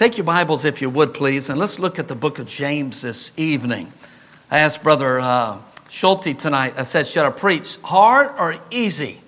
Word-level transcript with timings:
Take 0.00 0.16
your 0.16 0.24
Bibles, 0.24 0.64
if 0.64 0.80
you 0.80 0.88
would, 0.88 1.12
please, 1.12 1.50
and 1.50 1.60
let's 1.60 1.78
look 1.78 1.98
at 1.98 2.08
the 2.08 2.14
book 2.14 2.38
of 2.38 2.46
James 2.46 3.02
this 3.02 3.32
evening. 3.36 3.92
I 4.50 4.60
asked 4.60 4.82
Brother 4.82 5.20
uh, 5.20 5.58
Schulte 5.90 6.38
tonight, 6.38 6.72
I 6.78 6.84
said, 6.84 7.06
Should 7.06 7.26
I 7.26 7.28
preach 7.28 7.76
hard 7.82 8.30
or 8.38 8.58
easy? 8.70 9.20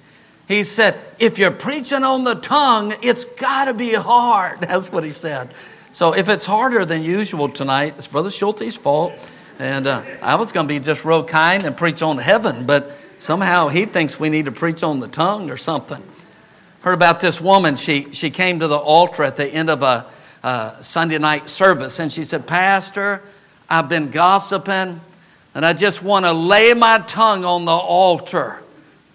He 0.49 0.65
said, 0.65 0.99
If 1.19 1.39
you're 1.39 1.51
preaching 1.51 2.05
on 2.05 2.25
the 2.25 2.37
tongue, 2.37 2.95
it's 3.03 3.27
got 3.27 3.67
to 3.67 3.75
be 3.75 3.93
hard. 3.93 4.61
That's 4.63 4.91
what 4.91 5.05
he 5.05 5.13
said. 5.13 5.53
So 5.93 6.15
if 6.15 6.31
it's 6.31 6.47
harder 6.47 6.87
than 6.87 7.03
usual 7.03 7.51
tonight, 7.51 7.97
it's 7.99 8.07
Brother 8.07 8.31
Schulte's 8.31 8.75
fault. 8.75 9.13
And 9.59 9.87
uh, 9.87 10.03
I 10.23 10.37
was 10.37 10.53
going 10.53 10.67
to 10.67 10.73
be 10.73 10.81
just 10.81 11.05
real 11.05 11.23
kind 11.23 11.65
and 11.65 11.77
preach 11.77 12.01
on 12.01 12.17
heaven, 12.17 12.65
but 12.65 12.97
somehow 13.19 13.69
he 13.69 13.85
thinks 13.85 14.19
we 14.19 14.31
need 14.31 14.47
to 14.47 14.53
preach 14.53 14.83
on 14.83 15.01
the 15.01 15.09
tongue 15.09 15.51
or 15.51 15.59
something. 15.59 16.03
Heard 16.81 16.95
about 16.95 17.21
this 17.21 17.43
woman. 17.43 17.77
She, 17.77 18.11
she 18.15 18.31
came 18.31 18.61
to 18.61 18.69
the 18.69 18.79
altar 18.79 19.23
at 19.23 19.37
the 19.37 19.47
end 19.47 19.69
of 19.69 19.83
a 19.83 20.07
uh, 20.43 20.81
Sunday 20.83 21.19
night 21.19 21.49
service, 21.49 21.99
and 21.99 22.11
she 22.11 22.25
said, 22.25 22.47
Pastor, 22.47 23.23
I've 23.69 23.89
been 23.89 24.11
gossiping, 24.11 25.01
and 25.55 25.67
I 25.67 25.73
just 25.73 26.03
want 26.03 26.25
to 26.27 26.33
lay 26.33 26.75
my 26.75 26.99
tongue 26.99 27.45
on 27.45 27.65
the 27.65 27.73
altar 27.73 28.63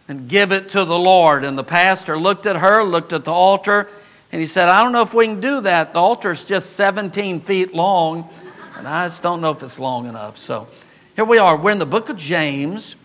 and 0.08 0.28
give 0.28 0.52
it 0.52 0.70
to 0.70 0.86
the 0.86 0.98
Lord. 0.98 1.44
And 1.44 1.58
the 1.58 1.64
pastor 1.64 2.18
looked 2.18 2.46
at 2.46 2.58
her, 2.58 2.84
looked 2.84 3.14
at 3.14 3.26
the 3.26 3.32
altar, 3.32 3.90
and 4.32 4.40
he 4.40 4.48
said, 4.48 4.70
I 4.70 4.82
don't 4.82 4.92
know 4.92 5.02
if 5.02 5.14
we 5.14 5.28
can 5.28 5.42
do 5.42 5.62
that. 5.62 5.94
The 5.94 6.00
altar's 6.00 6.46
just 6.46 6.74
17 6.74 7.42
feet 7.42 7.74
long, 7.74 8.30
and 8.78 8.88
I 8.88 9.06
just 9.06 9.24
don't 9.24 9.42
know 9.42 9.52
if 9.52 9.64
it's 9.64 9.80
long 9.80 10.08
enough. 10.08 10.38
So 10.38 10.68
here 11.16 11.26
we 11.26 11.38
are. 11.38 11.58
We're 11.58 11.72
in 11.72 11.80
the 11.80 11.86
book 11.86 12.10
of 12.10 12.18
James. 12.18 12.96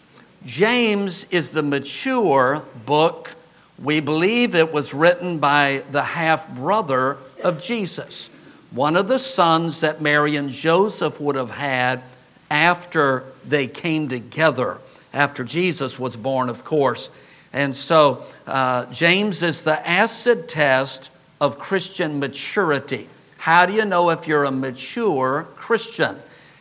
James 0.44 1.24
is 1.30 1.50
the 1.50 1.62
mature 1.62 2.64
book. 2.84 3.34
We 3.78 4.00
believe 4.00 4.54
it 4.54 4.72
was 4.72 4.94
written 4.94 5.38
by 5.38 5.82
the 5.90 6.02
half 6.02 6.48
brother 6.54 7.18
of 7.42 7.62
Jesus, 7.62 8.30
one 8.70 8.96
of 8.96 9.08
the 9.08 9.18
sons 9.18 9.80
that 9.80 10.00
Mary 10.00 10.36
and 10.36 10.50
Joseph 10.50 11.20
would 11.20 11.36
have 11.36 11.50
had 11.50 12.02
after 12.50 13.24
they 13.46 13.66
came 13.66 14.08
together, 14.08 14.78
after 15.12 15.44
Jesus 15.44 15.98
was 15.98 16.16
born, 16.16 16.48
of 16.48 16.64
course. 16.64 17.10
And 17.52 17.76
so 17.76 18.24
uh, 18.46 18.86
James 18.86 19.42
is 19.42 19.62
the 19.62 19.86
acid 19.88 20.48
test 20.48 21.10
of 21.40 21.58
Christian 21.58 22.18
maturity. 22.18 23.08
How 23.38 23.66
do 23.66 23.72
you 23.72 23.84
know 23.84 24.10
if 24.10 24.26
you're 24.26 24.44
a 24.44 24.50
mature 24.50 25.46
Christian? 25.56 26.16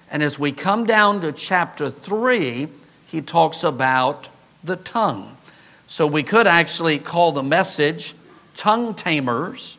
And 0.10 0.22
as 0.22 0.38
we 0.38 0.52
come 0.52 0.86
down 0.86 1.22
to 1.22 1.32
chapter 1.32 1.90
3, 1.90 2.68
he 3.08 3.22
talks 3.22 3.64
about 3.64 4.28
the 4.64 4.76
tongue. 4.76 5.38
So 5.88 6.08
we 6.08 6.24
could 6.24 6.48
actually 6.48 7.00
call 7.00 7.32
the 7.32 7.44
message 7.44 8.16
Tongue 8.56 8.94
Tamers 8.94 9.78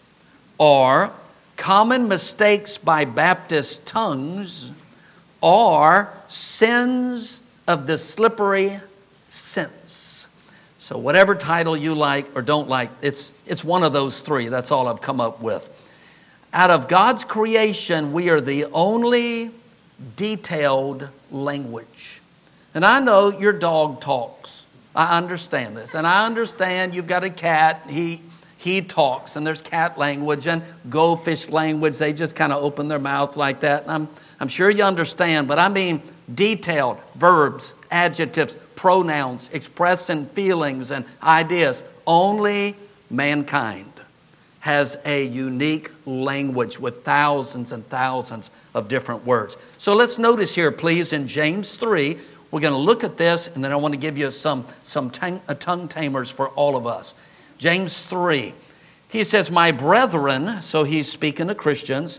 or 0.63 1.11
common 1.57 2.07
mistakes 2.07 2.79
by 2.79 3.05
Baptist 3.05 3.85
tongues 3.85 4.71
or 5.41 6.09
sins 6.29 7.43
of 7.67 7.89
the 7.89 7.99
slippery 7.99 8.79
sense. 9.27 10.29
So, 10.79 10.97
whatever 10.99 11.35
title 11.35 11.77
you 11.77 11.97
like 11.97 12.37
or 12.37 12.43
don't 12.43 12.69
like, 12.69 12.91
it's, 13.03 13.33
it's 13.45 13.65
one 13.65 13.83
of 13.83 13.93
those 13.93 14.21
three. 14.21 14.51
That's 14.51 14.71
all 14.71 14.87
I've 14.87 15.01
come 15.01 15.21
up 15.21 15.43
with. 15.43 15.69
Out 16.53 16.71
of 16.71 16.87
God's 16.87 17.25
creation, 17.25 18.13
we 18.13 18.31
are 18.31 18.41
the 18.41 18.67
only 18.67 19.51
detailed 20.15 21.09
language. 21.33 22.21
And 22.73 22.85
I 22.85 23.01
know 23.01 23.31
your 23.31 23.53
dog 23.53 24.01
talks. 24.01 24.65
I 24.95 25.19
understand 25.19 25.77
this. 25.77 25.97
And 25.97 26.07
I 26.07 26.25
understand 26.25 26.95
you've 26.95 27.09
got 27.09 27.25
a 27.25 27.31
cat. 27.31 27.83
He, 27.89 28.21
he 28.63 28.81
talks, 28.81 29.35
and 29.35 29.45
there's 29.45 29.61
cat 29.61 29.99
language 29.99 30.47
and 30.47 30.63
goldfish 30.89 31.51
language. 31.51 31.99
They 31.99 32.13
just 32.13 32.37
kind 32.37 32.53
of 32.53 32.63
open 32.63 32.87
their 32.87 33.01
mouth 33.01 33.37
like 33.37 33.61
that. 33.61 33.83
And 33.83 33.91
I'm, 33.91 34.09
I'm 34.39 34.47
sure 34.47 34.71
you 34.71 34.85
understand, 34.85 35.49
but 35.49 35.59
I 35.59 35.69
mean 35.69 36.01
detailed 36.33 36.99
verbs, 37.17 37.75
adjectives, 37.91 38.57
pronouns, 38.77 39.51
expressing 39.53 40.27
feelings 40.27 40.93
and 40.93 41.05
ideas. 41.25 41.83
Only 42.07 42.77
mankind 43.11 43.93
has 44.61 44.97
a 45.05 45.25
unique 45.25 45.91
language 46.07 46.79
with 46.79 47.03
thousands 47.05 47.73
and 47.73 47.85
thousands 47.89 48.53
of 48.75 48.87
different 48.87 49.27
words. 49.27 49.57
So 49.77 49.93
let's 49.95 50.19
notice 50.19 50.55
here, 50.55 50.71
please, 50.71 51.13
in 51.13 51.27
James 51.27 51.77
3, 51.77 52.17
we're 52.53 52.61
going 52.61 52.75
to 52.75 52.79
look 52.79 53.03
at 53.03 53.17
this, 53.17 53.49
and 53.49 53.65
then 53.65 53.73
I 53.73 53.77
want 53.77 53.93
to 53.95 53.99
give 53.99 54.17
you 54.17 54.31
some, 54.31 54.67
some 54.85 55.11
uh, 55.21 55.55
tongue 55.55 55.89
tamers 55.89 56.31
for 56.31 56.51
all 56.51 56.77
of 56.77 56.87
us. 56.87 57.15
James 57.63 58.07
3. 58.07 58.55
He 59.09 59.23
says, 59.23 59.49
My 59.49 59.71
brethren, 59.71 60.61
so 60.63 60.83
he's 60.83 61.09
speaking 61.09 61.47
to 61.47 61.55
Christians, 61.55 62.19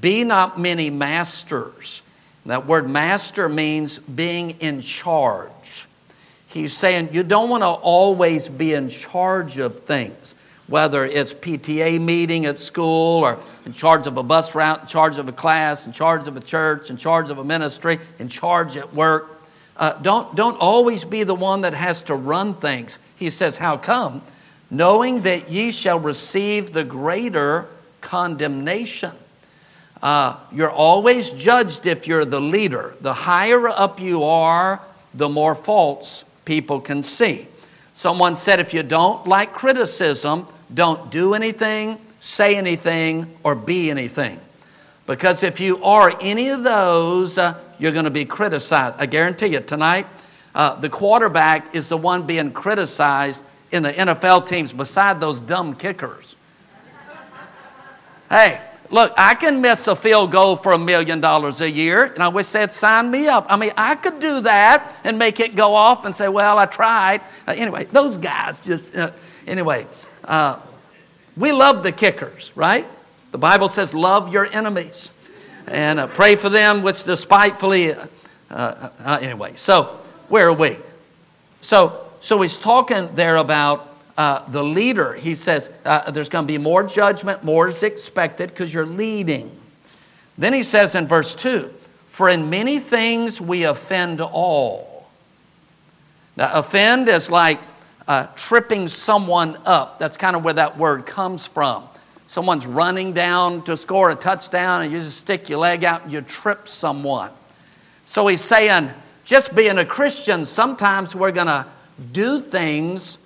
be 0.00 0.22
not 0.22 0.60
many 0.60 0.90
masters. 0.90 2.02
That 2.44 2.66
word 2.66 2.86
master 2.86 3.48
means 3.48 3.98
being 3.98 4.50
in 4.60 4.82
charge. 4.82 5.50
He's 6.48 6.74
saying 6.76 7.08
you 7.12 7.22
don't 7.22 7.48
want 7.48 7.62
to 7.62 7.68
always 7.68 8.50
be 8.50 8.74
in 8.74 8.90
charge 8.90 9.56
of 9.56 9.80
things, 9.80 10.34
whether 10.66 11.06
it's 11.06 11.32
PTA 11.32 11.98
meeting 11.98 12.44
at 12.44 12.58
school 12.58 13.24
or 13.24 13.38
in 13.64 13.72
charge 13.72 14.06
of 14.06 14.18
a 14.18 14.22
bus 14.22 14.54
route, 14.54 14.82
in 14.82 14.86
charge 14.88 15.16
of 15.16 15.26
a 15.26 15.32
class, 15.32 15.86
in 15.86 15.92
charge 15.92 16.28
of 16.28 16.36
a 16.36 16.40
church, 16.40 16.90
in 16.90 16.98
charge 16.98 17.30
of 17.30 17.38
a 17.38 17.44
ministry, 17.44 17.98
in 18.18 18.28
charge 18.28 18.76
at 18.76 18.92
work. 18.92 19.40
Uh, 19.78 19.94
don't, 20.02 20.36
don't 20.36 20.58
always 20.58 21.02
be 21.06 21.24
the 21.24 21.34
one 21.34 21.62
that 21.62 21.72
has 21.72 22.02
to 22.02 22.14
run 22.14 22.52
things. 22.52 22.98
He 23.16 23.30
says, 23.30 23.56
How 23.56 23.78
come? 23.78 24.20
Knowing 24.70 25.22
that 25.22 25.50
ye 25.50 25.70
shall 25.70 25.98
receive 25.98 26.72
the 26.72 26.84
greater 26.84 27.66
condemnation. 28.00 29.12
Uh, 30.02 30.36
you're 30.52 30.70
always 30.70 31.30
judged 31.30 31.86
if 31.86 32.06
you're 32.06 32.24
the 32.24 32.40
leader. 32.40 32.94
The 33.00 33.14
higher 33.14 33.68
up 33.68 34.00
you 34.00 34.24
are, 34.24 34.80
the 35.14 35.28
more 35.28 35.54
faults 35.54 36.24
people 36.44 36.80
can 36.80 37.02
see. 37.02 37.48
Someone 37.94 38.34
said 38.34 38.60
if 38.60 38.74
you 38.74 38.82
don't 38.82 39.26
like 39.26 39.52
criticism, 39.54 40.46
don't 40.72 41.10
do 41.10 41.34
anything, 41.34 41.98
say 42.20 42.56
anything, 42.56 43.34
or 43.42 43.54
be 43.54 43.90
anything. 43.90 44.38
Because 45.06 45.42
if 45.42 45.60
you 45.60 45.82
are 45.82 46.14
any 46.20 46.48
of 46.48 46.62
those, 46.62 47.38
uh, 47.38 47.54
you're 47.78 47.92
going 47.92 48.04
to 48.04 48.10
be 48.10 48.24
criticized. 48.24 48.96
I 48.98 49.06
guarantee 49.06 49.46
you, 49.46 49.60
tonight, 49.60 50.06
uh, 50.54 50.74
the 50.74 50.88
quarterback 50.88 51.74
is 51.74 51.88
the 51.88 51.96
one 51.96 52.26
being 52.26 52.52
criticized 52.52 53.42
in 53.70 53.82
the 53.82 53.92
NFL 53.92 54.46
teams 54.46 54.72
beside 54.72 55.20
those 55.20 55.40
dumb 55.40 55.74
kickers. 55.74 56.36
hey, 58.30 58.60
look, 58.90 59.12
I 59.16 59.34
can 59.34 59.60
miss 59.60 59.86
a 59.88 59.96
field 59.96 60.32
goal 60.32 60.56
for 60.56 60.72
a 60.72 60.78
million 60.78 61.20
dollars 61.20 61.60
a 61.60 61.70
year, 61.70 62.04
and 62.04 62.22
I 62.22 62.28
wish 62.28 62.50
they'd 62.50 62.72
sign 62.72 63.10
me 63.10 63.28
up. 63.28 63.46
I 63.48 63.56
mean, 63.56 63.72
I 63.76 63.96
could 63.96 64.20
do 64.20 64.40
that 64.42 64.96
and 65.04 65.18
make 65.18 65.40
it 65.40 65.56
go 65.56 65.74
off 65.74 66.04
and 66.04 66.14
say, 66.14 66.28
well, 66.28 66.58
I 66.58 66.66
tried. 66.66 67.20
Uh, 67.46 67.54
anyway, 67.56 67.84
those 67.84 68.18
guys 68.18 68.60
just, 68.60 68.96
uh, 68.96 69.10
anyway, 69.46 69.86
uh, 70.24 70.58
we 71.36 71.52
love 71.52 71.82
the 71.82 71.92
kickers, 71.92 72.52
right? 72.54 72.86
The 73.32 73.38
Bible 73.38 73.68
says, 73.68 73.92
love 73.92 74.32
your 74.32 74.46
enemies 74.46 75.10
and 75.66 75.98
uh, 75.98 76.06
pray 76.06 76.36
for 76.36 76.48
them 76.48 76.82
which 76.82 77.04
despitefully. 77.04 77.92
Uh, 77.92 78.06
uh, 78.50 79.18
anyway, 79.20 79.52
so 79.56 79.98
where 80.28 80.48
are 80.48 80.52
we? 80.52 80.76
So 81.60 82.05
so 82.26 82.42
he's 82.42 82.58
talking 82.58 83.14
there 83.14 83.36
about 83.36 83.94
uh, 84.16 84.44
the 84.48 84.64
leader. 84.64 85.12
He 85.12 85.36
says 85.36 85.70
uh, 85.84 86.10
there's 86.10 86.28
going 86.28 86.44
to 86.44 86.52
be 86.52 86.58
more 86.58 86.82
judgment, 86.82 87.44
more 87.44 87.68
is 87.68 87.84
expected 87.84 88.48
because 88.48 88.74
you're 88.74 88.84
leading. 88.84 89.48
Then 90.36 90.52
he 90.52 90.64
says 90.64 90.96
in 90.96 91.06
verse 91.06 91.36
2 91.36 91.72
For 92.08 92.28
in 92.28 92.50
many 92.50 92.80
things 92.80 93.40
we 93.40 93.62
offend 93.62 94.20
all. 94.20 95.08
Now, 96.36 96.52
offend 96.54 97.08
is 97.08 97.30
like 97.30 97.60
uh, 98.08 98.26
tripping 98.34 98.88
someone 98.88 99.56
up. 99.64 100.00
That's 100.00 100.16
kind 100.16 100.34
of 100.34 100.42
where 100.42 100.54
that 100.54 100.76
word 100.76 101.06
comes 101.06 101.46
from. 101.46 101.84
Someone's 102.26 102.66
running 102.66 103.12
down 103.12 103.62
to 103.66 103.76
score 103.76 104.10
a 104.10 104.16
touchdown, 104.16 104.82
and 104.82 104.90
you 104.90 104.98
just 104.98 105.18
stick 105.18 105.48
your 105.48 105.60
leg 105.60 105.84
out 105.84 106.02
and 106.02 106.12
you 106.12 106.22
trip 106.22 106.66
someone. 106.66 107.30
So 108.04 108.26
he's 108.26 108.42
saying, 108.42 108.90
just 109.24 109.54
being 109.54 109.78
a 109.78 109.84
Christian, 109.84 110.44
sometimes 110.44 111.14
we're 111.14 111.30
going 111.30 111.46
to 111.46 111.66
do 112.12 112.40
things 112.40 113.18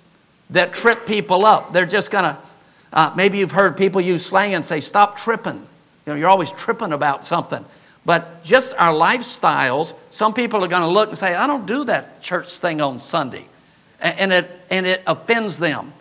that 0.51 0.73
trip 0.73 1.05
people 1.05 1.45
up. 1.45 1.73
They're 1.73 1.85
just 1.85 2.11
going 2.11 2.23
to, 2.25 2.37
uh, 2.93 3.13
maybe 3.15 3.37
you've 3.39 3.51
heard 3.51 3.77
people 3.77 4.01
use 4.01 4.25
slang 4.25 4.53
and 4.53 4.65
say, 4.65 4.79
stop 4.79 5.17
tripping. 5.17 5.55
You 6.05 6.13
know, 6.13 6.15
you're 6.15 6.29
always 6.29 6.51
tripping 6.51 6.93
about 6.93 7.25
something. 7.25 7.63
But 8.05 8.43
just 8.43 8.73
our 8.77 8.93
lifestyles, 8.93 9.93
some 10.09 10.33
people 10.33 10.63
are 10.63 10.67
going 10.67 10.81
to 10.81 10.87
look 10.87 11.09
and 11.09 11.17
say, 11.17 11.35
I 11.35 11.47
don't 11.47 11.65
do 11.65 11.85
that 11.85 12.21
church 12.21 12.57
thing 12.57 12.81
on 12.81 12.99
Sunday. 12.99 13.45
And 13.99 14.33
it, 14.33 14.49
and 14.69 14.85
it 14.85 15.03
offends 15.05 15.59
them. 15.59 15.93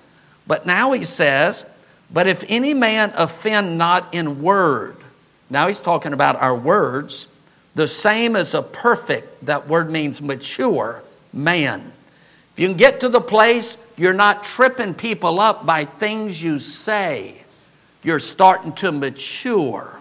But 0.46 0.64
now 0.64 0.92
he 0.92 1.04
says, 1.04 1.66
But 2.10 2.26
if 2.26 2.44
any 2.48 2.72
man 2.72 3.12
offend 3.14 3.76
not 3.76 4.14
in 4.14 4.42
word, 4.42 4.96
now 5.50 5.66
he's 5.66 5.82
talking 5.82 6.14
about 6.14 6.36
our 6.36 6.56
words, 6.56 7.28
the 7.74 7.86
same 7.86 8.36
as 8.36 8.54
a 8.54 8.62
perfect, 8.62 9.44
that 9.44 9.68
word 9.68 9.90
means 9.90 10.22
mature 10.22 11.02
man 11.32 11.92
you 12.60 12.68
can 12.68 12.76
get 12.76 13.00
to 13.00 13.08
the 13.08 13.22
place 13.22 13.78
you're 13.96 14.12
not 14.12 14.44
tripping 14.44 14.92
people 14.92 15.40
up 15.40 15.64
by 15.64 15.86
things 15.86 16.42
you 16.42 16.58
say, 16.58 17.42
you're 18.02 18.18
starting 18.18 18.74
to 18.74 18.92
mature. 18.92 19.98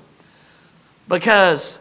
Because 1.08 1.80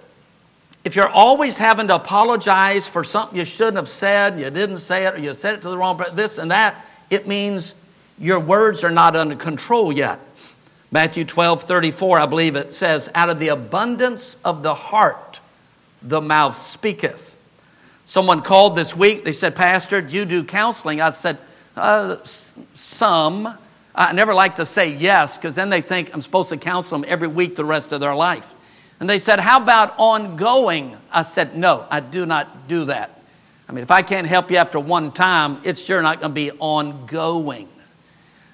if 0.85 0.95
you're 0.95 1.09
always 1.09 1.59
having 1.59 1.89
to 1.89 1.97
apologize 1.97 2.87
for 2.87 3.03
something 3.03 3.37
you 3.37 3.45
shouldn't 3.45 3.77
have 3.77 3.89
said, 3.89 4.39
you 4.39 4.51
didn't 4.51 4.79
say 4.79 5.05
it, 5.05 5.17
or 5.17 5.19
you 5.19 5.35
said 5.35 5.55
it 5.55 5.63
to 5.63 5.69
the 5.69 5.77
wrong 5.77 5.99
person, 5.99 6.15
this 6.15 6.39
and 6.39 6.53
that, 6.53 6.77
it 7.11 7.27
means 7.27 7.75
your 8.17 8.39
words 8.39 8.85
are 8.85 8.91
not 8.91 9.17
under 9.17 9.35
control 9.35 9.93
yet. 9.93 10.21
Matthew 10.93 11.25
12, 11.25 11.65
34, 11.65 12.21
I 12.21 12.27
believe 12.27 12.55
it 12.55 12.73
says, 12.73 13.11
Out 13.17 13.31
of 13.31 13.41
the 13.41 13.49
abundance 13.49 14.37
of 14.45 14.63
the 14.63 14.75
heart, 14.75 15.41
the 16.01 16.21
mouth 16.21 16.57
speaketh. 16.57 17.37
Someone 18.09 18.41
called 18.41 18.75
this 18.75 18.97
week, 18.97 19.25
they 19.25 19.33
said, 19.33 19.55
Pastor, 19.55 20.01
do 20.01 20.17
you 20.17 20.25
do 20.25 20.43
counseling? 20.43 21.03
I 21.03 21.11
said, 21.11 21.37
uh, 21.77 22.17
Some. 22.25 23.55
I 23.95 24.13
never 24.15 24.33
like 24.33 24.57
to 24.57 24.65
say 24.65 24.95
yes 24.95 25.37
because 25.37 25.55
then 25.55 25.69
they 25.69 25.83
think 25.83 26.15
I'm 26.15 26.23
supposed 26.23 26.49
to 26.49 26.57
counsel 26.57 26.99
them 26.99 27.07
every 27.07 27.29
week 27.29 27.55
the 27.55 27.67
rest 27.67 27.93
of 27.93 28.01
their 28.01 28.15
life. 28.15 28.55
And 28.99 29.11
they 29.11 29.19
said, 29.19 29.41
How 29.41 29.61
about 29.61 29.95
ongoing? 29.99 30.97
I 31.13 31.21
said, 31.21 31.55
No, 31.55 31.85
I 31.91 32.01
do 32.01 32.25
not 32.25 32.67
do 32.67 32.87
that. 32.87 33.21
I 33.69 33.73
mean, 33.73 33.83
if 33.83 33.91
I 33.91 34.01
can't 34.01 34.27
help 34.27 34.51
you 34.51 34.57
after 34.57 34.81
one 34.81 35.13
time, 35.13 35.61
it's 35.63 35.85
sure 35.85 36.01
not 36.01 36.21
going 36.21 36.31
to 36.31 36.35
be 36.35 36.51
ongoing. 36.53 37.69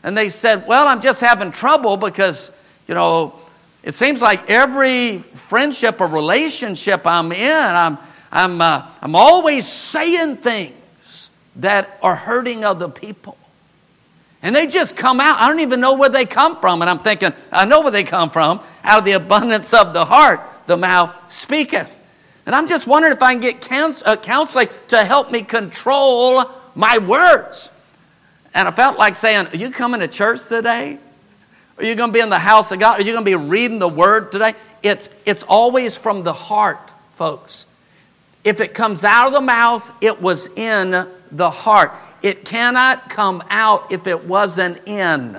And 0.03 0.19
they 0.19 0.31
said, 0.31 0.67
Well, 0.67 0.89
I'm 0.89 1.01
just 1.01 1.21
having 1.21 1.53
trouble 1.53 1.97
because, 1.97 2.51
you 2.89 2.95
know, 2.97 3.39
it 3.85 3.95
seems 3.95 4.21
like 4.21 4.51
every 4.51 5.19
friendship 5.19 6.01
or 6.01 6.09
relationship 6.09 7.06
I'm 7.06 7.31
in, 7.31 7.53
I'm, 7.53 7.99
I'm, 8.34 8.60
uh, 8.60 8.88
I'm 9.00 9.14
always 9.14 9.66
saying 9.66 10.38
things 10.38 11.31
that 11.56 11.98
are 12.02 12.16
hurting 12.16 12.64
other 12.64 12.88
people. 12.88 13.38
And 14.42 14.54
they 14.54 14.66
just 14.66 14.96
come 14.96 15.20
out. 15.20 15.40
I 15.40 15.48
don't 15.48 15.60
even 15.60 15.81
know 15.81 15.94
where 15.94 16.10
they 16.10 16.26
come 16.26 16.60
from. 16.60 16.82
And 16.82 16.90
I'm 16.90 16.98
thinking, 16.98 17.32
I 17.50 17.64
know 17.64 17.81
where 17.81 17.92
they 17.92 18.04
come 18.04 18.28
from. 18.28 18.60
Out 18.82 18.98
of 18.98 19.04
the 19.04 19.12
abundance 19.12 19.72
of 19.72 19.94
the 19.94 20.04
heart, 20.04 20.40
the 20.66 20.76
mouth 20.76 21.14
speaketh. 21.32 21.98
And 22.44 22.54
I'm 22.54 22.66
just 22.66 22.86
wondering 22.86 23.14
if 23.14 23.22
I 23.22 23.32
can 23.32 23.40
get 23.40 23.72
uh, 24.04 24.16
counseling 24.16 24.69
to 24.88 25.02
help 25.02 25.31
me 25.31 25.42
control 25.42 26.44
my 26.75 26.98
words. 26.98 27.70
And 28.52 28.69
I 28.69 28.70
felt 28.72 28.98
like 28.98 29.16
saying, 29.16 29.46
Are 29.46 29.56
you 29.56 29.70
coming 29.70 30.00
to 30.00 30.08
church 30.08 30.46
today? 30.48 30.98
Are 31.78 31.84
you 31.84 31.94
going 31.94 32.10
to 32.10 32.12
be 32.14 32.20
in 32.20 32.28
the 32.28 32.38
house 32.38 32.70
of 32.70 32.78
God? 32.78 33.00
Are 33.00 33.02
you 33.02 33.12
going 33.12 33.25
to 33.25 33.31
be 33.31 33.36
reading 33.36 33.78
the 33.78 33.88
word 33.88 34.31
today? 34.31 34.54
It's, 34.82 35.08
it's 35.25 35.42
always 35.44 35.96
from 35.96 36.22
the 36.22 36.32
heart, 36.32 36.92
folks. 37.14 37.66
If 38.44 38.61
it 38.61 38.75
comes 38.75 39.05
out 39.05 39.26
of 39.26 39.32
the 39.32 39.41
mouth, 39.41 39.91
it 40.00 40.20
was 40.20 40.49
in 40.49 41.08
the 41.32 41.50
heart. 41.50 41.93
It 42.23 42.44
cannot 42.44 43.11
come 43.11 43.43
out 43.50 43.91
if 43.91 44.06
it 44.06 44.25
wasn't 44.25 44.87
in. 44.87 45.37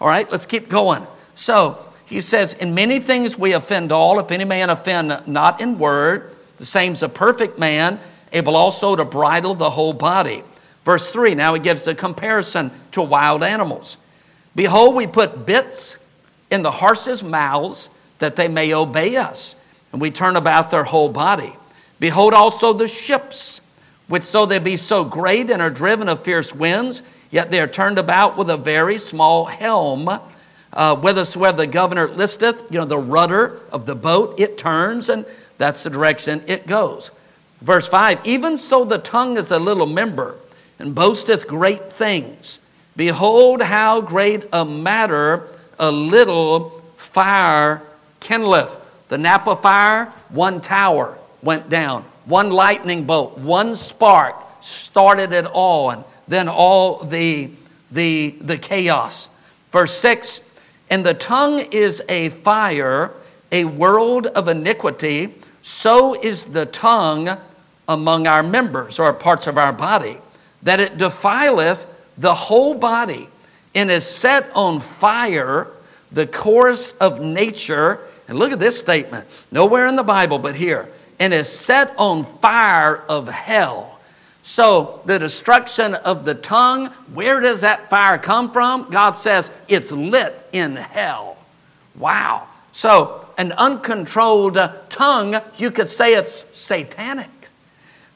All 0.00 0.08
right, 0.08 0.30
let's 0.30 0.46
keep 0.46 0.68
going. 0.68 1.06
So 1.34 1.78
he 2.06 2.20
says, 2.20 2.54
In 2.54 2.74
many 2.74 2.98
things 3.00 3.38
we 3.38 3.52
offend 3.52 3.92
all. 3.92 4.18
If 4.18 4.30
any 4.30 4.44
man 4.44 4.70
offend 4.70 5.22
not 5.26 5.60
in 5.60 5.78
word, 5.78 6.34
the 6.58 6.66
same's 6.66 7.02
a 7.02 7.08
perfect 7.08 7.58
man, 7.58 8.00
able 8.32 8.56
also 8.56 8.96
to 8.96 9.04
bridle 9.04 9.54
the 9.54 9.70
whole 9.70 9.92
body. 9.92 10.42
Verse 10.84 11.10
3, 11.10 11.34
now 11.34 11.52
he 11.52 11.60
gives 11.60 11.84
the 11.84 11.94
comparison 11.94 12.70
to 12.92 13.02
wild 13.02 13.42
animals. 13.42 13.96
Behold, 14.54 14.94
we 14.94 15.06
put 15.06 15.44
bits 15.44 15.96
in 16.50 16.62
the 16.62 16.70
horses' 16.70 17.22
mouths 17.22 17.90
that 18.20 18.36
they 18.36 18.48
may 18.48 18.72
obey 18.72 19.16
us, 19.16 19.56
and 19.92 20.00
we 20.00 20.10
turn 20.10 20.36
about 20.36 20.70
their 20.70 20.84
whole 20.84 21.08
body. 21.08 21.52
Behold 21.98 22.34
also 22.34 22.72
the 22.72 22.88
ships 22.88 23.60
which 24.08 24.30
though 24.30 24.46
they 24.46 24.58
be 24.58 24.76
so 24.76 25.04
great 25.04 25.50
and 25.50 25.60
are 25.60 25.70
driven 25.70 26.08
of 26.08 26.22
fierce 26.22 26.54
winds, 26.54 27.02
yet 27.30 27.50
they 27.50 27.60
are 27.60 27.66
turned 27.66 27.98
about 27.98 28.36
with 28.36 28.48
a 28.50 28.56
very 28.56 28.98
small 28.98 29.46
helm. 29.46 30.08
Uh, 30.72 30.94
whithersoever 30.96 31.56
the 31.56 31.66
governor 31.66 32.08
listeth, 32.08 32.62
you 32.70 32.78
know, 32.78 32.84
the 32.84 32.98
rudder 32.98 33.60
of 33.72 33.86
the 33.86 33.94
boat, 33.94 34.38
it 34.38 34.58
turns, 34.58 35.08
and 35.08 35.24
that's 35.58 35.82
the 35.82 35.90
direction 35.90 36.42
it 36.46 36.66
goes. 36.66 37.10
Verse 37.60 37.88
5 37.88 38.24
Even 38.26 38.56
so 38.56 38.84
the 38.84 38.98
tongue 38.98 39.36
is 39.36 39.50
a 39.50 39.58
little 39.58 39.86
member, 39.86 40.36
and 40.78 40.94
boasteth 40.94 41.48
great 41.48 41.90
things. 41.90 42.60
Behold, 42.94 43.62
how 43.62 44.00
great 44.00 44.44
a 44.52 44.64
matter 44.64 45.48
a 45.78 45.90
little 45.90 46.82
fire 46.96 47.82
kindleth. 48.20 48.78
The 49.08 49.18
Napa 49.18 49.56
fire, 49.56 50.06
one 50.28 50.60
tower 50.60 51.18
went 51.42 51.68
down. 51.68 52.04
One 52.24 52.50
lightning 52.50 53.04
bolt, 53.04 53.38
one 53.38 53.76
spark 53.76 54.36
started 54.60 55.32
it 55.32 55.46
all, 55.46 55.90
and 55.90 56.04
then 56.26 56.48
all 56.48 57.04
the, 57.04 57.50
the, 57.90 58.34
the 58.40 58.58
chaos. 58.58 59.28
Verse 59.70 59.96
6 59.98 60.40
And 60.90 61.06
the 61.06 61.14
tongue 61.14 61.60
is 61.70 62.02
a 62.08 62.30
fire, 62.30 63.12
a 63.52 63.64
world 63.64 64.26
of 64.26 64.48
iniquity, 64.48 65.34
so 65.62 66.20
is 66.20 66.46
the 66.46 66.66
tongue 66.66 67.38
among 67.88 68.26
our 68.26 68.42
members 68.42 68.98
or 68.98 69.12
parts 69.12 69.46
of 69.46 69.56
our 69.56 69.72
body, 69.72 70.18
that 70.62 70.80
it 70.80 70.98
defileth 70.98 71.86
the 72.18 72.34
whole 72.34 72.74
body 72.74 73.28
and 73.74 73.90
is 73.90 74.04
set 74.04 74.50
on 74.54 74.80
fire 74.80 75.68
the 76.10 76.26
course 76.26 76.92
of 76.92 77.20
nature. 77.20 78.00
And 78.26 78.38
look 78.38 78.50
at 78.50 78.58
this 78.58 78.78
statement, 78.78 79.26
nowhere 79.52 79.86
in 79.86 79.94
the 79.94 80.02
Bible 80.02 80.38
but 80.38 80.56
here 80.56 80.88
and 81.18 81.32
is 81.32 81.48
set 81.48 81.94
on 81.96 82.24
fire 82.40 83.02
of 83.08 83.28
hell. 83.28 83.98
So, 84.42 85.00
the 85.06 85.18
destruction 85.18 85.94
of 85.94 86.24
the 86.24 86.34
tongue, 86.34 86.86
where 87.12 87.40
does 87.40 87.62
that 87.62 87.90
fire 87.90 88.16
come 88.16 88.52
from? 88.52 88.90
God 88.90 89.16
says 89.16 89.50
it's 89.66 89.90
lit 89.90 90.48
in 90.52 90.76
hell. 90.76 91.36
Wow. 91.96 92.46
So, 92.70 93.26
an 93.38 93.52
uncontrolled 93.52 94.58
tongue, 94.88 95.40
you 95.56 95.70
could 95.70 95.88
say 95.88 96.14
it's 96.14 96.44
satanic. 96.56 97.30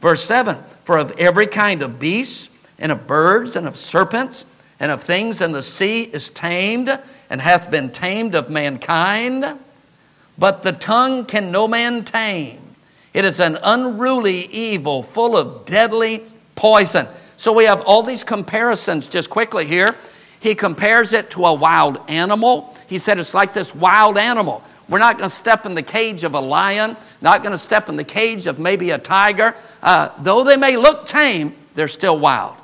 Verse 0.00 0.22
7 0.22 0.56
For 0.84 0.98
of 0.98 1.12
every 1.18 1.46
kind 1.46 1.82
of 1.82 1.98
beasts, 1.98 2.48
and 2.78 2.90
of 2.90 3.06
birds, 3.06 3.56
and 3.56 3.66
of 3.66 3.76
serpents, 3.76 4.44
and 4.80 4.90
of 4.90 5.02
things 5.02 5.40
in 5.40 5.52
the 5.52 5.62
sea 5.62 6.02
is 6.02 6.30
tamed, 6.30 6.98
and 7.28 7.40
hath 7.40 7.70
been 7.70 7.90
tamed 7.90 8.34
of 8.34 8.48
mankind. 8.48 9.58
But 10.38 10.62
the 10.62 10.72
tongue 10.72 11.26
can 11.26 11.52
no 11.52 11.68
man 11.68 12.04
tame. 12.04 12.60
It 13.12 13.24
is 13.24 13.40
an 13.40 13.58
unruly 13.62 14.46
evil 14.46 15.02
full 15.02 15.36
of 15.36 15.66
deadly 15.66 16.22
poison. 16.54 17.08
So 17.36 17.52
we 17.52 17.64
have 17.64 17.80
all 17.82 18.02
these 18.02 18.22
comparisons 18.22 19.08
just 19.08 19.30
quickly 19.30 19.66
here. 19.66 19.96
He 20.40 20.54
compares 20.54 21.12
it 21.12 21.30
to 21.32 21.44
a 21.46 21.54
wild 21.54 21.98
animal. 22.08 22.76
He 22.86 22.98
said 22.98 23.18
it's 23.18 23.34
like 23.34 23.52
this 23.52 23.74
wild 23.74 24.16
animal. 24.16 24.62
We're 24.88 24.98
not 24.98 25.18
going 25.18 25.28
to 25.28 25.34
step 25.34 25.66
in 25.66 25.74
the 25.74 25.82
cage 25.82 26.24
of 26.24 26.34
a 26.34 26.40
lion, 26.40 26.96
not 27.20 27.42
going 27.42 27.52
to 27.52 27.58
step 27.58 27.88
in 27.88 27.96
the 27.96 28.04
cage 28.04 28.46
of 28.46 28.58
maybe 28.58 28.90
a 28.90 28.98
tiger. 28.98 29.54
Uh, 29.82 30.10
though 30.18 30.44
they 30.44 30.56
may 30.56 30.76
look 30.76 31.06
tame, 31.06 31.54
they're 31.74 31.88
still 31.88 32.18
wild. 32.18 32.56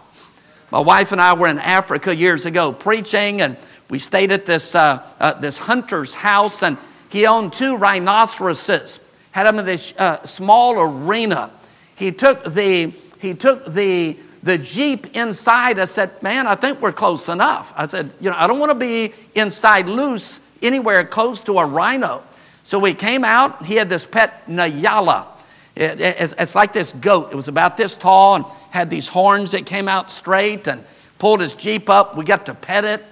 My 0.71 0.81
wife 0.81 1.13
and 1.13 1.21
I 1.21 1.35
were 1.35 1.47
in 1.47 1.59
Africa 1.59 2.15
years 2.15 2.45
ago 2.45 2.73
preaching, 2.73 3.41
and 3.41 3.57
we 3.89 3.99
stayed 3.99 4.33
at 4.33 4.47
this, 4.47 4.75
uh, 4.75 5.07
uh, 5.21 5.35
this 5.35 5.59
hunter's 5.59 6.15
house, 6.15 6.63
and 6.63 6.77
he 7.09 7.27
owned 7.27 7.53
two 7.53 7.77
rhinoceroses 7.77 8.99
had 9.37 9.45
him 9.45 9.59
in 9.59 9.67
this 9.67 9.93
uh, 9.99 10.25
small 10.25 10.81
arena. 10.81 11.51
He 11.95 12.11
took 12.11 12.43
the, 12.55 12.87
he 13.19 13.35
took 13.35 13.67
the, 13.67 14.17
the 14.43 14.57
Jeep 14.57 15.15
inside. 15.15 15.79
I 15.79 15.85
said, 15.85 16.23
Man, 16.23 16.47
I 16.47 16.55
think 16.55 16.81
we're 16.81 16.91
close 16.91 17.29
enough. 17.29 17.71
I 17.77 17.85
said, 17.85 18.13
You 18.19 18.31
know, 18.31 18.37
I 18.39 18.47
don't 18.47 18.59
want 18.59 18.71
to 18.71 18.75
be 18.75 19.13
inside 19.35 19.91
loose 19.91 20.41
anywhere 20.63 21.05
close 21.05 21.43
to 21.43 21.59
a 21.59 21.67
rhino. 21.67 22.25
So 22.63 22.79
we 22.79 22.95
came 22.95 23.25
out. 23.25 23.67
He 23.67 23.75
had 23.75 23.91
this 23.91 24.07
pet 24.07 24.47
Nyala. 24.47 25.27
It, 25.75 26.01
it, 26.01 26.35
it's 26.39 26.55
like 26.55 26.73
this 26.73 26.95
goat. 26.95 27.31
It 27.31 27.37
was 27.37 27.49
about 27.49 27.77
this 27.77 27.95
tall 27.95 28.37
and 28.37 28.47
had 28.71 28.89
these 28.89 29.07
horns 29.07 29.53
that 29.53 29.67
came 29.67 29.87
out 29.87 30.09
straight 30.09 30.67
and 30.67 30.83
pulled 31.19 31.43
his 31.43 31.55
Jeep 31.55 31.91
up. 31.91 32.17
We 32.17 32.25
got 32.25 32.47
to 32.47 32.55
pet 32.55 32.87
it. 32.87 33.05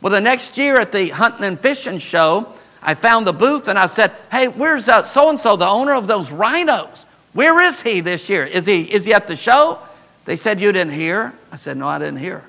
Well, 0.00 0.12
the 0.12 0.20
next 0.20 0.56
year 0.56 0.78
at 0.78 0.92
the 0.92 1.08
hunting 1.08 1.42
and 1.42 1.58
fishing 1.58 1.98
show, 1.98 2.54
I 2.82 2.94
found 2.94 3.26
the 3.26 3.32
booth 3.32 3.68
and 3.68 3.78
I 3.78 3.86
said, 3.86 4.12
Hey, 4.30 4.48
where's 4.48 4.84
so 4.84 5.28
and 5.28 5.38
so, 5.38 5.56
the 5.56 5.66
owner 5.66 5.94
of 5.94 6.06
those 6.06 6.30
rhinos? 6.32 7.06
Where 7.32 7.60
is 7.62 7.82
he 7.82 8.00
this 8.00 8.28
year? 8.30 8.44
Is 8.44 8.66
he, 8.66 8.82
is 8.82 9.04
he 9.04 9.14
at 9.14 9.26
the 9.26 9.36
show? 9.36 9.78
They 10.24 10.36
said, 10.36 10.60
You 10.60 10.72
didn't 10.72 10.92
hear? 10.92 11.32
I 11.52 11.56
said, 11.56 11.76
No, 11.76 11.88
I 11.88 11.98
didn't 11.98 12.18
hear. 12.18 12.44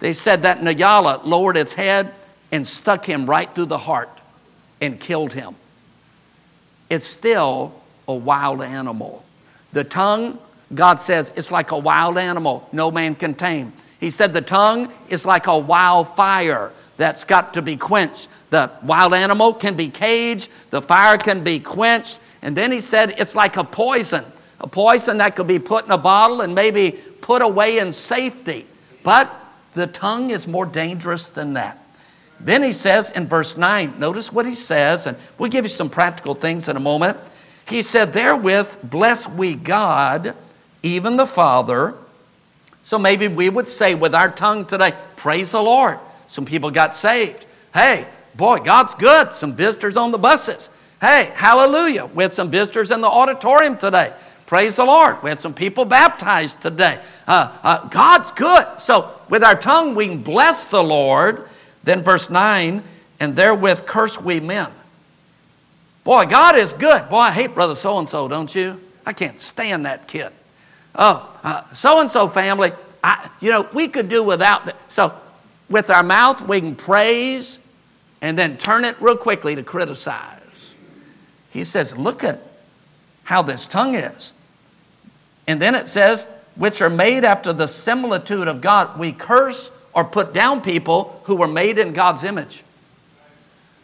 They 0.00 0.12
said 0.12 0.42
that 0.42 0.60
Nyala 0.60 1.24
lowered 1.24 1.56
its 1.56 1.74
head 1.74 2.14
and 2.52 2.66
stuck 2.66 3.04
him 3.04 3.28
right 3.28 3.52
through 3.52 3.66
the 3.66 3.78
heart 3.78 4.10
and 4.80 4.98
killed 4.98 5.32
him. 5.32 5.54
It's 6.88 7.06
still 7.06 7.74
a 8.06 8.14
wild 8.14 8.62
animal. 8.62 9.24
The 9.72 9.84
tongue, 9.84 10.38
God 10.74 11.00
says, 11.00 11.32
it's 11.36 11.50
like 11.50 11.70
a 11.70 11.78
wild 11.78 12.16
animal, 12.16 12.68
no 12.72 12.90
man 12.90 13.14
can 13.14 13.34
tame. 13.34 13.72
He 14.00 14.10
said 14.10 14.32
the 14.32 14.40
tongue 14.40 14.92
is 15.08 15.26
like 15.26 15.46
a 15.46 15.58
wild 15.58 16.14
fire 16.14 16.72
that's 16.98 17.24
got 17.24 17.54
to 17.54 17.62
be 17.62 17.78
quenched. 17.78 18.28
The 18.50 18.70
wild 18.82 19.14
animal 19.14 19.54
can 19.54 19.74
be 19.74 19.88
caged, 19.88 20.50
the 20.68 20.82
fire 20.82 21.16
can 21.16 21.42
be 21.42 21.60
quenched. 21.60 22.20
And 22.42 22.54
then 22.54 22.70
he 22.70 22.80
said 22.80 23.14
it's 23.16 23.34
like 23.34 23.56
a 23.56 23.64
poison, 23.64 24.24
a 24.60 24.66
poison 24.66 25.18
that 25.18 25.34
could 25.36 25.46
be 25.46 25.58
put 25.58 25.86
in 25.86 25.90
a 25.90 25.98
bottle 25.98 26.42
and 26.42 26.54
maybe 26.54 26.92
put 27.22 27.40
away 27.40 27.78
in 27.78 27.92
safety. 27.92 28.66
But 29.02 29.32
the 29.74 29.86
tongue 29.86 30.30
is 30.30 30.46
more 30.46 30.66
dangerous 30.66 31.28
than 31.28 31.54
that. 31.54 31.82
Then 32.40 32.62
he 32.62 32.72
says 32.72 33.10
in 33.10 33.26
verse 33.26 33.56
9, 33.56 33.98
notice 33.98 34.32
what 34.32 34.46
he 34.46 34.54
says, 34.54 35.06
and 35.06 35.16
we'll 35.38 35.50
give 35.50 35.64
you 35.64 35.68
some 35.68 35.90
practical 35.90 36.34
things 36.34 36.68
in 36.68 36.76
a 36.76 36.80
moment. 36.80 37.16
He 37.66 37.82
said, 37.82 38.12
Therewith 38.12 38.78
bless 38.82 39.28
we 39.28 39.54
God, 39.54 40.34
even 40.82 41.16
the 41.16 41.26
Father. 41.26 41.94
So 42.82 42.98
maybe 42.98 43.28
we 43.28 43.50
would 43.50 43.68
say 43.68 43.94
with 43.94 44.14
our 44.14 44.30
tongue 44.30 44.66
today, 44.66 44.94
Praise 45.16 45.52
the 45.52 45.62
Lord. 45.62 45.98
Some 46.28 46.44
people 46.44 46.70
got 46.70 46.94
saved. 46.94 47.46
Hey, 47.74 48.06
boy, 48.34 48.58
God's 48.58 48.94
good. 48.94 49.34
Some 49.34 49.54
visitors 49.54 49.96
on 49.96 50.12
the 50.12 50.18
buses. 50.18 50.70
Hey, 51.00 51.32
hallelujah. 51.34 52.06
We 52.06 52.24
had 52.24 52.32
some 52.32 52.50
visitors 52.50 52.90
in 52.90 53.00
the 53.00 53.08
auditorium 53.08 53.78
today. 53.78 54.12
Praise 54.46 54.76
the 54.76 54.84
Lord. 54.84 55.22
We 55.22 55.28
had 55.28 55.40
some 55.40 55.54
people 55.54 55.84
baptized 55.84 56.60
today. 56.60 56.98
Uh, 57.26 57.54
uh, 57.62 57.88
God's 57.88 58.32
good. 58.32 58.66
So, 58.80 59.12
with 59.28 59.44
our 59.44 59.54
tongue, 59.54 59.94
we 59.94 60.16
bless 60.16 60.66
the 60.66 60.82
Lord. 60.82 61.46
Then, 61.84 62.02
verse 62.02 62.30
9, 62.30 62.82
and 63.20 63.36
therewith 63.36 63.86
curse 63.86 64.20
we 64.20 64.40
men. 64.40 64.68
Boy, 66.02 66.24
God 66.24 66.56
is 66.56 66.72
good. 66.72 67.08
Boy, 67.10 67.18
I 67.18 67.30
hate 67.30 67.54
brother 67.54 67.74
so 67.74 67.98
and 67.98 68.08
so, 68.08 68.28
don't 68.28 68.54
you? 68.54 68.80
I 69.04 69.12
can't 69.12 69.38
stand 69.38 69.84
that 69.84 70.08
kid. 70.08 70.32
Oh, 70.94 71.66
so 71.74 72.00
and 72.00 72.10
so 72.10 72.26
family, 72.28 72.72
I, 73.04 73.30
you 73.40 73.50
know, 73.50 73.68
we 73.72 73.88
could 73.88 74.08
do 74.08 74.22
without 74.22 74.66
that. 74.66 74.76
So, 74.88 75.12
with 75.68 75.90
our 75.90 76.02
mouth, 76.02 76.40
we 76.42 76.60
can 76.60 76.76
praise 76.76 77.58
and 78.20 78.38
then 78.38 78.56
turn 78.56 78.84
it 78.84 78.96
real 79.00 79.16
quickly 79.16 79.54
to 79.54 79.62
criticize. 79.62 80.74
He 81.50 81.64
says, 81.64 81.96
Look 81.96 82.24
at 82.24 82.40
how 83.24 83.42
this 83.42 83.66
tongue 83.66 83.94
is. 83.94 84.32
And 85.46 85.60
then 85.60 85.74
it 85.74 85.88
says, 85.88 86.26
which 86.58 86.82
are 86.82 86.90
made 86.90 87.24
after 87.24 87.52
the 87.52 87.68
similitude 87.68 88.48
of 88.48 88.60
God. 88.60 88.98
We 88.98 89.12
curse 89.12 89.70
or 89.94 90.04
put 90.04 90.34
down 90.34 90.60
people 90.60 91.20
who 91.24 91.36
were 91.36 91.48
made 91.48 91.78
in 91.78 91.92
God's 91.92 92.24
image. 92.24 92.64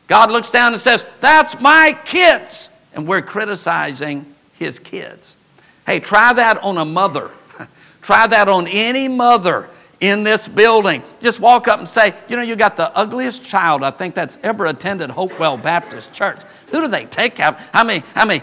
God 0.08 0.30
looks 0.30 0.50
down 0.50 0.72
and 0.72 0.80
says, 0.80 1.06
That's 1.20 1.58
my 1.60 1.98
kids. 2.04 2.68
And 2.92 3.08
we're 3.08 3.22
criticizing 3.22 4.34
his 4.54 4.78
kids. 4.78 5.36
Hey, 5.86 6.00
try 6.00 6.32
that 6.32 6.62
on 6.62 6.78
a 6.78 6.84
mother. 6.84 7.30
try 8.02 8.26
that 8.26 8.48
on 8.48 8.66
any 8.66 9.08
mother 9.08 9.68
in 10.04 10.22
this 10.22 10.46
building. 10.46 11.02
Just 11.20 11.40
walk 11.40 11.66
up 11.66 11.78
and 11.78 11.88
say, 11.88 12.14
You 12.28 12.36
know, 12.36 12.42
you 12.42 12.56
got 12.56 12.76
the 12.76 12.94
ugliest 12.96 13.42
child 13.42 13.82
I 13.82 13.90
think 13.90 14.14
that's 14.14 14.38
ever 14.42 14.66
attended 14.66 15.10
Hopewell 15.10 15.56
Baptist 15.56 16.12
Church. 16.12 16.40
Who 16.70 16.82
do 16.82 16.88
they 16.88 17.06
take 17.06 17.40
out? 17.40 17.58
I 17.72 17.84
mean, 17.84 18.02
I 18.14 18.26
mean, 18.26 18.42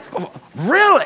really? 0.55 1.05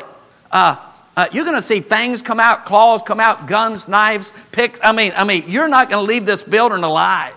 Uh, 0.50 0.76
uh, 1.14 1.28
you're 1.30 1.44
going 1.44 1.56
to 1.56 1.62
see 1.62 1.80
fangs 1.80 2.22
come 2.22 2.40
out, 2.40 2.64
claws 2.64 3.02
come 3.02 3.20
out, 3.20 3.46
guns, 3.46 3.86
knives, 3.86 4.32
picks. 4.52 4.78
I 4.82 4.92
mean, 4.92 5.12
I 5.14 5.24
mean, 5.24 5.44
you're 5.46 5.68
not 5.68 5.90
going 5.90 6.04
to 6.04 6.10
leave 6.10 6.24
this 6.24 6.42
building 6.42 6.84
alive. 6.84 7.34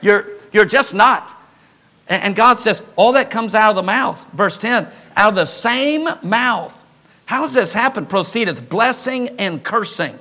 You're, 0.00 0.26
you're 0.52 0.64
just 0.64 0.94
not. 0.94 1.28
And, 2.08 2.22
and 2.22 2.36
God 2.36 2.58
says, 2.58 2.82
all 2.96 3.12
that 3.12 3.30
comes 3.30 3.54
out 3.54 3.70
of 3.70 3.76
the 3.76 3.82
mouth. 3.82 4.24
Verse 4.32 4.58
10, 4.58 4.88
out 5.16 5.28
of 5.28 5.34
the 5.36 5.44
same 5.44 6.08
mouth. 6.22 6.78
How 7.24 7.42
does 7.42 7.54
this 7.54 7.72
happen? 7.72 8.06
Proceedeth 8.06 8.68
blessing 8.68 9.28
and 9.38 9.62
cursing. 9.62 10.18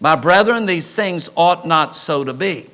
My 0.00 0.16
brethren, 0.16 0.66
these 0.66 0.94
things 0.94 1.30
ought 1.36 1.66
not 1.66 1.94
so 1.94 2.24
to 2.24 2.32
be. 2.32 2.70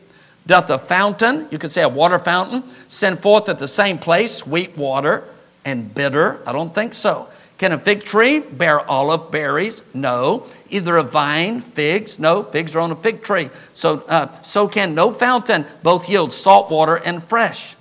Doth 0.46 0.70
a 0.70 0.78
fountain, 0.78 1.46
you 1.50 1.58
could 1.58 1.70
say 1.70 1.82
a 1.82 1.88
water 1.88 2.18
fountain, 2.18 2.64
send 2.88 3.20
forth 3.20 3.48
at 3.48 3.58
the 3.58 3.68
same 3.68 3.98
place 3.98 4.34
sweet 4.34 4.76
water 4.76 5.24
and 5.64 5.94
bitter? 5.94 6.40
I 6.46 6.52
don't 6.52 6.74
think 6.74 6.94
so. 6.94 7.28
Can 7.58 7.72
a 7.72 7.78
fig 7.78 8.04
tree 8.04 8.40
bear 8.40 8.80
olive 8.80 9.30
berries? 9.30 9.82
No. 9.92 10.46
Either 10.70 10.96
a 10.96 11.02
vine, 11.02 11.60
figs? 11.60 12.18
No, 12.18 12.42
figs 12.42 12.74
are 12.74 12.80
on 12.80 12.90
a 12.90 12.96
fig 12.96 13.22
tree. 13.22 13.50
So, 13.74 13.98
uh, 14.08 14.32
so 14.40 14.66
can 14.66 14.94
no 14.94 15.12
fountain 15.12 15.66
both 15.82 16.08
yield 16.08 16.32
salt 16.32 16.70
water 16.70 16.96
and 16.96 17.22
fresh. 17.22 17.76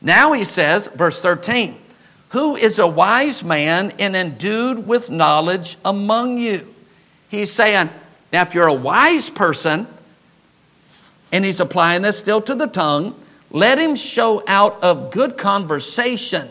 Now 0.00 0.32
he 0.32 0.44
says, 0.44 0.86
verse 0.86 1.20
13, 1.20 1.76
Who 2.30 2.56
is 2.56 2.78
a 2.78 2.86
wise 2.86 3.44
man 3.44 3.92
and 3.98 4.16
endued 4.16 4.86
with 4.86 5.10
knowledge 5.10 5.76
among 5.84 6.38
you? 6.38 6.74
He's 7.28 7.52
saying, 7.52 7.90
now 8.32 8.42
if 8.42 8.54
you're 8.54 8.66
a 8.66 8.72
wise 8.72 9.30
person, 9.30 9.86
and 11.32 11.44
he's 11.44 11.60
applying 11.60 12.02
this 12.02 12.18
still 12.18 12.40
to 12.42 12.54
the 12.54 12.66
tongue, 12.66 13.14
let 13.50 13.78
him 13.78 13.96
show 13.96 14.42
out 14.46 14.82
of 14.82 15.10
good 15.10 15.36
conversation 15.36 16.48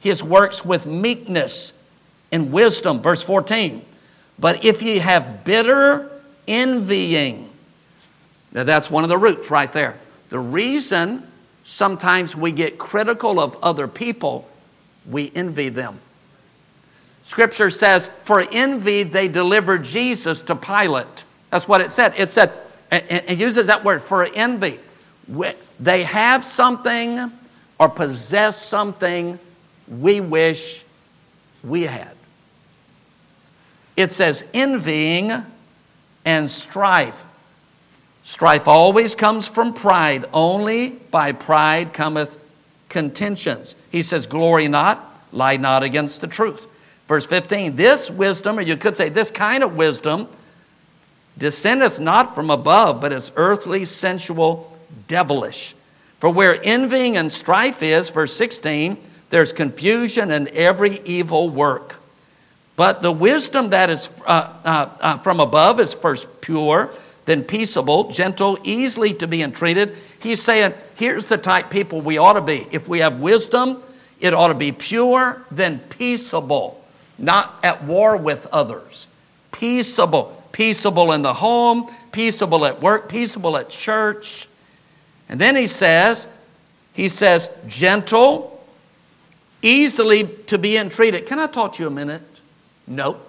his 0.00 0.22
works 0.22 0.64
with 0.64 0.86
meekness 0.86 1.72
and 2.30 2.52
wisdom. 2.52 3.00
Verse 3.00 3.22
14. 3.22 3.84
But 4.38 4.64
if 4.64 4.82
ye 4.82 4.98
have 4.98 5.44
bitter 5.44 6.10
envying, 6.46 7.50
now 8.52 8.64
that's 8.64 8.90
one 8.90 9.02
of 9.02 9.10
the 9.10 9.18
roots 9.18 9.50
right 9.50 9.72
there. 9.72 9.98
The 10.30 10.38
reason 10.38 11.26
sometimes 11.64 12.36
we 12.36 12.52
get 12.52 12.78
critical 12.78 13.40
of 13.40 13.56
other 13.62 13.88
people, 13.88 14.48
we 15.06 15.32
envy 15.34 15.68
them. 15.68 16.00
Scripture 17.28 17.70
says, 17.70 18.10
For 18.24 18.40
envy 18.52 19.02
they 19.04 19.28
delivered 19.28 19.84
Jesus 19.84 20.42
to 20.42 20.56
Pilate. 20.56 21.24
That's 21.50 21.68
what 21.68 21.80
it 21.80 21.90
said. 21.90 22.14
It 22.16 22.30
said, 22.30 22.52
it 22.90 23.38
uses 23.38 23.66
that 23.66 23.84
word 23.84 24.02
for 24.02 24.24
envy. 24.24 24.80
They 25.78 26.02
have 26.04 26.42
something 26.42 27.30
or 27.78 27.88
possess 27.88 28.60
something 28.60 29.38
we 29.86 30.20
wish 30.20 30.84
we 31.62 31.82
had 31.82 32.18
it 33.98 34.12
says 34.12 34.44
envying 34.54 35.32
and 36.24 36.48
strife. 36.48 37.24
Strife 38.22 38.68
always 38.68 39.16
comes 39.16 39.48
from 39.48 39.74
pride. 39.74 40.24
Only 40.32 40.90
by 40.90 41.32
pride 41.32 41.92
cometh 41.92 42.38
contentions. 42.88 43.74
He 43.90 44.02
says, 44.02 44.26
Glory 44.26 44.68
not, 44.68 45.04
lie 45.32 45.56
not 45.56 45.82
against 45.82 46.20
the 46.20 46.28
truth. 46.28 46.68
Verse 47.08 47.26
15, 47.26 47.74
this 47.74 48.10
wisdom, 48.10 48.58
or 48.58 48.62
you 48.62 48.76
could 48.76 48.96
say 48.96 49.08
this 49.08 49.30
kind 49.30 49.64
of 49.64 49.74
wisdom, 49.74 50.28
descendeth 51.38 51.98
not 51.98 52.34
from 52.34 52.50
above, 52.50 53.00
but 53.00 53.12
is 53.12 53.32
earthly, 53.34 53.84
sensual, 53.86 54.76
devilish. 55.06 55.74
For 56.20 56.30
where 56.30 56.58
envying 56.62 57.16
and 57.16 57.32
strife 57.32 57.82
is, 57.82 58.10
verse 58.10 58.34
16, 58.36 58.98
there's 59.30 59.52
confusion 59.52 60.30
and 60.30 60.48
every 60.48 61.00
evil 61.04 61.48
work. 61.48 61.96
But 62.76 63.02
the 63.02 63.12
wisdom 63.12 63.70
that 63.70 63.90
is 63.90 64.10
uh, 64.26 64.52
uh, 64.64 64.90
uh, 65.00 65.18
from 65.18 65.40
above 65.40 65.80
is 65.80 65.94
first 65.94 66.40
pure, 66.40 66.92
then 67.24 67.42
peaceable, 67.42 68.10
gentle, 68.10 68.58
easily 68.62 69.14
to 69.14 69.26
be 69.26 69.42
entreated. 69.42 69.96
He's 70.20 70.42
saying, 70.42 70.74
here's 70.94 71.24
the 71.24 71.38
type 71.38 71.70
people 71.70 72.00
we 72.00 72.18
ought 72.18 72.34
to 72.34 72.40
be. 72.40 72.66
If 72.70 72.88
we 72.88 73.00
have 73.00 73.20
wisdom, 73.20 73.82
it 74.20 74.34
ought 74.34 74.48
to 74.48 74.54
be 74.54 74.72
pure, 74.72 75.44
then 75.50 75.78
peaceable, 75.78 76.82
not 77.18 77.58
at 77.62 77.84
war 77.84 78.16
with 78.16 78.46
others. 78.46 79.08
Peaceable. 79.52 80.34
Peaceable 80.52 81.12
in 81.12 81.22
the 81.22 81.34
home, 81.34 81.88
peaceable 82.10 82.64
at 82.64 82.80
work, 82.80 83.08
peaceable 83.08 83.56
at 83.56 83.68
church. 83.68 84.48
And 85.28 85.40
then 85.40 85.54
he 85.54 85.66
says, 85.66 86.26
he 86.94 87.08
says, 87.08 87.48
gentle, 87.66 88.64
easily 89.62 90.24
to 90.46 90.58
be 90.58 90.76
entreated. 90.76 91.26
Can 91.26 91.38
I 91.38 91.46
talk 91.46 91.74
to 91.74 91.82
you 91.82 91.86
a 91.86 91.92
minute? 91.92 92.22
No. 92.86 93.20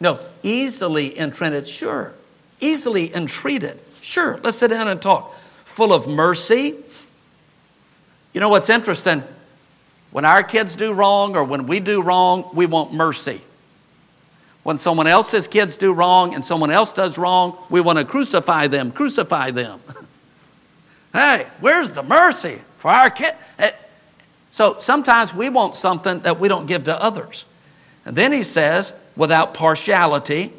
No. 0.00 0.18
Easily 0.42 1.16
entreated, 1.18 1.68
sure. 1.68 2.14
Easily 2.58 3.14
entreated, 3.14 3.78
sure. 4.00 4.40
Let's 4.42 4.58
sit 4.58 4.68
down 4.68 4.88
and 4.88 5.00
talk. 5.00 5.34
Full 5.64 5.92
of 5.92 6.08
mercy. 6.08 6.74
You 8.32 8.40
know 8.40 8.48
what's 8.48 8.70
interesting? 8.70 9.22
When 10.12 10.24
our 10.24 10.42
kids 10.42 10.76
do 10.76 10.92
wrong 10.92 11.36
or 11.36 11.44
when 11.44 11.66
we 11.66 11.80
do 11.80 12.02
wrong, 12.02 12.50
we 12.52 12.66
want 12.66 12.92
mercy. 12.92 13.42
When 14.62 14.76
someone 14.76 15.06
else's 15.06 15.48
kids 15.48 15.76
do 15.76 15.92
wrong 15.92 16.34
and 16.34 16.44
someone 16.44 16.70
else 16.70 16.92
does 16.92 17.16
wrong, 17.16 17.56
we 17.70 17.80
want 17.80 17.98
to 17.98 18.04
crucify 18.04 18.66
them, 18.66 18.92
crucify 18.92 19.52
them. 19.52 19.80
hey, 21.12 21.46
where's 21.60 21.92
the 21.92 22.02
mercy 22.02 22.60
for 22.78 22.90
our 22.90 23.08
kid? 23.08 23.34
Eh, 23.58 23.72
so 24.50 24.76
sometimes 24.78 25.32
we 25.32 25.48
want 25.48 25.76
something 25.76 26.20
that 26.20 26.38
we 26.38 26.48
don't 26.48 26.66
give 26.66 26.84
to 26.84 27.02
others. 27.02 27.44
And 28.04 28.16
then 28.16 28.32
he 28.32 28.42
says, 28.42 28.92
without 29.16 29.54
partiality, 29.54 30.52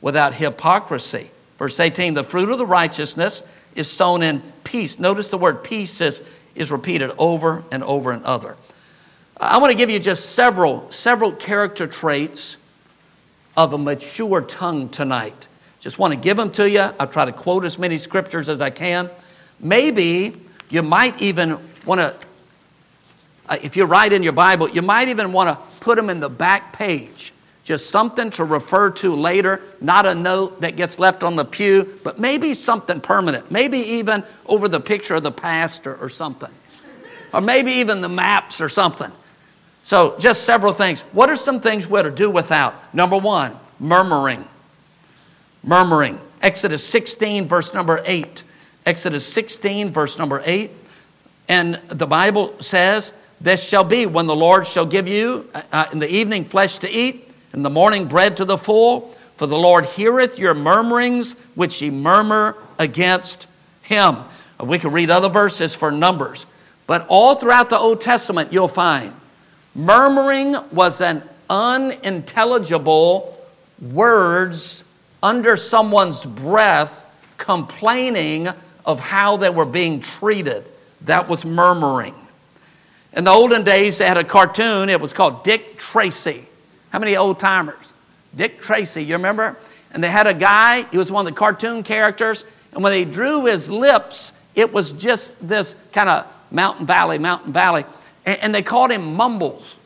without 0.00 0.34
hypocrisy. 0.34 1.30
Verse 1.58 1.78
18, 1.78 2.14
the 2.14 2.24
fruit 2.24 2.50
of 2.50 2.58
the 2.58 2.66
righteousness 2.66 3.42
is 3.74 3.90
sown 3.90 4.22
in 4.22 4.42
peace. 4.64 4.98
Notice 4.98 5.28
the 5.28 5.38
word 5.38 5.62
peace 5.62 6.00
is, 6.00 6.22
is 6.54 6.72
repeated 6.72 7.12
over 7.18 7.64
and 7.70 7.84
over 7.84 8.12
and 8.12 8.24
other. 8.24 8.56
I 9.40 9.58
want 9.58 9.70
to 9.70 9.76
give 9.76 9.88
you 9.88 10.00
just 10.00 10.30
several, 10.30 10.90
several 10.90 11.30
character 11.32 11.86
traits 11.86 12.56
of 13.56 13.72
a 13.72 13.78
mature 13.78 14.40
tongue 14.40 14.88
tonight. 14.88 15.46
Just 15.78 15.98
want 15.98 16.12
to 16.12 16.18
give 16.18 16.36
them 16.36 16.50
to 16.52 16.68
you. 16.68 16.80
I'll 16.80 17.06
try 17.06 17.24
to 17.24 17.32
quote 17.32 17.64
as 17.64 17.78
many 17.78 17.98
scriptures 17.98 18.48
as 18.48 18.60
I 18.60 18.70
can. 18.70 19.10
Maybe 19.60 20.34
you 20.70 20.82
might 20.82 21.20
even 21.20 21.58
want 21.84 22.00
to, 22.00 22.16
uh, 23.48 23.58
if 23.62 23.76
you 23.76 23.84
write 23.84 24.12
in 24.12 24.24
your 24.24 24.32
Bible, 24.32 24.68
you 24.68 24.82
might 24.82 25.08
even 25.08 25.32
want 25.32 25.56
to 25.56 25.64
put 25.80 25.96
them 25.96 26.10
in 26.10 26.18
the 26.18 26.28
back 26.28 26.72
page 26.72 27.32
just 27.68 27.90
something 27.90 28.30
to 28.30 28.44
refer 28.44 28.88
to 28.88 29.14
later, 29.14 29.60
not 29.78 30.06
a 30.06 30.14
note 30.14 30.62
that 30.62 30.74
gets 30.74 30.98
left 30.98 31.22
on 31.22 31.36
the 31.36 31.44
pew, 31.44 32.00
but 32.02 32.18
maybe 32.18 32.54
something 32.54 32.98
permanent, 32.98 33.50
maybe 33.50 33.78
even 33.78 34.24
over 34.46 34.68
the 34.68 34.80
picture 34.80 35.16
of 35.16 35.22
the 35.22 35.30
pastor 35.30 35.94
or 35.96 36.08
something, 36.08 36.50
or 37.30 37.42
maybe 37.42 37.72
even 37.72 38.00
the 38.00 38.08
maps 38.08 38.62
or 38.62 38.70
something. 38.70 39.12
So, 39.88 40.16
just 40.18 40.44
several 40.44 40.74
things. 40.74 41.00
What 41.12 41.30
are 41.30 41.36
some 41.36 41.62
things 41.62 41.88
we're 41.88 42.02
to 42.02 42.10
do 42.10 42.28
without? 42.28 42.94
Number 42.94 43.16
one, 43.16 43.56
murmuring. 43.80 44.44
Murmuring. 45.64 46.20
Exodus 46.42 46.86
16, 46.86 47.46
verse 47.46 47.72
number 47.72 48.02
8. 48.04 48.42
Exodus 48.84 49.26
16, 49.26 49.88
verse 49.88 50.18
number 50.18 50.42
8. 50.44 50.70
And 51.48 51.80
the 51.88 52.06
Bible 52.06 52.54
says, 52.60 53.12
This 53.40 53.66
shall 53.66 53.82
be 53.82 54.04
when 54.04 54.26
the 54.26 54.36
Lord 54.36 54.66
shall 54.66 54.84
give 54.84 55.08
you 55.08 55.48
uh, 55.72 55.86
in 55.90 56.00
the 56.00 56.10
evening 56.10 56.44
flesh 56.44 56.76
to 56.80 56.90
eat 56.90 57.26
in 57.54 57.62
the 57.62 57.70
morning 57.70 58.08
bread 58.08 58.36
to 58.36 58.44
the 58.44 58.58
full, 58.58 59.16
for 59.36 59.46
the 59.46 59.56
Lord 59.56 59.86
heareth 59.86 60.38
your 60.38 60.52
murmurings 60.52 61.32
which 61.54 61.80
ye 61.80 61.88
murmur 61.88 62.56
against 62.78 63.46
him. 63.80 64.18
We 64.62 64.80
could 64.80 64.92
read 64.92 65.08
other 65.08 65.30
verses 65.30 65.74
for 65.74 65.90
numbers, 65.90 66.44
but 66.86 67.06
all 67.08 67.36
throughout 67.36 67.70
the 67.70 67.78
Old 67.78 68.02
Testament 68.02 68.52
you'll 68.52 68.68
find 68.68 69.14
murmuring 69.78 70.56
was 70.72 71.00
an 71.00 71.22
unintelligible 71.48 73.38
words 73.80 74.84
under 75.22 75.56
someone's 75.56 76.24
breath 76.24 77.04
complaining 77.38 78.48
of 78.84 78.98
how 78.98 79.36
they 79.36 79.50
were 79.50 79.64
being 79.64 80.00
treated. 80.00 80.64
That 81.02 81.28
was 81.28 81.44
murmuring. 81.44 82.14
In 83.12 83.24
the 83.24 83.30
olden 83.30 83.62
days, 83.62 83.98
they 83.98 84.06
had 84.06 84.18
a 84.18 84.24
cartoon, 84.24 84.88
it 84.88 85.00
was 85.00 85.12
called 85.12 85.44
Dick 85.44 85.78
Tracy. 85.78 86.44
How 86.90 86.98
many 86.98 87.16
old 87.16 87.38
timers? 87.38 87.94
Dick 88.34 88.60
Tracy, 88.60 89.04
you 89.04 89.14
remember? 89.14 89.56
And 89.92 90.02
they 90.02 90.10
had 90.10 90.26
a 90.26 90.34
guy, 90.34 90.82
he 90.90 90.98
was 90.98 91.10
one 91.10 91.26
of 91.26 91.32
the 91.32 91.38
cartoon 91.38 91.84
characters, 91.84 92.44
and 92.72 92.82
when 92.82 92.92
they 92.92 93.04
drew 93.04 93.46
his 93.46 93.70
lips, 93.70 94.32
it 94.54 94.72
was 94.72 94.92
just 94.92 95.36
this 95.46 95.76
kind 95.92 96.08
of 96.08 96.26
mountain 96.50 96.84
valley, 96.84 97.18
mountain 97.18 97.52
valley. 97.52 97.84
And, 98.28 98.38
and 98.40 98.54
they 98.54 98.62
called 98.62 98.90
him 98.90 99.14
Mumbles 99.14 99.76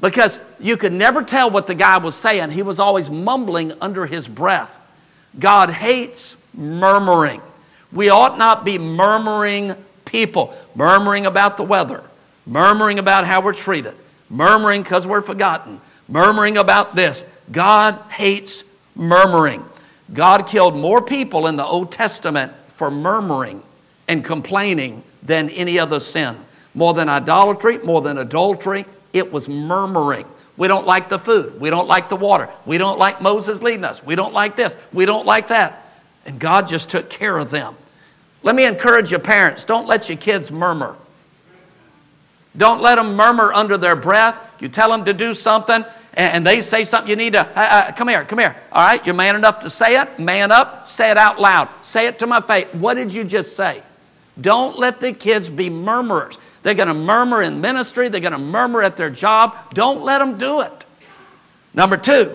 because 0.00 0.38
you 0.58 0.78
could 0.78 0.94
never 0.94 1.22
tell 1.22 1.50
what 1.50 1.66
the 1.66 1.74
guy 1.74 1.98
was 1.98 2.14
saying. 2.14 2.50
He 2.50 2.62
was 2.62 2.80
always 2.80 3.10
mumbling 3.10 3.74
under 3.82 4.06
his 4.06 4.26
breath. 4.26 4.80
God 5.38 5.68
hates 5.68 6.38
murmuring. 6.54 7.42
We 7.92 8.08
ought 8.08 8.38
not 8.38 8.64
be 8.64 8.78
murmuring 8.78 9.76
people, 10.06 10.54
murmuring 10.74 11.26
about 11.26 11.58
the 11.58 11.62
weather, 11.62 12.02
murmuring 12.46 12.98
about 12.98 13.26
how 13.26 13.42
we're 13.42 13.52
treated, 13.52 13.94
murmuring 14.30 14.82
because 14.82 15.06
we're 15.06 15.20
forgotten, 15.20 15.82
murmuring 16.08 16.56
about 16.56 16.96
this. 16.96 17.24
God 17.52 18.00
hates 18.10 18.64
murmuring. 18.96 19.64
God 20.14 20.46
killed 20.46 20.76
more 20.76 21.02
people 21.02 21.46
in 21.46 21.56
the 21.56 21.64
Old 21.64 21.92
Testament 21.92 22.52
for 22.68 22.90
murmuring 22.90 23.62
and 24.08 24.24
complaining 24.24 25.02
than 25.22 25.50
any 25.50 25.78
other 25.78 26.00
sin. 26.00 26.36
More 26.74 26.94
than 26.94 27.08
idolatry, 27.08 27.78
more 27.78 28.00
than 28.00 28.18
adultery, 28.18 28.86
it 29.12 29.32
was 29.32 29.48
murmuring. 29.48 30.26
We 30.56 30.68
don't 30.68 30.86
like 30.86 31.08
the 31.08 31.18
food. 31.18 31.60
We 31.60 31.70
don't 31.70 31.88
like 31.88 32.08
the 32.08 32.16
water. 32.16 32.48
We 32.66 32.78
don't 32.78 32.98
like 32.98 33.20
Moses 33.20 33.62
leading 33.62 33.84
us. 33.84 34.04
We 34.04 34.14
don't 34.14 34.34
like 34.34 34.56
this. 34.56 34.76
We 34.92 35.06
don't 35.06 35.26
like 35.26 35.48
that. 35.48 35.86
And 36.26 36.38
God 36.38 36.68
just 36.68 36.90
took 36.90 37.08
care 37.08 37.36
of 37.38 37.50
them. 37.50 37.74
Let 38.42 38.54
me 38.54 38.66
encourage 38.66 39.10
your 39.10 39.20
parents 39.20 39.64
don't 39.64 39.86
let 39.86 40.08
your 40.08 40.18
kids 40.18 40.52
murmur. 40.52 40.96
Don't 42.56 42.80
let 42.80 42.96
them 42.96 43.14
murmur 43.14 43.52
under 43.52 43.76
their 43.76 43.96
breath. 43.96 44.40
You 44.60 44.68
tell 44.68 44.90
them 44.90 45.04
to 45.04 45.14
do 45.14 45.34
something, 45.34 45.84
and 46.14 46.44
they 46.44 46.62
say 46.62 46.84
something, 46.84 47.08
you 47.08 47.16
need 47.16 47.34
to, 47.34 47.46
uh, 47.46 47.52
uh, 47.60 47.92
come 47.92 48.08
here, 48.08 48.24
come 48.24 48.40
here. 48.40 48.56
All 48.72 48.84
right, 48.84 49.04
you're 49.06 49.14
man 49.14 49.36
enough 49.36 49.60
to 49.60 49.70
say 49.70 50.00
it, 50.00 50.18
man 50.18 50.50
up, 50.50 50.88
say 50.88 51.10
it 51.10 51.16
out 51.16 51.40
loud. 51.40 51.68
Say 51.82 52.06
it 52.06 52.18
to 52.18 52.26
my 52.26 52.40
face. 52.40 52.66
What 52.72 52.94
did 52.94 53.14
you 53.14 53.24
just 53.24 53.56
say? 53.56 53.82
Don't 54.40 54.78
let 54.78 55.00
the 55.00 55.12
kids 55.12 55.48
be 55.48 55.70
murmurers. 55.70 56.38
They're 56.62 56.74
going 56.74 56.88
to 56.88 56.94
murmur 56.94 57.42
in 57.42 57.60
ministry, 57.60 58.08
they're 58.08 58.20
going 58.20 58.32
to 58.32 58.38
murmur 58.38 58.82
at 58.82 58.96
their 58.96 59.10
job. 59.10 59.56
Don't 59.74 60.02
let 60.02 60.18
them 60.18 60.38
do 60.38 60.60
it. 60.60 60.84
Number 61.72 61.96
two, 61.96 62.34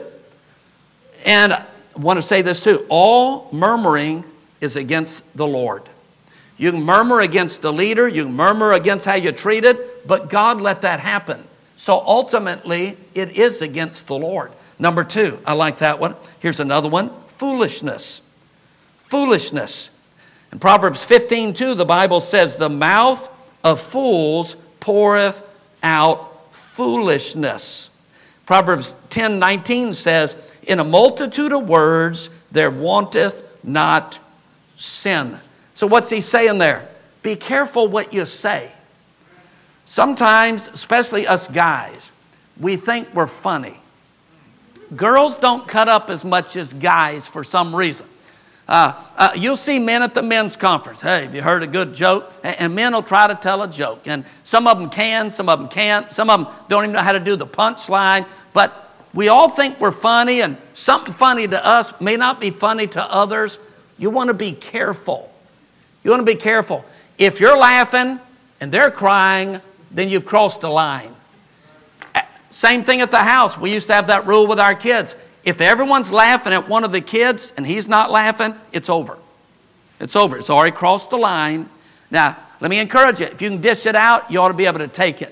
and 1.26 1.54
I 1.54 1.66
want 1.96 2.18
to 2.18 2.24
say 2.24 2.42
this 2.42 2.62
too 2.62 2.86
all 2.90 3.50
murmuring 3.52 4.24
is 4.62 4.76
against 4.76 5.24
the 5.36 5.48
Lord. 5.48 5.84
You 6.58 6.72
murmur 6.72 7.20
against 7.20 7.62
the 7.62 7.74
leader, 7.74 8.08
you 8.08 8.30
murmur 8.30 8.72
against 8.72 9.06
how 9.06 9.16
you're 9.16 9.34
treated, 9.34 9.78
but 10.06 10.30
God 10.30 10.62
let 10.62 10.82
that 10.82 11.02
happen. 11.02 11.44
So 11.76 11.96
ultimately, 12.00 12.98
it 13.14 13.32
is 13.32 13.62
against 13.62 14.08
the 14.08 14.16
Lord. 14.16 14.54
Number 14.80 15.04
two, 15.04 15.40
I 15.46 15.54
like 15.54 15.80
that 15.80 16.00
one. 16.00 16.16
Here's 16.40 16.60
another 16.60 16.88
one 16.88 17.12
foolishness. 17.28 18.22
Foolishness. 19.00 19.90
In 20.52 20.60
Proverbs 20.60 21.04
15 21.04 21.54
2, 21.54 21.76
the 21.76 21.86
Bible 21.86 22.22
says, 22.22 22.56
The 22.56 22.70
mouth 22.70 23.30
of 23.66 23.82
fools 23.82 24.56
poureth 24.80 25.44
out 25.84 26.54
foolishness. 26.54 27.90
Proverbs 28.46 28.96
10 29.10 29.40
19 29.40 29.94
says, 29.94 30.38
In 30.64 30.80
a 30.80 30.84
multitude 30.84 31.52
of 31.52 31.68
words 31.68 32.30
there 32.52 32.72
wanteth 32.72 33.44
not 33.64 34.20
sin. 34.78 35.40
So, 35.74 35.88
what's 35.88 36.12
he 36.12 36.22
saying 36.22 36.60
there? 36.60 36.88
Be 37.24 37.36
careful 37.36 37.88
what 37.88 38.14
you 38.14 38.26
say. 38.26 38.72
Sometimes, 39.86 40.68
especially 40.68 41.28
us 41.28 41.48
guys, 41.48 42.12
we 42.60 42.76
think 42.76 43.14
we're 43.14 43.28
funny. 43.28 43.80
Girls 44.96 45.38
don't 45.38 45.68
cut 45.68 45.90
up 45.90 46.12
as 46.12 46.24
much 46.24 46.56
as 46.56 46.72
guys 46.74 47.26
for 47.26 47.44
some 47.44 47.76
reason. 47.76 48.08
Uh, 48.68 49.00
uh, 49.16 49.32
you'll 49.36 49.56
see 49.56 49.78
men 49.78 50.02
at 50.02 50.16
the 50.16 50.24
men's 50.24 50.56
conference. 50.56 51.00
Hey, 51.00 51.24
have 51.24 51.36
you 51.36 51.42
heard 51.42 51.62
a 51.62 51.68
good 51.68 51.94
joke? 51.94 52.32
And, 52.44 52.60
and, 52.60 52.76
men 52.76 52.94
will 52.94 53.04
try 53.04 53.28
to 53.28 53.36
tell 53.36 53.62
a 53.62 53.68
joke. 53.68 54.08
And 54.08 54.26
some 54.44 54.66
of 54.66 54.80
them 54.80 54.90
can, 54.90 55.30
some 55.30 55.50
of 55.50 55.60
them 55.60 55.68
can't. 55.68 56.12
Some 56.12 56.32
of 56.32 56.46
them 56.46 56.54
don't 56.68 56.84
even 56.84 56.94
know 56.94 57.02
how 57.02 57.12
to 57.12 57.20
do 57.20 57.36
the 57.36 57.46
punchline. 57.46 58.26
But 58.54 58.92
we 59.14 59.28
all 59.28 59.50
think 59.50 59.80
we're 59.80 59.92
funny, 59.92 60.42
and 60.42 60.58
something 60.74 61.14
funny 61.14 61.48
to 61.48 61.64
us 61.64 61.94
may 62.02 62.18
not 62.18 62.42
be 62.42 62.50
funny 62.50 62.88
to 62.88 63.04
others. 63.04 63.60
You 64.00 64.10
want 64.10 64.30
to 64.30 64.34
be 64.34 64.52
careful. 64.52 65.32
You 66.04 66.12
want 66.12 66.22
to 66.22 66.26
be 66.26 66.36
careful. 66.36 66.84
If 67.18 67.40
you're 67.40 67.58
laughing 67.58 68.20
and 68.60 68.72
they're 68.72 68.92
crying, 68.92 69.62
then 69.92 70.10
you've 70.10 70.26
crossed 70.26 70.62
the 70.62 70.70
line. 70.70 71.14
Same 72.50 72.84
thing 72.84 73.02
at 73.02 73.12
the 73.12 73.18
house. 73.18 73.58
We 73.58 73.74
used 73.74 73.88
to 73.88 73.94
have 73.94 74.08
that 74.08 74.28
rule 74.28 74.48
with 74.48 74.62
our 74.62 74.76
kids. 74.76 75.16
If 75.46 75.62
everyone's 75.62 76.12
laughing 76.12 76.54
at 76.54 76.68
one 76.68 76.84
of 76.84 76.92
the 76.92 77.02
kids 77.02 77.54
and 77.56 77.66
he's 77.66 77.88
not 77.88 78.12
laughing, 78.12 78.56
it's 78.72 78.90
over. 78.90 79.18
It's 80.00 80.16
over. 80.16 80.38
It's 80.38 80.50
already 80.50 80.76
crossed 80.76 81.12
the 81.12 81.18
line. 81.18 81.70
Now, 82.12 82.38
let 82.60 82.70
me 82.72 82.80
encourage 82.80 83.20
you. 83.20 83.28
If 83.28 83.42
you 83.42 83.50
can 83.52 83.62
dish 83.62 83.86
it 83.86 83.96
out, 83.96 84.32
you 84.32 84.42
ought 84.42 84.48
to 84.50 84.56
be 84.56 84.66
able 84.66 84.80
to 84.80 84.88
take 84.88 85.22
it. 85.22 85.32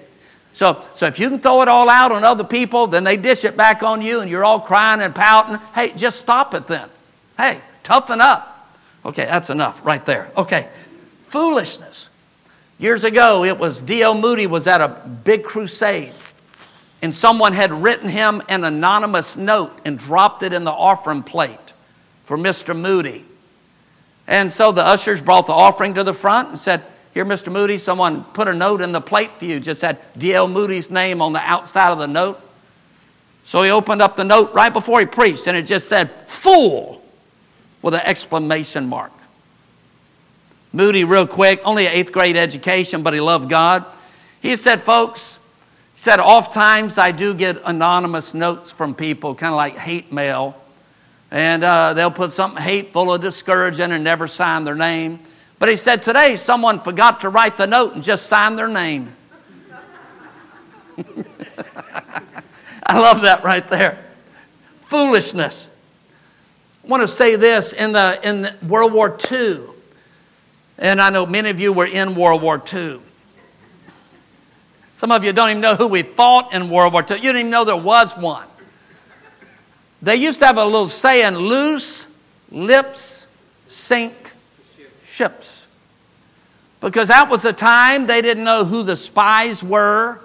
So, 0.53 0.83
so 0.93 1.07
if 1.07 1.19
you 1.19 1.29
can 1.29 1.39
throw 1.39 1.63
it 1.63 1.67
all 1.67 1.89
out 1.89 2.11
on 2.11 2.23
other 2.23 2.43
people, 2.43 2.85
then 2.85 3.03
they 3.03 3.17
dish 3.17 3.43
it 3.43 3.57
back 3.57 3.81
on 3.81 4.03
you 4.03 4.21
and 4.21 4.29
you're 4.29 4.45
all 4.45 4.59
crying 4.59 5.01
and 5.01 5.15
pouting. 5.15 5.57
Hey, 5.73 5.91
just 5.93 6.19
stop 6.19 6.53
it 6.53 6.67
then. 6.67 6.89
Hey, 7.37 7.59
toughen 7.81 8.21
up. 8.21 8.69
Okay, 9.03 9.25
that's 9.25 9.49
enough 9.49 9.83
right 9.83 10.05
there. 10.05 10.31
Okay, 10.37 10.69
foolishness. 11.23 12.09
Years 12.77 13.03
ago, 13.03 13.43
it 13.43 13.57
was 13.57 13.81
D.L. 13.81 14.15
Moody 14.15 14.45
was 14.45 14.67
at 14.67 14.79
a 14.79 14.89
big 15.23 15.43
crusade, 15.43 16.13
and 17.03 17.13
someone 17.13 17.51
had 17.51 17.73
written 17.73 18.07
him 18.07 18.41
an 18.47 18.63
anonymous 18.63 19.35
note 19.35 19.77
and 19.83 19.99
dropped 19.99 20.41
it 20.41 20.53
in 20.53 20.63
the 20.63 20.71
offering 20.71 21.21
plate 21.21 21.73
for 22.23 22.37
Mr. 22.37 22.73
Moody. 22.73 23.25
And 24.25 24.49
so 24.49 24.71
the 24.71 24.85
ushers 24.85 25.21
brought 25.21 25.45
the 25.45 25.51
offering 25.51 25.95
to 25.95 26.05
the 26.05 26.13
front 26.13 26.49
and 26.49 26.57
said, 26.57 26.81
Here, 27.13 27.25
Mr. 27.25 27.51
Moody, 27.51 27.77
someone 27.77 28.23
put 28.23 28.47
a 28.47 28.53
note 28.53 28.79
in 28.79 28.93
the 28.93 29.01
plate 29.01 29.31
for 29.37 29.43
you, 29.43 29.59
just 29.59 29.81
had 29.81 29.99
D.L. 30.17 30.47
Moody's 30.47 30.89
name 30.89 31.21
on 31.21 31.33
the 31.33 31.41
outside 31.41 31.91
of 31.91 31.99
the 31.99 32.07
note. 32.07 32.39
So 33.43 33.61
he 33.63 33.69
opened 33.69 34.01
up 34.01 34.15
the 34.15 34.23
note 34.23 34.53
right 34.53 34.71
before 34.71 35.01
he 35.01 35.05
preached, 35.05 35.45
and 35.47 35.57
it 35.57 35.63
just 35.63 35.89
said, 35.89 36.09
Fool, 36.27 37.03
with 37.81 37.95
an 37.95 38.01
exclamation 38.05 38.87
mark. 38.87 39.11
Moody, 40.71 41.03
real 41.03 41.27
quick, 41.27 41.59
only 41.65 41.85
an 41.85 41.91
eighth 41.91 42.13
grade 42.13 42.37
education, 42.37 43.03
but 43.03 43.13
he 43.13 43.19
loved 43.19 43.49
God. 43.49 43.83
He 44.41 44.55
said, 44.55 44.81
folks, 44.81 45.37
he 45.93 45.99
said, 45.99 46.19
oftentimes 46.19 46.97
I 46.97 47.11
do 47.11 47.33
get 47.33 47.61
anonymous 47.65 48.33
notes 48.33 48.71
from 48.71 48.95
people, 48.95 49.35
kind 49.35 49.53
of 49.53 49.57
like 49.57 49.77
hate 49.77 50.11
mail. 50.11 50.55
And 51.29 51.63
uh, 51.63 51.93
they'll 51.93 52.11
put 52.11 52.31
something 52.31 52.61
hateful 52.61 53.09
or 53.09 53.17
discouraging 53.17 53.91
and 53.91 54.03
never 54.03 54.27
sign 54.27 54.63
their 54.63 54.75
name. 54.75 55.19
But 55.59 55.69
he 55.69 55.75
said, 55.75 56.01
today 56.01 56.35
someone 56.35 56.81
forgot 56.81 57.21
to 57.21 57.29
write 57.29 57.57
the 57.57 57.67
note 57.67 57.93
and 57.93 58.03
just 58.03 58.25
signed 58.25 58.57
their 58.57 58.67
name. 58.67 59.15
I 62.85 62.99
love 62.99 63.21
that 63.21 63.43
right 63.43 63.67
there. 63.67 64.03
Foolishness. 64.81 65.69
I 66.83 66.87
want 66.87 67.01
to 67.01 67.07
say 67.07 67.35
this 67.35 67.71
in, 67.73 67.93
the, 67.93 68.19
in 68.23 68.53
World 68.67 68.93
War 68.93 69.17
II, 69.31 69.61
and 70.77 70.99
I 70.99 71.09
know 71.09 71.25
many 71.25 71.49
of 71.49 71.61
you 71.61 71.71
were 71.71 71.85
in 71.85 72.13
World 72.15 72.41
War 72.41 72.61
II. 72.71 72.99
Some 75.03 75.11
of 75.11 75.25
you 75.25 75.33
don't 75.33 75.49
even 75.49 75.61
know 75.61 75.75
who 75.75 75.87
we 75.87 76.01
fought 76.01 76.53
in 76.53 76.69
World 76.69 76.93
War 76.93 77.01
II. 77.01 77.17
You 77.17 77.23
didn't 77.23 77.39
even 77.39 77.51
know 77.51 77.65
there 77.65 77.75
was 77.75 78.15
one. 78.15 78.47
They 80.01 80.15
used 80.15 80.39
to 80.39 80.45
have 80.45 80.55
a 80.55 80.63
little 80.63 80.87
saying 80.87 81.35
loose 81.35 82.07
lips 82.49 83.27
sink 83.67 84.13
ships. 85.05 85.67
Because 86.79 87.09
that 87.09 87.29
was 87.29 87.43
a 87.43 87.51
time 87.51 88.07
they 88.07 88.21
didn't 88.21 88.45
know 88.45 88.63
who 88.63 88.83
the 88.83 88.95
spies 88.95 89.61
were. 89.61 90.21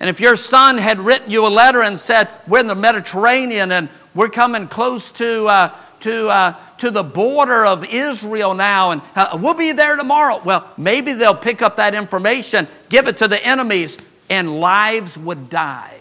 And 0.00 0.10
if 0.10 0.20
your 0.20 0.36
son 0.36 0.76
had 0.76 0.98
written 0.98 1.30
you 1.30 1.46
a 1.46 1.48
letter 1.48 1.80
and 1.80 1.98
said, 1.98 2.28
We're 2.46 2.60
in 2.60 2.66
the 2.66 2.74
Mediterranean 2.74 3.72
and 3.72 3.88
we're 4.14 4.28
coming 4.28 4.68
close 4.68 5.10
to, 5.12 5.46
uh, 5.46 5.74
to, 6.00 6.28
uh, 6.28 6.56
to 6.78 6.90
the 6.90 7.02
border 7.02 7.64
of 7.64 7.84
Israel 7.84 8.54
now, 8.54 8.92
and 8.92 9.02
uh, 9.14 9.38
we'll 9.40 9.54
be 9.54 9.72
there 9.72 9.96
tomorrow. 9.96 10.40
Well, 10.44 10.70
maybe 10.76 11.12
they'll 11.12 11.34
pick 11.34 11.62
up 11.62 11.76
that 11.76 11.94
information, 11.94 12.68
give 12.88 13.08
it 13.08 13.18
to 13.18 13.28
the 13.28 13.44
enemies, 13.44 13.98
and 14.30 14.60
lives 14.60 15.18
would 15.18 15.50
die. 15.50 15.98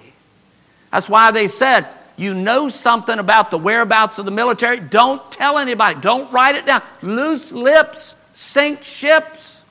That's 0.92 1.10
why 1.10 1.32
they 1.32 1.48
said, 1.48 1.88
you 2.18 2.34
know 2.34 2.68
something 2.68 3.20
about 3.20 3.52
the 3.52 3.58
whereabouts 3.58 4.18
of 4.18 4.26
the 4.26 4.32
military, 4.32 4.80
don't 4.80 5.32
tell 5.32 5.60
anybody. 5.60 6.00
Don't 6.02 6.32
write 6.32 6.56
it 6.56 6.66
down. 6.66 6.82
Loose 7.02 7.52
lips 7.52 8.16
sink 8.38 8.84
ships. 8.84 9.66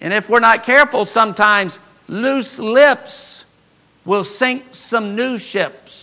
And 0.00 0.12
if 0.12 0.28
we're 0.28 0.40
not 0.40 0.62
careful, 0.62 1.04
sometimes 1.04 1.80
loose 2.06 2.58
lips 2.58 3.44
will 4.04 4.22
sink 4.22 4.64
some 4.72 5.16
new 5.16 5.38
ships. 5.38 5.97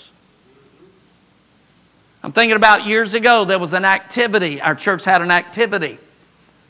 I'm 2.25 2.31
thinking 2.31 2.55
about 2.55 2.88
years 2.88 3.13
ago, 3.13 3.45
there 3.45 3.59
was 3.59 3.73
an 3.73 3.85
activity. 3.85 4.59
Our 4.59 4.73
church 4.73 5.05
had 5.05 5.21
an 5.21 5.29
activity. 5.29 5.99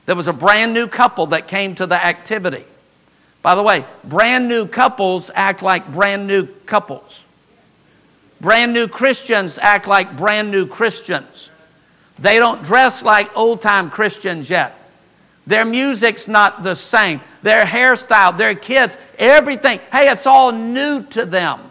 There 0.06 0.14
was 0.14 0.28
a 0.28 0.34
brand 0.34 0.74
new 0.74 0.86
couple 0.86 1.28
that 1.28 1.48
came 1.48 1.76
to 1.76 1.88
the 1.88 1.96
activity. 1.96 2.66
By 3.42 3.56
the 3.56 3.64
way, 3.64 3.86
brand 4.04 4.50
new 4.50 4.68
couples 4.68 5.32
act 5.34 5.62
like 5.62 5.94
brand 5.94 6.28
new 6.28 6.46
couples. 6.46 7.24
Brand 8.42 8.74
new 8.74 8.90
Christians 8.90 9.58
act 9.58 9.88
like 9.88 10.18
brand 10.18 10.52
new 10.52 10.68
Christians. 10.68 11.52
They 12.20 12.38
don't 12.38 12.62
dress 12.62 13.02
like 13.02 13.32
old 13.38 13.62
time 13.62 13.90
Christians 13.90 14.50
yet. 14.50 14.78
Their 15.48 15.64
music's 15.64 16.28
not 16.28 16.64
the 16.64 16.76
same. 16.76 17.22
Their 17.44 17.64
hairstyle, 17.64 18.38
their 18.38 18.56
kids, 18.56 18.98
everything. 19.18 19.80
Hey, 19.90 20.10
it's 20.10 20.28
all 20.28 20.52
new 20.52 21.04
to 21.12 21.24
them. 21.24 21.62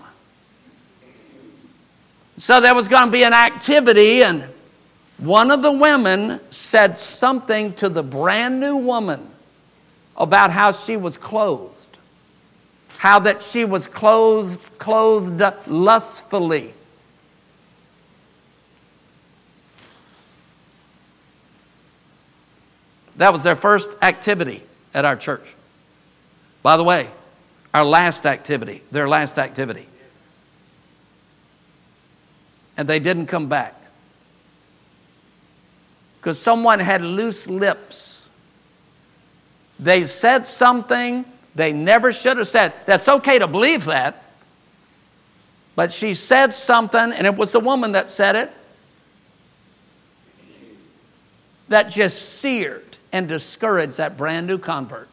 So 2.38 2.60
there 2.60 2.74
was 2.74 2.88
going 2.88 3.06
to 3.06 3.12
be 3.12 3.22
an 3.22 3.32
activity, 3.32 4.22
and 4.22 4.44
one 5.18 5.50
of 5.50 5.62
the 5.62 5.70
women 5.70 6.40
said 6.50 6.98
something 6.98 7.74
to 7.74 7.88
the 7.88 8.02
brand 8.02 8.60
new 8.60 8.76
woman 8.76 9.28
about 10.16 10.50
how 10.50 10.72
she 10.72 10.96
was 10.96 11.16
clothed. 11.16 11.70
How 12.96 13.20
that 13.20 13.42
she 13.42 13.64
was 13.64 13.86
clothed, 13.86 14.60
clothed 14.78 15.40
lustfully. 15.68 16.74
That 23.16 23.32
was 23.32 23.44
their 23.44 23.54
first 23.54 23.90
activity 24.02 24.62
at 24.92 25.04
our 25.04 25.14
church. 25.14 25.54
By 26.64 26.76
the 26.76 26.82
way, 26.82 27.08
our 27.72 27.84
last 27.84 28.26
activity, 28.26 28.82
their 28.90 29.08
last 29.08 29.38
activity 29.38 29.86
and 32.76 32.88
they 32.88 32.98
didn't 32.98 33.26
come 33.26 33.48
back. 33.48 33.74
Because 36.20 36.38
someone 36.38 36.78
had 36.78 37.02
loose 37.02 37.46
lips. 37.46 38.26
They 39.78 40.06
said 40.06 40.46
something 40.46 41.24
they 41.54 41.72
never 41.72 42.12
should 42.12 42.38
have 42.38 42.48
said. 42.48 42.72
That's 42.86 43.08
okay 43.08 43.38
to 43.38 43.46
believe 43.46 43.84
that. 43.84 44.22
But 45.76 45.92
she 45.92 46.14
said 46.14 46.54
something, 46.54 47.00
and 47.00 47.26
it 47.26 47.36
was 47.36 47.52
the 47.52 47.60
woman 47.60 47.92
that 47.92 48.10
said 48.10 48.36
it, 48.36 48.52
that 51.68 51.90
just 51.90 52.40
seared 52.40 52.96
and 53.12 53.28
discouraged 53.28 53.98
that 53.98 54.16
brand 54.16 54.46
new 54.46 54.58
convert. 54.58 55.08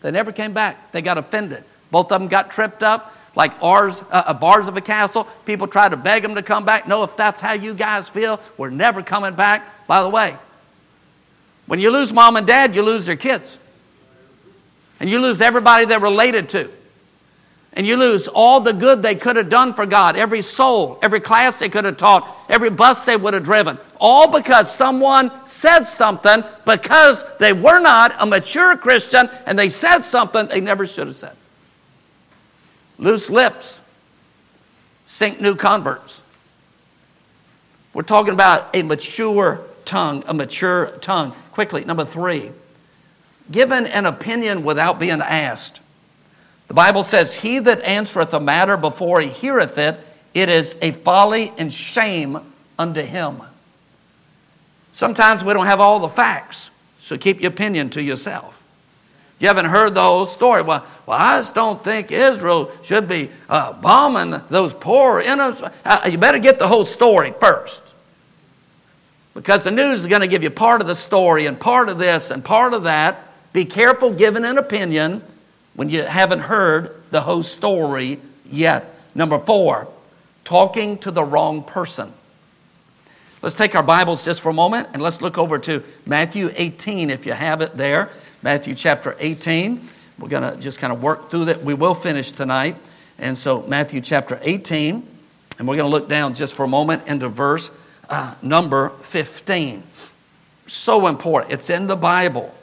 They 0.00 0.10
never 0.10 0.32
came 0.32 0.52
back. 0.52 0.92
They 0.92 1.02
got 1.02 1.18
offended. 1.18 1.64
Both 1.90 2.12
of 2.12 2.20
them 2.20 2.28
got 2.28 2.50
tripped 2.50 2.82
up 2.82 3.14
like 3.34 3.52
ours, 3.62 4.02
uh, 4.10 4.24
uh, 4.26 4.34
bars 4.34 4.68
of 4.68 4.76
a 4.76 4.80
castle. 4.80 5.24
People 5.46 5.66
try 5.66 5.88
to 5.88 5.96
beg 5.96 6.22
them 6.22 6.34
to 6.34 6.42
come 6.42 6.64
back. 6.64 6.88
No, 6.88 7.04
if 7.04 7.16
that's 7.16 7.40
how 7.40 7.52
you 7.52 7.74
guys 7.74 8.08
feel, 8.08 8.40
we're 8.56 8.70
never 8.70 9.02
coming 9.02 9.34
back. 9.34 9.86
By 9.86 10.02
the 10.02 10.08
way, 10.08 10.36
when 11.66 11.78
you 11.78 11.90
lose 11.90 12.12
mom 12.12 12.36
and 12.36 12.46
dad, 12.46 12.74
you 12.74 12.82
lose 12.82 13.06
their 13.06 13.16
kids. 13.16 13.58
And 14.98 15.08
you 15.08 15.20
lose 15.20 15.40
everybody 15.40 15.86
they're 15.86 16.00
related 16.00 16.48
to. 16.50 16.70
And 17.72 17.86
you 17.86 17.96
lose 17.96 18.26
all 18.26 18.60
the 18.60 18.72
good 18.72 19.00
they 19.00 19.14
could 19.14 19.36
have 19.36 19.48
done 19.48 19.74
for 19.74 19.86
God, 19.86 20.16
every 20.16 20.42
soul, 20.42 20.98
every 21.02 21.20
class 21.20 21.60
they 21.60 21.68
could 21.68 21.84
have 21.84 21.96
taught, 21.96 22.28
every 22.48 22.68
bus 22.68 23.06
they 23.06 23.16
would 23.16 23.32
have 23.32 23.44
driven. 23.44 23.78
All 24.00 24.26
because 24.26 24.74
someone 24.74 25.30
said 25.46 25.84
something 25.84 26.42
because 26.66 27.24
they 27.38 27.52
were 27.52 27.78
not 27.78 28.16
a 28.18 28.26
mature 28.26 28.76
Christian 28.76 29.30
and 29.46 29.56
they 29.56 29.68
said 29.68 30.00
something 30.00 30.48
they 30.48 30.60
never 30.60 30.84
should 30.84 31.06
have 31.06 31.16
said. 31.16 31.36
Loose 33.00 33.30
lips 33.30 33.80
sink 35.06 35.40
new 35.40 35.56
converts. 35.56 36.22
We're 37.92 38.02
talking 38.02 38.32
about 38.32 38.74
a 38.76 38.82
mature 38.82 39.62
tongue, 39.84 40.22
a 40.28 40.34
mature 40.34 40.86
tongue. 41.00 41.32
Quickly, 41.50 41.84
number 41.84 42.04
three, 42.04 42.52
given 43.50 43.86
an 43.86 44.06
opinion 44.06 44.62
without 44.62 45.00
being 45.00 45.20
asked. 45.20 45.80
The 46.68 46.74
Bible 46.74 47.02
says, 47.02 47.34
He 47.34 47.58
that 47.58 47.82
answereth 47.82 48.32
a 48.32 48.38
matter 48.38 48.76
before 48.76 49.20
he 49.20 49.28
heareth 49.28 49.78
it, 49.78 49.98
it 50.34 50.48
is 50.48 50.76
a 50.80 50.92
folly 50.92 51.52
and 51.58 51.72
shame 51.72 52.38
unto 52.78 53.00
him. 53.00 53.42
Sometimes 54.92 55.42
we 55.42 55.52
don't 55.54 55.66
have 55.66 55.80
all 55.80 55.98
the 55.98 56.08
facts, 56.08 56.70
so 57.00 57.16
keep 57.16 57.40
your 57.40 57.50
opinion 57.50 57.90
to 57.90 58.02
yourself. 58.02 58.59
You 59.40 59.48
haven't 59.48 59.66
heard 59.66 59.94
the 59.94 60.02
whole 60.02 60.26
story. 60.26 60.62
Well, 60.62 60.86
well 61.06 61.18
I 61.18 61.38
just 61.38 61.54
don't 61.54 61.82
think 61.82 62.12
Israel 62.12 62.70
should 62.82 63.08
be 63.08 63.30
uh, 63.48 63.72
bombing 63.72 64.40
those 64.50 64.74
poor 64.74 65.18
innocent. 65.18 65.72
Uh, 65.84 66.08
you 66.12 66.18
better 66.18 66.38
get 66.38 66.58
the 66.58 66.68
whole 66.68 66.84
story 66.84 67.32
first. 67.40 67.82
Because 69.32 69.64
the 69.64 69.70
news 69.70 70.00
is 70.00 70.06
going 70.06 70.20
to 70.20 70.28
give 70.28 70.42
you 70.42 70.50
part 70.50 70.82
of 70.82 70.86
the 70.86 70.94
story 70.94 71.46
and 71.46 71.58
part 71.58 71.88
of 71.88 71.98
this 71.98 72.30
and 72.30 72.44
part 72.44 72.74
of 72.74 72.82
that. 72.82 73.26
Be 73.54 73.64
careful 73.64 74.12
giving 74.12 74.44
an 74.44 74.58
opinion 74.58 75.22
when 75.74 75.88
you 75.88 76.02
haven't 76.02 76.40
heard 76.40 76.94
the 77.10 77.22
whole 77.22 77.42
story 77.42 78.20
yet. 78.44 78.94
Number 79.14 79.38
four, 79.38 79.88
talking 80.44 80.98
to 80.98 81.10
the 81.10 81.24
wrong 81.24 81.64
person. 81.64 82.12
Let's 83.40 83.54
take 83.54 83.74
our 83.74 83.82
Bibles 83.82 84.22
just 84.22 84.42
for 84.42 84.50
a 84.50 84.54
moment 84.54 84.88
and 84.92 85.00
let's 85.00 85.22
look 85.22 85.38
over 85.38 85.58
to 85.60 85.82
Matthew 86.04 86.52
18 86.54 87.08
if 87.08 87.24
you 87.24 87.32
have 87.32 87.62
it 87.62 87.74
there. 87.74 88.10
Matthew 88.42 88.74
chapter 88.74 89.16
18. 89.18 89.86
We're 90.18 90.28
going 90.28 90.50
to 90.50 90.58
just 90.58 90.78
kind 90.78 90.92
of 90.92 91.02
work 91.02 91.30
through 91.30 91.46
that. 91.46 91.62
We 91.62 91.74
will 91.74 91.94
finish 91.94 92.32
tonight. 92.32 92.76
And 93.18 93.36
so, 93.36 93.62
Matthew 93.62 94.00
chapter 94.00 94.38
18, 94.40 95.06
and 95.58 95.68
we're 95.68 95.76
going 95.76 95.90
to 95.90 95.94
look 95.94 96.08
down 96.08 96.32
just 96.32 96.54
for 96.54 96.64
a 96.64 96.68
moment 96.68 97.06
into 97.06 97.28
verse 97.28 97.70
uh, 98.08 98.34
number 98.40 98.88
15. 99.02 99.82
So 100.66 101.06
important. 101.06 101.52
It's 101.52 101.68
in 101.68 101.86
the 101.86 101.96
Bible, 101.96 102.54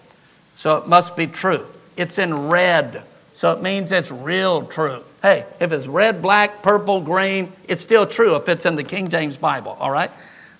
so 0.55 0.77
it 0.77 0.87
must 0.87 1.15
be 1.15 1.27
true. 1.27 1.67
It's 1.95 2.17
in 2.17 2.47
red, 2.47 3.03
so 3.35 3.51
it 3.51 3.61
means 3.61 3.91
it's 3.91 4.09
real 4.09 4.65
true. 4.65 5.03
Hey, 5.21 5.45
if 5.59 5.71
it's 5.71 5.85
red, 5.85 6.23
black, 6.23 6.63
purple, 6.63 7.01
green, 7.01 7.53
it's 7.67 7.83
still 7.83 8.07
true 8.07 8.35
if 8.35 8.49
it's 8.49 8.65
in 8.65 8.75
the 8.75 8.83
King 8.83 9.09
James 9.09 9.37
Bible, 9.37 9.77
all 9.79 9.91
right? 9.91 10.09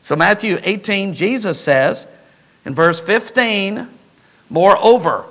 So, 0.03 0.15
Matthew 0.15 0.59
18, 0.61 1.13
Jesus 1.13 1.59
says 1.59 2.05
in 2.65 2.75
verse 2.75 2.99
15, 2.99 3.96
Moreover, 4.49 5.25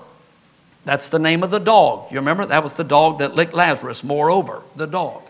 that's 0.85 1.09
the 1.09 1.19
name 1.19 1.43
of 1.43 1.51
the 1.51 1.59
dog. 1.59 2.11
You 2.13 2.19
remember? 2.19 2.47
That 2.47 2.63
was 2.63 2.75
the 2.75 2.85
dog 2.85 3.19
that 3.19 3.35
licked 3.35 3.55
Lazarus. 3.55 4.05
Moreover, 4.05 4.63
the 4.77 4.87
dog. 4.87 5.23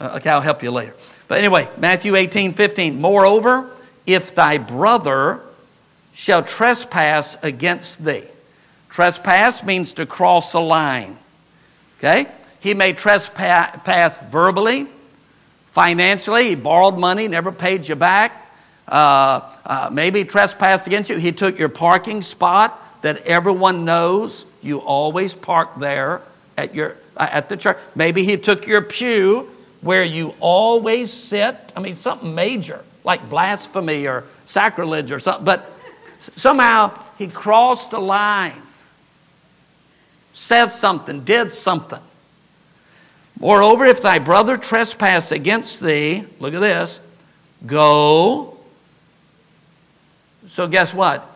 Uh, 0.00 0.16
okay, 0.16 0.30
I'll 0.30 0.40
help 0.40 0.62
you 0.62 0.70
later. 0.70 0.94
But 1.28 1.38
anyway, 1.38 1.68
Matthew 1.78 2.16
18, 2.16 2.54
15. 2.54 3.00
Moreover, 3.00 3.70
if 4.06 4.34
thy 4.34 4.58
brother 4.58 5.42
shall 6.12 6.42
trespass 6.42 7.36
against 7.42 8.04
thee. 8.04 8.24
Trespass 8.88 9.62
means 9.62 9.92
to 9.94 10.06
cross 10.06 10.54
a 10.54 10.60
line. 10.60 11.16
Okay? 11.98 12.26
He 12.60 12.74
may 12.74 12.92
trespass 12.92 14.18
verbally, 14.30 14.86
financially. 15.72 16.48
He 16.48 16.54
borrowed 16.56 16.98
money, 16.98 17.28
never 17.28 17.52
paid 17.52 17.88
you 17.88 17.94
back 17.94 18.39
uh, 18.90 19.48
uh, 19.64 19.90
maybe 19.92 20.24
trespassed 20.24 20.86
against 20.86 21.10
you. 21.10 21.16
He 21.16 21.32
took 21.32 21.58
your 21.58 21.68
parking 21.68 22.22
spot 22.22 22.78
that 23.02 23.26
everyone 23.26 23.84
knows 23.84 24.44
you 24.62 24.78
always 24.78 25.32
park 25.32 25.78
there 25.78 26.22
at, 26.56 26.74
your, 26.74 26.96
uh, 27.16 27.28
at 27.30 27.48
the 27.48 27.56
church. 27.56 27.78
Maybe 27.94 28.24
he 28.24 28.36
took 28.36 28.66
your 28.66 28.82
pew 28.82 29.48
where 29.80 30.04
you 30.04 30.34
always 30.40 31.12
sit. 31.12 31.56
I 31.74 31.80
mean, 31.80 31.94
something 31.94 32.34
major 32.34 32.84
like 33.04 33.28
blasphemy 33.28 34.06
or 34.06 34.24
sacrilege 34.46 35.12
or 35.12 35.18
something. 35.18 35.44
But 35.44 35.70
somehow 36.36 36.98
he 37.18 37.28
crossed 37.28 37.92
a 37.92 37.98
line, 37.98 38.62
said 40.32 40.66
something, 40.66 41.24
did 41.24 41.50
something. 41.50 42.00
Moreover, 43.38 43.86
if 43.86 44.02
thy 44.02 44.18
brother 44.18 44.56
trespass 44.56 45.32
against 45.32 45.80
thee, 45.80 46.24
look 46.38 46.52
at 46.52 46.60
this, 46.60 47.00
go. 47.66 48.58
So, 50.48 50.66
guess 50.66 50.94
what? 50.94 51.26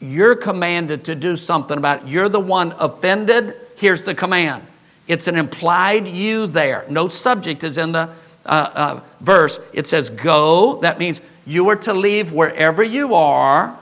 You're 0.00 0.36
commanded 0.36 1.04
to 1.04 1.14
do 1.14 1.36
something 1.36 1.76
about 1.76 2.02
it. 2.02 2.08
You're 2.08 2.28
the 2.28 2.40
one 2.40 2.72
offended. 2.78 3.54
Here's 3.76 4.02
the 4.02 4.14
command 4.14 4.66
it's 5.06 5.26
an 5.26 5.36
implied 5.36 6.06
you 6.06 6.46
there. 6.46 6.84
No 6.88 7.08
subject 7.08 7.64
is 7.64 7.78
in 7.78 7.92
the 7.92 8.10
uh, 8.46 8.70
uh, 8.74 9.00
verse. 9.20 9.58
It 9.72 9.88
says, 9.88 10.08
go. 10.08 10.80
That 10.82 10.98
means 10.98 11.20
you 11.46 11.68
are 11.70 11.76
to 11.76 11.92
leave 11.92 12.32
wherever 12.32 12.82
you 12.82 13.14
are. 13.14 13.76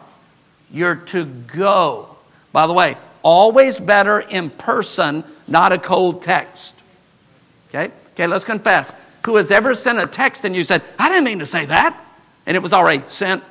You're 0.72 0.96
to 0.96 1.26
go. 1.26 2.16
By 2.52 2.66
the 2.66 2.72
way, 2.72 2.96
always 3.22 3.78
better 3.78 4.20
in 4.20 4.48
person, 4.48 5.22
not 5.46 5.72
a 5.72 5.78
cold 5.78 6.22
text. 6.22 6.80
Okay? 7.68 7.92
Okay, 8.14 8.26
let's 8.26 8.44
confess. 8.44 8.92
Who 9.26 9.36
has 9.36 9.50
ever 9.50 9.74
sent 9.74 9.98
a 9.98 10.06
text 10.06 10.46
and 10.46 10.56
you 10.56 10.64
said, 10.64 10.82
I 10.98 11.10
didn't 11.10 11.24
mean 11.24 11.40
to 11.40 11.46
say 11.46 11.66
that, 11.66 11.98
and 12.46 12.56
it 12.56 12.62
was 12.62 12.72
already 12.72 13.02
sent? 13.08 13.44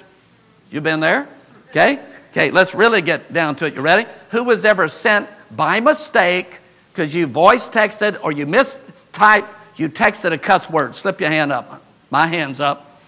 You 0.71 0.81
been 0.81 0.99
there? 0.99 1.27
Okay? 1.69 1.99
Okay, 2.31 2.51
let's 2.51 2.75
really 2.75 3.01
get 3.01 3.33
down 3.33 3.55
to 3.57 3.65
it. 3.65 3.75
You 3.75 3.81
ready? 3.81 4.05
Who 4.31 4.43
was 4.43 4.65
ever 4.65 4.87
sent 4.87 5.27
by 5.55 5.79
mistake 5.79 6.59
because 6.91 7.15
you 7.15 7.25
voice 7.27 7.69
texted 7.69 8.19
or 8.23 8.31
you 8.31 8.45
mistyped, 8.45 9.47
you 9.75 9.89
texted 9.89 10.33
a 10.33 10.37
cuss 10.37 10.69
word? 10.69 10.95
Slip 10.95 11.19
your 11.19 11.29
hand 11.29 11.51
up. 11.51 11.81
My 12.09 12.27
hand's 12.27 12.59
up. 12.59 12.99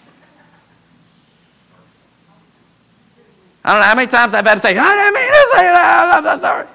I 3.63 3.74
don't 3.74 3.82
know 3.82 3.88
how 3.88 3.95
many 3.95 4.08
times 4.08 4.34
I've 4.34 4.45
had 4.45 4.56
to 4.56 4.60
say, 4.60 4.78
I 4.78 4.95
didn't 4.95 5.13
mean 5.13 5.28
to 5.28 5.50
say 5.52 5.63
that. 5.63 6.22
I'm 6.26 6.39
sorry. 6.39 6.67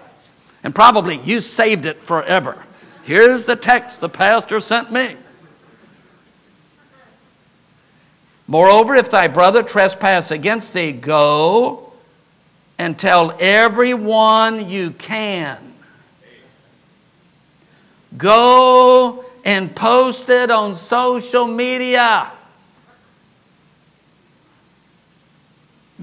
And 0.62 0.75
probably 0.75 1.20
you 1.20 1.40
saved 1.40 1.87
it 1.87 1.99
forever. 1.99 2.64
Here's 3.05 3.47
the 3.47 3.57
text 3.57 4.01
the 4.01 4.09
pastor 4.09 4.61
sent 4.61 4.92
me. 4.92 5.16
Moreover, 8.46 8.94
if 8.94 9.11
thy 9.11 9.28
brother 9.28 9.62
trespass 9.62 10.30
against 10.30 10.74
thee, 10.74 10.92
go 10.92 11.92
and 12.78 12.98
tell 12.98 13.37
everyone 13.40 14.68
you 14.68 14.90
can. 14.90 15.74
Go 18.16 19.24
and 19.44 19.74
post 19.74 20.28
it 20.28 20.50
on 20.50 20.76
social 20.76 21.46
media. 21.46 22.30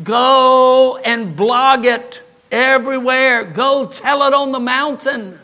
Go 0.04 0.98
and 0.98 1.36
blog 1.36 1.86
it 1.86 2.24
everywhere. 2.52 3.44
Go 3.44 3.88
tell 3.88 4.24
it 4.24 4.34
on 4.34 4.52
the 4.52 4.60
mountain. 4.60 5.38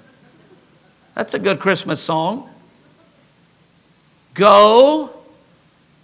That's 1.15 1.33
a 1.33 1.39
good 1.39 1.59
Christmas 1.59 2.01
song. 2.01 2.49
Go 4.33 5.16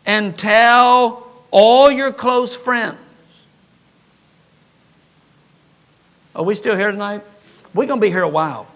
and 0.05 0.37
tell 0.37 1.27
all 1.51 1.91
your 1.91 2.11
close 2.11 2.55
friends. 2.55 2.97
Are 6.35 6.43
we 6.43 6.55
still 6.55 6.75
here 6.75 6.91
tonight? 6.91 7.23
We're 7.73 7.85
going 7.85 7.99
to 7.99 8.05
be 8.05 8.09
here 8.09 8.23
a 8.23 8.29
while. 8.29 8.67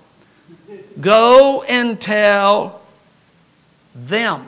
Go 0.99 1.63
and 1.63 1.99
tell 1.99 2.81
them. 3.95 4.47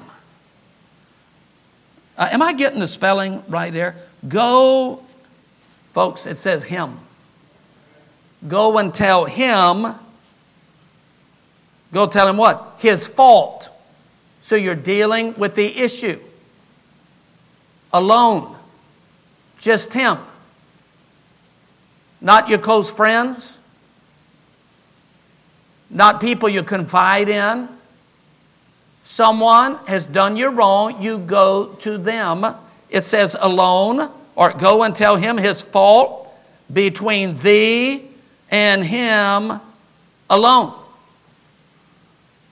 Uh, 2.18 2.30
am 2.32 2.42
I 2.42 2.54
getting 2.54 2.80
the 2.80 2.88
spelling 2.88 3.44
right 3.48 3.74
there? 3.74 3.96
Go, 4.28 5.04
folks, 5.94 6.26
it 6.26 6.38
says 6.38 6.63
him. 6.63 7.00
Go 8.48 8.78
and 8.78 8.94
tell 8.94 9.26
him 9.26 9.96
Go 11.92 12.08
tell 12.08 12.28
him 12.28 12.38
what? 12.38 12.76
His 12.80 13.08
fault. 13.08 13.70
So 14.42 14.56
you're 14.56 14.76
dealing 14.76 15.36
with 15.38 15.56
the 15.56 15.65
issue 15.65 16.20
alone. 17.91 18.56
Just 19.58 19.93
him. 19.93 20.17
Not 22.21 22.49
your 22.49 22.60
close 22.60 22.89
friends. 22.89 23.58
Not 25.89 26.21
people 26.21 26.49
you 26.49 26.63
confide 26.63 27.30
in. 27.30 27.67
Someone 29.04 29.78
has 29.88 30.06
done 30.06 30.38
you 30.38 30.49
wrong, 30.49 31.02
you 31.02 31.17
go 31.17 31.73
to 31.80 31.97
them. 31.97 32.45
It 32.89 33.06
says 33.06 33.36
alone, 33.39 34.12
or 34.36 34.54
go 34.54 34.84
and 34.84 34.95
tell 34.95 35.15
him 35.15 35.38
his 35.38 35.62
fault 35.62 36.32
between 36.71 37.36
thee 37.38 38.08
and 38.52 38.84
him 38.84 39.60
alone. 40.30 40.73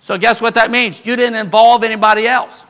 So, 0.01 0.17
guess 0.17 0.41
what 0.41 0.55
that 0.55 0.71
means? 0.71 1.05
You 1.05 1.15
didn't 1.15 1.35
involve 1.35 1.83
anybody 1.83 2.27
else. 2.27 2.63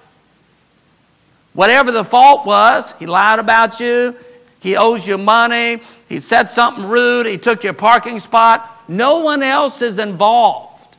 Whatever 1.58 1.92
the 1.92 2.04
fault 2.04 2.46
was, 2.46 2.94
he 3.00 3.08
lied 3.08 3.40
about 3.40 3.80
you, 3.80 4.16
he 4.60 4.78
owes 4.78 5.08
you 5.08 5.18
money, 5.18 5.82
he 6.08 6.20
said 6.20 6.52
something 6.52 6.86
rude, 6.86 7.26
he 7.26 7.40
took 7.40 7.64
your 7.64 7.74
parking 7.74 8.20
spot. 8.20 8.84
No 8.88 9.22
one 9.22 9.42
else 9.42 9.82
is 9.82 9.98
involved. 9.98 10.96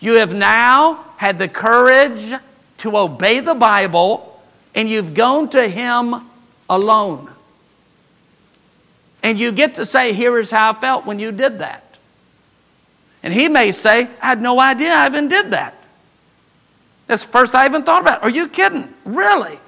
You 0.00 0.14
have 0.14 0.34
now 0.34 1.04
had 1.16 1.38
the 1.38 1.46
courage 1.46 2.32
to 2.78 2.96
obey 2.96 3.38
the 3.38 3.54
Bible, 3.54 4.42
and 4.74 4.88
you've 4.88 5.14
gone 5.14 5.48
to 5.50 5.68
him 5.68 6.28
alone. 6.68 7.30
And 9.22 9.38
you 9.38 9.52
get 9.52 9.76
to 9.76 9.86
say, 9.86 10.12
Here 10.12 10.36
is 10.38 10.50
how 10.50 10.72
I 10.72 10.74
felt 10.74 11.06
when 11.06 11.20
you 11.20 11.30
did 11.30 11.60
that. 11.60 11.98
And 13.22 13.32
he 13.32 13.48
may 13.48 13.70
say, 13.70 14.08
I 14.20 14.26
had 14.26 14.42
no 14.42 14.60
idea 14.60 14.92
I 14.92 15.06
even 15.06 15.28
did 15.28 15.52
that. 15.52 15.80
That's 17.06 17.24
the 17.24 17.32
first 17.32 17.54
I 17.54 17.66
even 17.66 17.82
thought 17.82 18.02
about. 18.02 18.22
Are 18.22 18.30
you 18.30 18.48
kidding? 18.48 18.92
Really? 19.04 19.58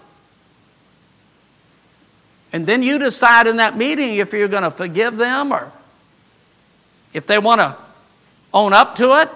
And 2.53 2.67
then 2.67 2.83
you 2.83 2.99
decide 2.99 3.47
in 3.47 3.59
that 3.59 3.77
meeting 3.77 4.17
if 4.17 4.33
you're 4.33 4.49
going 4.49 4.63
to 4.63 4.71
forgive 4.71 5.17
them 5.17 5.53
or 5.53 5.71
if 7.13 7.27
they 7.27 7.39
want 7.39 7.61
to 7.61 7.77
own 8.53 8.73
up 8.73 8.97
to 8.97 9.21
it. 9.21 9.31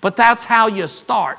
But 0.00 0.16
that's 0.16 0.44
how 0.44 0.68
you 0.68 0.86
start. 0.86 1.38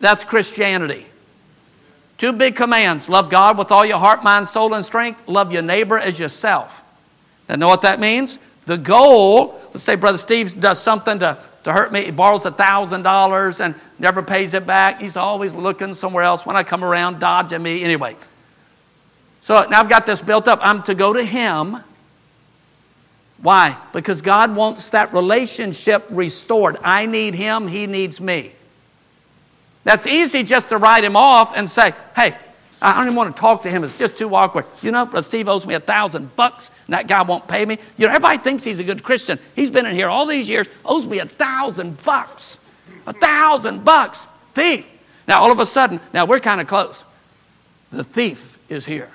That's 0.00 0.24
Christianity. 0.24 1.06
Two 2.18 2.32
big 2.32 2.56
commands 2.56 3.08
love 3.08 3.30
God 3.30 3.58
with 3.58 3.72
all 3.72 3.84
your 3.84 3.98
heart, 3.98 4.22
mind, 4.22 4.46
soul, 4.46 4.74
and 4.74 4.84
strength. 4.84 5.26
Love 5.26 5.52
your 5.52 5.62
neighbor 5.62 5.98
as 5.98 6.18
yourself. 6.18 6.82
And 7.48 7.60
know 7.60 7.68
what 7.68 7.82
that 7.82 8.00
means? 8.00 8.38
The 8.66 8.78
goal, 8.78 9.60
let's 9.68 9.82
say 9.82 9.94
Brother 9.94 10.18
Steve 10.18 10.58
does 10.58 10.80
something 10.80 11.18
to, 11.18 11.38
to 11.64 11.72
hurt 11.72 11.92
me. 11.92 12.04
He 12.04 12.10
borrows 12.10 12.44
$1,000 12.44 13.64
and 13.64 13.74
never 13.98 14.22
pays 14.22 14.54
it 14.54 14.66
back. 14.66 15.00
He's 15.00 15.16
always 15.16 15.52
looking 15.54 15.94
somewhere 15.94 16.22
else. 16.22 16.46
When 16.46 16.56
I 16.56 16.62
come 16.62 16.82
around, 16.82 17.20
dodging 17.20 17.62
me. 17.62 17.84
Anyway. 17.84 18.16
So 19.42 19.66
now 19.68 19.80
I've 19.80 19.90
got 19.90 20.06
this 20.06 20.22
built 20.22 20.48
up. 20.48 20.60
I'm 20.62 20.82
to 20.84 20.94
go 20.94 21.12
to 21.12 21.22
him. 21.22 21.78
Why? 23.42 23.76
Because 23.92 24.22
God 24.22 24.56
wants 24.56 24.88
that 24.90 25.12
relationship 25.12 26.06
restored. 26.08 26.78
I 26.82 27.04
need 27.04 27.34
him, 27.34 27.68
he 27.68 27.86
needs 27.86 28.18
me. 28.18 28.52
That's 29.84 30.06
easy 30.06 30.44
just 30.44 30.70
to 30.70 30.78
write 30.78 31.04
him 31.04 31.14
off 31.14 31.54
and 31.54 31.68
say, 31.68 31.92
hey, 32.16 32.34
I 32.84 32.92
don't 32.96 33.06
even 33.06 33.16
want 33.16 33.34
to 33.34 33.40
talk 33.40 33.62
to 33.62 33.70
him. 33.70 33.82
It's 33.82 33.96
just 33.96 34.18
too 34.18 34.34
awkward. 34.34 34.66
You 34.82 34.92
know, 34.92 35.08
Steve 35.22 35.48
owes 35.48 35.66
me 35.66 35.72
a 35.72 35.80
thousand 35.80 36.36
bucks, 36.36 36.70
and 36.86 36.92
that 36.92 37.08
guy 37.08 37.22
won't 37.22 37.48
pay 37.48 37.64
me. 37.64 37.78
You 37.96 38.06
know, 38.06 38.12
everybody 38.12 38.38
thinks 38.38 38.62
he's 38.62 38.78
a 38.78 38.84
good 38.84 39.02
Christian. 39.02 39.38
He's 39.56 39.70
been 39.70 39.86
in 39.86 39.94
here 39.94 40.08
all 40.08 40.26
these 40.26 40.50
years, 40.50 40.66
owes 40.84 41.06
me 41.06 41.18
a 41.18 41.24
thousand 41.24 42.02
bucks. 42.02 42.58
A 43.06 43.14
thousand 43.14 43.84
bucks. 43.84 44.26
Thief. 44.52 44.86
Now, 45.26 45.40
all 45.40 45.50
of 45.50 45.58
a 45.60 45.66
sudden, 45.66 45.98
now 46.12 46.26
we're 46.26 46.40
kind 46.40 46.60
of 46.60 46.66
close. 46.66 47.04
The 47.90 48.04
thief 48.04 48.58
is 48.68 48.84
here. 48.84 49.10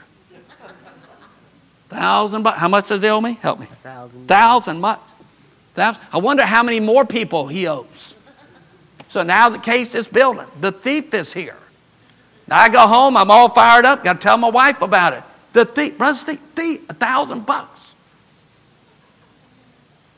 Thousand 1.90 2.42
bucks. 2.42 2.58
How 2.58 2.70
much 2.70 2.88
does 2.88 3.04
he 3.04 3.08
owe 3.08 3.22
me? 3.22 3.38
Help 3.42 3.60
me. 3.60 3.68
A 3.72 3.76
thousand. 3.76 4.28
Thousand 4.28 4.82
bucks. 4.82 5.12
I 5.78 6.18
wonder 6.18 6.44
how 6.44 6.64
many 6.64 6.80
more 6.80 7.06
people 7.06 7.48
he 7.48 7.68
owes. 7.68 8.16
So 9.10 9.24
now 9.24 9.50
the 9.50 9.60
case 9.60 9.96
is 9.96 10.08
building. 10.08 10.48
The 10.60 10.72
thief 10.72 11.14
is 11.14 11.34
here. 11.34 11.58
I 12.52 12.70
go 12.70 12.88
home, 12.88 13.18
I'm 13.18 13.30
all 13.32 13.50
fired 13.50 13.86
up, 13.86 14.04
got 14.04 14.14
to 14.14 14.20
tell 14.20 14.38
my 14.38 14.50
wife 14.50 14.82
about 14.82 15.14
it. 15.14 15.24
The 15.54 15.66
thief, 15.66 15.98
brother 15.98 16.18
Steve, 16.18 16.42
thief, 16.56 16.90
a 16.90 16.94
thousand 16.94 17.46
bucks. 17.46 17.96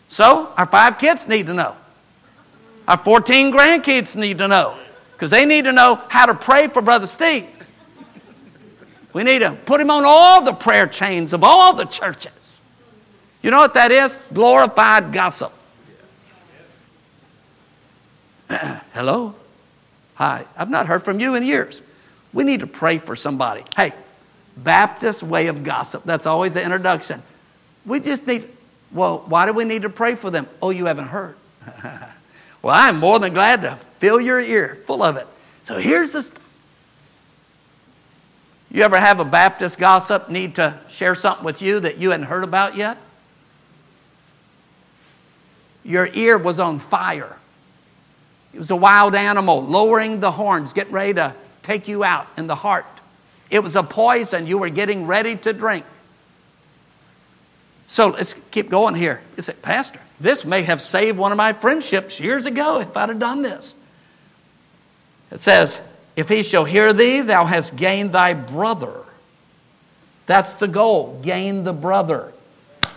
So 0.09 0.51
our 0.57 0.65
five 0.65 0.97
kids 0.97 1.27
need 1.27 1.47
to 1.47 1.53
know. 1.53 1.75
Our 2.87 2.97
14 2.97 3.53
grandkids 3.53 4.15
need 4.15 4.39
to 4.39 4.47
know. 4.47 4.77
Because 5.13 5.31
they 5.31 5.45
need 5.45 5.65
to 5.65 5.71
know 5.71 6.01
how 6.09 6.25
to 6.25 6.33
pray 6.33 6.67
for 6.67 6.81
Brother 6.81 7.07
Steve. 7.07 7.47
We 9.13 9.23
need 9.23 9.39
to 9.39 9.51
put 9.51 9.79
him 9.79 9.91
on 9.91 10.03
all 10.05 10.43
the 10.43 10.53
prayer 10.53 10.87
chains 10.87 11.31
of 11.31 11.43
all 11.43 11.73
the 11.73 11.85
churches. 11.85 12.31
You 13.41 13.51
know 13.51 13.59
what 13.59 13.73
that 13.75 13.91
is? 13.91 14.17
Glorified 14.33 15.13
gossip. 15.13 15.53
Hello? 18.49 19.35
Hi. 20.15 20.45
I've 20.57 20.69
not 20.69 20.87
heard 20.87 21.03
from 21.03 21.19
you 21.19 21.35
in 21.35 21.43
years. 21.43 21.81
We 22.33 22.43
need 22.43 22.61
to 22.61 22.67
pray 22.67 22.97
for 22.97 23.15
somebody. 23.15 23.63
Hey, 23.75 23.93
Baptist 24.55 25.23
way 25.23 25.47
of 25.47 25.63
gossip. 25.63 26.03
That's 26.03 26.25
always 26.25 26.53
the 26.53 26.63
introduction. 26.63 27.21
We 27.85 27.99
just 27.99 28.27
need, 28.27 28.47
well, 28.91 29.23
why 29.25 29.45
do 29.45 29.53
we 29.53 29.65
need 29.65 29.83
to 29.83 29.89
pray 29.89 30.15
for 30.15 30.29
them? 30.29 30.47
Oh, 30.61 30.69
you 30.69 30.85
haven't 30.85 31.07
heard. 31.07 31.35
well, 32.61 32.75
I'm 32.75 32.97
more 32.97 33.19
than 33.19 33.33
glad 33.33 33.61
to 33.63 33.75
fill 33.99 34.19
your 34.19 34.39
ear 34.39 34.81
full 34.85 35.03
of 35.03 35.17
it. 35.17 35.27
So 35.63 35.77
here's 35.77 36.13
this. 36.13 36.33
You 38.69 38.83
ever 38.83 38.97
have 38.97 39.19
a 39.19 39.25
Baptist 39.25 39.77
gossip 39.77 40.29
need 40.29 40.55
to 40.55 40.77
share 40.87 41.15
something 41.15 41.43
with 41.43 41.61
you 41.61 41.79
that 41.81 41.97
you 41.97 42.11
hadn't 42.11 42.27
heard 42.27 42.43
about 42.43 42.77
yet? 42.77 42.97
Your 45.83 46.07
ear 46.13 46.37
was 46.37 46.59
on 46.59 46.79
fire. 46.79 47.37
It 48.53 48.57
was 48.59 48.71
a 48.71 48.75
wild 48.75 49.15
animal 49.15 49.65
lowering 49.65 50.19
the 50.19 50.31
horns, 50.31 50.73
getting 50.73 50.93
ready 50.93 51.13
to 51.15 51.35
take 51.63 51.87
you 51.87 52.03
out 52.03 52.27
in 52.37 52.47
the 52.47 52.55
heart. 52.55 52.85
It 53.49 53.61
was 53.61 53.75
a 53.75 53.83
poison 53.83 54.47
you 54.47 54.57
were 54.57 54.69
getting 54.69 55.05
ready 55.07 55.35
to 55.37 55.53
drink. 55.53 55.85
So 57.87 58.09
let's 58.09 58.33
keep 58.51 58.69
going 58.69 58.95
here. 58.95 59.21
You 59.35 59.43
say, 59.43 59.53
Pastor, 59.53 59.99
this 60.19 60.45
may 60.45 60.61
have 60.61 60.81
saved 60.81 61.17
one 61.17 61.31
of 61.31 61.37
my 61.37 61.51
friendships 61.53 62.19
years 62.19 62.45
ago 62.45 62.79
if 62.79 62.95
I'd 62.95 63.09
have 63.09 63.19
done 63.19 63.41
this. 63.41 63.75
It 65.29 65.41
says, 65.41 65.81
If 66.15 66.29
he 66.29 66.43
shall 66.43 66.63
hear 66.63 66.93
thee, 66.93 67.21
thou 67.21 67.45
hast 67.45 67.75
gained 67.75 68.13
thy 68.13 68.33
brother. 68.33 68.93
That's 70.25 70.53
the 70.53 70.67
goal 70.67 71.19
gain 71.21 71.65
the 71.65 71.73
brother 71.73 72.31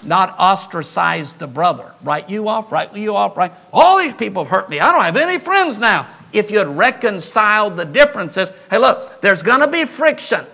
not 0.04 0.38
ostracize 0.38 1.34
the 1.34 1.46
brother. 1.46 1.92
Write 2.02 2.30
you 2.30 2.48
off, 2.48 2.70
write 2.70 2.94
you 2.96 3.16
off, 3.16 3.36
right? 3.36 3.52
All 3.72 3.98
these 3.98 4.14
people 4.14 4.44
have 4.44 4.50
hurt 4.50 4.70
me. 4.70 4.80
I 4.80 4.92
don't 4.92 5.02
have 5.02 5.16
any 5.16 5.38
friends 5.38 5.78
now. 5.78 6.06
If 6.34 6.50
you 6.50 6.58
had 6.58 6.76
reconciled 6.76 7.76
the 7.76 7.84
differences, 7.84 8.50
hey, 8.68 8.78
look, 8.78 9.20
there's 9.20 9.42
going 9.42 9.60
to 9.60 9.68
be 9.68 9.84
friction. 9.84 10.44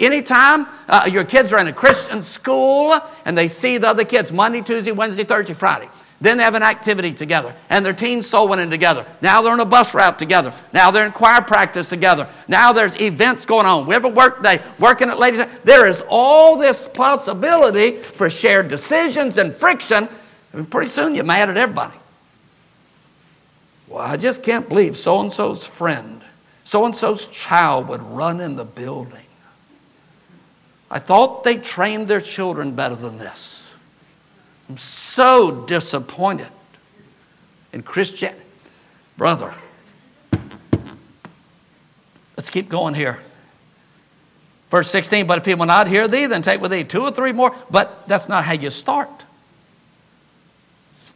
Anytime 0.00 0.66
uh, 0.88 1.08
your 1.10 1.24
kids 1.24 1.52
are 1.52 1.60
in 1.60 1.68
a 1.68 1.72
Christian 1.72 2.22
school 2.22 2.98
and 3.24 3.36
they 3.36 3.48
see 3.48 3.78
the 3.78 3.88
other 3.88 4.04
kids 4.04 4.32
Monday, 4.32 4.60
Tuesday, 4.60 4.92
Wednesday, 4.92 5.24
Thursday, 5.24 5.54
Friday, 5.54 5.88
then 6.20 6.38
they 6.38 6.44
have 6.44 6.54
an 6.54 6.62
activity 6.62 7.12
together, 7.12 7.54
and 7.68 7.84
their 7.84 7.92
teens 7.92 8.26
soul 8.26 8.48
winning 8.48 8.70
together. 8.70 9.04
Now 9.20 9.42
they're 9.42 9.52
on 9.52 9.60
a 9.60 9.66
bus 9.66 9.94
route 9.94 10.18
together. 10.18 10.52
Now 10.72 10.90
they're 10.90 11.04
in 11.04 11.12
choir 11.12 11.42
practice 11.42 11.90
together. 11.90 12.26
Now 12.48 12.72
there's 12.72 12.98
events 12.98 13.44
going 13.44 13.66
on. 13.66 13.86
We 13.86 13.92
have 13.92 14.06
a 14.06 14.08
work 14.08 14.42
day, 14.42 14.62
working 14.78 15.10
at 15.10 15.18
ladies. 15.18 15.44
There 15.64 15.86
is 15.86 16.02
all 16.08 16.56
this 16.56 16.86
possibility 16.86 17.96
for 17.96 18.30
shared 18.30 18.68
decisions 18.68 19.36
and 19.36 19.54
friction. 19.54 20.08
And 20.54 20.70
pretty 20.70 20.88
soon 20.88 21.14
you're 21.14 21.24
mad 21.24 21.50
at 21.50 21.58
everybody. 21.58 21.94
Well, 23.88 24.02
I 24.02 24.16
just 24.16 24.42
can't 24.42 24.68
believe 24.68 24.96
so 24.96 25.20
and 25.20 25.32
so's 25.32 25.66
friend, 25.66 26.22
so 26.64 26.84
and 26.84 26.94
so's 26.94 27.26
child 27.26 27.88
would 27.88 28.02
run 28.02 28.40
in 28.40 28.56
the 28.56 28.64
building. 28.64 29.26
I 30.90 30.98
thought 30.98 31.44
they 31.44 31.56
trained 31.56 32.08
their 32.08 32.20
children 32.20 32.72
better 32.72 32.94
than 32.94 33.18
this. 33.18 33.70
I'm 34.68 34.78
so 34.78 35.64
disappointed 35.66 36.48
in 37.72 37.82
Christianity. 37.82 38.42
Brother, 39.16 39.54
let's 42.36 42.50
keep 42.50 42.68
going 42.68 42.94
here. 42.94 43.20
Verse 44.70 44.90
16, 44.90 45.26
but 45.26 45.38
if 45.38 45.46
he 45.46 45.54
will 45.54 45.66
not 45.66 45.86
hear 45.86 46.08
thee, 46.08 46.26
then 46.26 46.42
take 46.42 46.60
with 46.60 46.72
thee 46.72 46.84
two 46.84 47.02
or 47.02 47.12
three 47.12 47.32
more. 47.32 47.54
But 47.70 48.08
that's 48.08 48.28
not 48.28 48.44
how 48.44 48.54
you 48.54 48.70
start. 48.70 49.24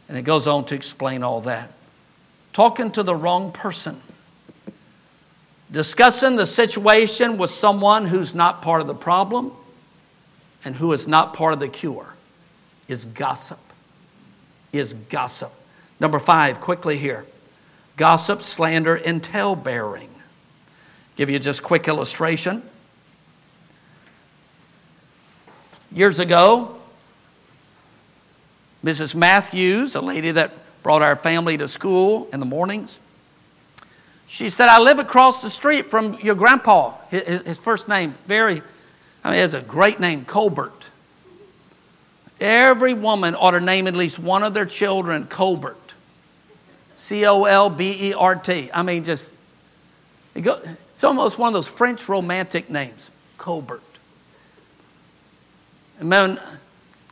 And 0.07 0.17
it 0.17 0.23
goes 0.23 0.47
on 0.47 0.65
to 0.65 0.75
explain 0.75 1.21
all 1.21 1.41
that. 1.41 1.71
Talking 2.53 2.91
to 2.91 3.03
the 3.03 3.15
wrong 3.15 3.51
person, 3.51 4.01
discussing 5.71 6.35
the 6.35 6.45
situation 6.45 7.37
with 7.37 7.49
someone 7.49 8.05
who's 8.05 8.35
not 8.35 8.61
part 8.61 8.81
of 8.81 8.87
the 8.87 8.95
problem 8.95 9.53
and 10.65 10.75
who 10.75 10.91
is 10.91 11.07
not 11.07 11.33
part 11.33 11.53
of 11.53 11.59
the 11.59 11.69
cure 11.69 12.13
is 12.87 13.05
gossip. 13.05 13.59
Is 14.73 14.93
gossip. 14.93 15.51
Number 15.99 16.19
five, 16.19 16.61
quickly 16.61 16.97
here 16.97 17.25
gossip, 17.97 18.41
slander, 18.41 18.95
and 18.95 19.23
tale 19.23 19.55
bearing. 19.55 20.09
Give 21.15 21.29
you 21.29 21.37
just 21.39 21.61
quick 21.61 21.87
illustration. 21.87 22.63
Years 25.91 26.19
ago, 26.19 26.77
Mrs. 28.83 29.13
Matthews, 29.13 29.93
a 29.93 30.01
lady 30.01 30.31
that 30.31 30.53
brought 30.83 31.01
our 31.01 31.15
family 31.15 31.57
to 31.57 31.67
school 31.67 32.27
in 32.33 32.39
the 32.39 32.45
mornings, 32.45 32.99
she 34.27 34.49
said, 34.49 34.69
I 34.69 34.79
live 34.79 34.99
across 34.99 35.41
the 35.41 35.49
street 35.49 35.91
from 35.91 36.17
your 36.21 36.35
grandpa. 36.35 36.93
His, 37.09 37.41
his 37.41 37.59
first 37.59 37.89
name, 37.89 38.15
very, 38.27 38.61
I 39.23 39.31
mean, 39.31 39.39
it's 39.39 39.53
a 39.53 39.61
great 39.61 39.99
name, 39.99 40.23
Colbert. 40.23 40.71
Every 42.39 42.93
woman 42.93 43.35
ought 43.35 43.51
to 43.51 43.59
name 43.59 43.87
at 43.87 43.95
least 43.95 44.17
one 44.17 44.41
of 44.43 44.53
their 44.53 44.65
children 44.65 45.27
Colbert. 45.27 45.77
C 46.95 47.25
O 47.25 47.43
L 47.43 47.69
B 47.69 48.09
E 48.09 48.13
R 48.13 48.35
T. 48.35 48.69
I 48.73 48.83
mean, 48.83 49.03
just, 49.03 49.35
it 50.33 50.41
go, 50.41 50.61
it's 50.93 51.03
almost 51.03 51.37
one 51.37 51.49
of 51.49 51.53
those 51.53 51.67
French 51.67 52.07
romantic 52.07 52.69
names, 52.69 53.11
Colbert. 53.37 53.81
And 55.99 56.09
when, 56.09 56.39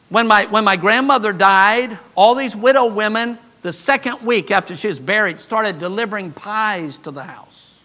when, 0.09 0.27
my, 0.27 0.45
when 0.45 0.63
my 0.63 0.77
grandmother 0.77 1.33
died, 1.33 1.97
all 2.15 2.33
these 2.33 2.55
widow 2.55 2.85
women, 2.85 3.37
the 3.61 3.73
second 3.73 4.21
week 4.21 4.51
after 4.51 4.75
she 4.75 4.87
was 4.87 4.99
buried, 4.99 5.39
started 5.39 5.79
delivering 5.79 6.31
pies 6.31 6.97
to 6.99 7.11
the 7.11 7.23
house. 7.23 7.79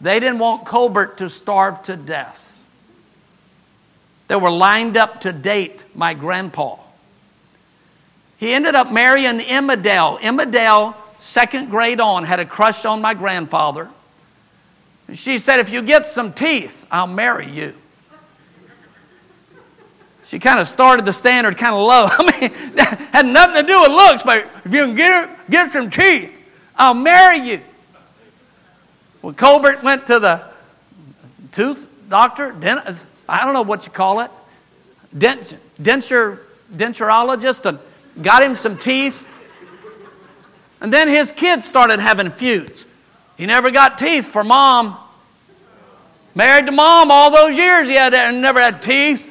They 0.00 0.18
didn't 0.18 0.38
want 0.38 0.64
Colbert 0.64 1.18
to 1.18 1.28
starve 1.28 1.82
to 1.82 1.96
death. 1.96 2.46
They 4.28 4.36
were 4.36 4.50
lined 4.50 4.96
up 4.96 5.22
to 5.22 5.32
date 5.32 5.84
my 5.94 6.14
grandpa. 6.14 6.76
He 8.38 8.52
ended 8.52 8.74
up 8.74 8.90
marrying 8.90 9.40
Emma 9.40 9.76
Dale, 9.76 10.96
second 11.18 11.68
grade 11.68 12.00
on, 12.00 12.24
had 12.24 12.40
a 12.40 12.46
crush 12.46 12.86
on 12.86 13.02
my 13.02 13.12
grandfather. 13.12 13.90
She 15.12 15.38
said, 15.38 15.60
If 15.60 15.70
you 15.70 15.82
get 15.82 16.06
some 16.06 16.32
teeth, 16.32 16.86
I'll 16.90 17.06
marry 17.06 17.50
you. 17.50 17.74
She 20.30 20.38
kind 20.38 20.60
of 20.60 20.68
started 20.68 21.04
the 21.04 21.12
standard 21.12 21.56
kind 21.56 21.74
of 21.74 21.80
low. 21.80 22.06
I 22.08 22.40
mean, 22.40 22.74
that 22.76 23.00
had 23.12 23.26
nothing 23.26 23.62
to 23.62 23.66
do 23.66 23.80
with 23.82 23.90
looks, 23.90 24.22
but 24.22 24.48
if 24.64 24.72
you 24.72 24.86
can 24.86 24.94
get, 24.94 25.28
her, 25.28 25.36
get 25.50 25.72
some 25.72 25.90
teeth, 25.90 26.32
I'll 26.76 26.94
marry 26.94 27.38
you. 27.38 27.60
When 29.22 29.34
Colbert 29.34 29.82
went 29.82 30.06
to 30.06 30.20
the 30.20 30.44
tooth 31.50 31.88
doctor, 32.08 32.52
dentist, 32.52 33.06
I 33.28 33.44
don't 33.44 33.54
know 33.54 33.62
what 33.62 33.86
you 33.86 33.90
call 33.90 34.20
it, 34.20 34.30
dent, 35.18 35.56
denture, 35.82 36.38
denturologist, 36.72 37.66
and 37.66 37.80
got 38.22 38.44
him 38.44 38.54
some 38.54 38.78
teeth. 38.78 39.26
And 40.80 40.92
then 40.92 41.08
his 41.08 41.32
kids 41.32 41.64
started 41.64 41.98
having 41.98 42.30
feuds. 42.30 42.86
He 43.36 43.46
never 43.46 43.72
got 43.72 43.98
teeth 43.98 44.28
for 44.28 44.44
mom. 44.44 44.96
Married 46.36 46.66
to 46.66 46.72
mom 46.72 47.10
all 47.10 47.32
those 47.32 47.56
years, 47.56 47.88
he 47.88 47.94
had 47.94 48.12
never 48.32 48.60
had 48.60 48.80
teeth. 48.80 49.29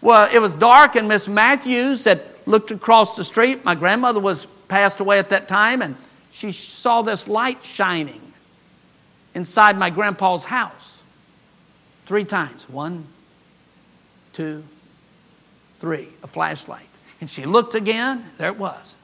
Well, 0.00 0.28
it 0.32 0.38
was 0.38 0.54
dark, 0.54 0.96
and 0.96 1.08
Miss 1.08 1.28
Matthews 1.28 2.04
had 2.04 2.22
looked 2.46 2.70
across 2.70 3.16
the 3.16 3.24
street. 3.24 3.64
My 3.64 3.74
grandmother 3.74 4.20
was 4.20 4.46
passed 4.68 5.00
away 5.00 5.18
at 5.18 5.30
that 5.30 5.48
time, 5.48 5.82
and 5.82 5.96
she 6.30 6.52
saw 6.52 7.02
this 7.02 7.26
light 7.26 7.62
shining 7.64 8.20
inside 9.34 9.76
my 9.78 9.90
grandpa's 9.90 10.44
house. 10.44 11.00
Three 12.06 12.24
times. 12.24 12.68
One, 12.68 13.06
two, 14.32 14.64
three. 15.80 16.08
A 16.22 16.26
flashlight. 16.26 16.86
And 17.20 17.28
she 17.28 17.44
looked 17.44 17.74
again. 17.74 18.24
There 18.38 18.48
it 18.48 18.56
was. 18.56 18.94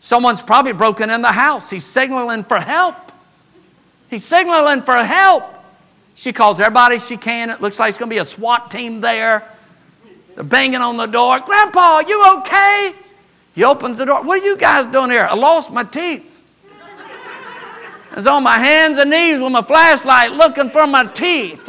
Someone's 0.00 0.40
probably 0.40 0.72
broken 0.72 1.10
in 1.10 1.20
the 1.20 1.32
house. 1.32 1.68
He's 1.68 1.84
signaling 1.84 2.44
for 2.44 2.58
help. 2.60 2.94
He's 4.08 4.24
signaling 4.24 4.82
for 4.82 4.96
help. 4.96 5.44
She 6.16 6.32
calls 6.32 6.58
everybody 6.58 6.98
she 6.98 7.18
can. 7.18 7.50
It 7.50 7.60
looks 7.60 7.78
like 7.78 7.90
it's 7.90 7.98
going 7.98 8.08
to 8.08 8.14
be 8.14 8.18
a 8.18 8.24
SWAT 8.24 8.70
team 8.70 9.02
there. 9.02 9.44
They're 10.34 10.44
banging 10.44 10.80
on 10.80 10.96
the 10.96 11.06
door. 11.06 11.38
Grandpa, 11.40 12.00
you 12.08 12.38
okay? 12.38 12.92
He 13.54 13.62
opens 13.62 13.98
the 13.98 14.06
door. 14.06 14.24
What 14.24 14.42
are 14.42 14.44
you 14.44 14.56
guys 14.56 14.88
doing 14.88 15.10
here? 15.10 15.28
I 15.30 15.34
lost 15.34 15.70
my 15.70 15.84
teeth. 15.84 16.42
I 18.12 18.14
was 18.14 18.26
on 18.26 18.42
my 18.42 18.58
hands 18.58 18.96
and 18.96 19.10
knees 19.10 19.38
with 19.38 19.52
my 19.52 19.60
flashlight 19.60 20.32
looking 20.32 20.70
for 20.70 20.86
my 20.86 21.04
teeth 21.04 21.68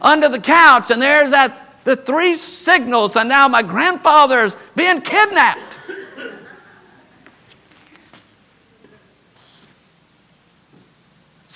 under 0.00 0.30
the 0.30 0.40
couch, 0.40 0.90
and 0.90 1.00
there's 1.00 1.30
that 1.32 1.84
the 1.84 1.94
three 1.94 2.36
signals, 2.36 3.16
and 3.16 3.28
now 3.28 3.48
my 3.48 3.62
grandfather's 3.62 4.56
being 4.76 5.02
kidnapped. 5.02 5.67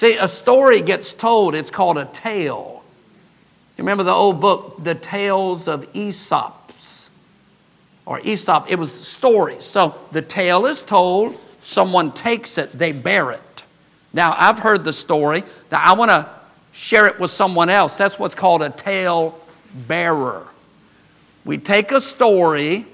See, 0.02 0.16
a 0.16 0.26
story 0.26 0.80
gets 0.80 1.14
told, 1.14 1.54
it's 1.54 1.70
called 1.70 1.96
a 1.96 2.06
tale. 2.06 2.82
You 3.78 3.84
remember 3.84 4.02
the 4.02 4.10
old 4.10 4.40
book, 4.40 4.82
The 4.82 4.96
Tales 4.96 5.68
of 5.68 5.88
Aesop's? 5.94 7.08
Or 8.04 8.18
Aesop, 8.18 8.68
it 8.68 8.80
was 8.80 8.92
stories. 8.92 9.62
So 9.64 9.94
the 10.10 10.20
tale 10.20 10.66
is 10.66 10.82
told, 10.82 11.38
someone 11.62 12.10
takes 12.10 12.58
it, 12.58 12.76
they 12.76 12.90
bear 12.90 13.30
it. 13.30 13.62
Now, 14.12 14.34
I've 14.36 14.58
heard 14.58 14.82
the 14.82 14.92
story. 14.92 15.44
Now, 15.70 15.80
I 15.80 15.92
want 15.92 16.10
to 16.10 16.28
share 16.72 17.06
it 17.06 17.20
with 17.20 17.30
someone 17.30 17.68
else. 17.68 17.96
That's 17.96 18.18
what's 18.18 18.34
called 18.34 18.62
a 18.62 18.70
tale 18.70 19.38
bearer. 19.86 20.48
We 21.44 21.58
take 21.58 21.92
a 21.92 22.00
story, 22.00 22.86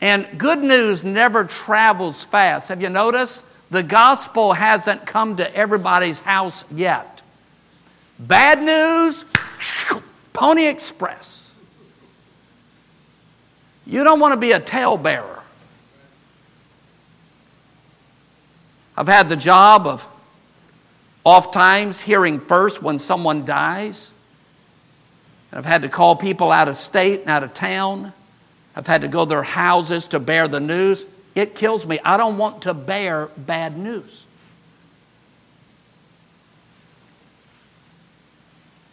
and 0.00 0.28
good 0.38 0.60
news 0.60 1.02
never 1.02 1.42
travels 1.42 2.22
fast. 2.22 2.68
Have 2.68 2.80
you 2.80 2.88
noticed? 2.88 3.44
The 3.70 3.82
gospel 3.82 4.52
hasn't 4.52 5.06
come 5.06 5.36
to 5.36 5.56
everybody's 5.56 6.20
house 6.20 6.64
yet. 6.70 7.22
Bad 8.18 8.62
news, 8.62 9.24
Pony 10.32 10.66
Express. 10.68 11.52
You 13.86 14.04
don't 14.04 14.20
want 14.20 14.32
to 14.32 14.40
be 14.40 14.52
a 14.52 14.60
talebearer. 14.60 15.42
I've 18.96 19.08
had 19.08 19.28
the 19.28 19.36
job 19.36 19.86
of 19.86 20.06
oft 21.24 21.52
times 21.52 22.00
hearing 22.00 22.38
first 22.40 22.82
when 22.82 22.98
someone 22.98 23.44
dies. 23.44 24.12
And 25.50 25.58
I've 25.58 25.66
had 25.66 25.82
to 25.82 25.88
call 25.88 26.16
people 26.16 26.50
out 26.50 26.68
of 26.68 26.76
state 26.76 27.20
and 27.20 27.30
out 27.30 27.42
of 27.42 27.52
town. 27.52 28.12
I've 28.74 28.86
had 28.86 29.02
to 29.02 29.08
go 29.08 29.24
to 29.24 29.28
their 29.28 29.42
houses 29.42 30.06
to 30.08 30.20
bear 30.20 30.48
the 30.48 30.60
news. 30.60 31.04
It 31.36 31.54
kills 31.54 31.86
me. 31.86 32.00
I 32.02 32.16
don't 32.16 32.38
want 32.38 32.62
to 32.62 32.72
bear 32.72 33.26
bad 33.36 33.76
news. 33.76 34.26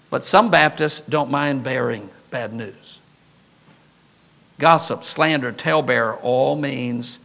But 0.09 0.25
some 0.25 0.51
Baptists 0.51 0.99
don't 1.07 1.31
mind 1.31 1.63
bearing 1.63 2.09
bad 2.29 2.53
news. 2.53 2.99
Gossip, 4.59 5.05
slander, 5.05 5.51
talebearer 5.53 6.19
all 6.21 6.55
means 6.55 7.17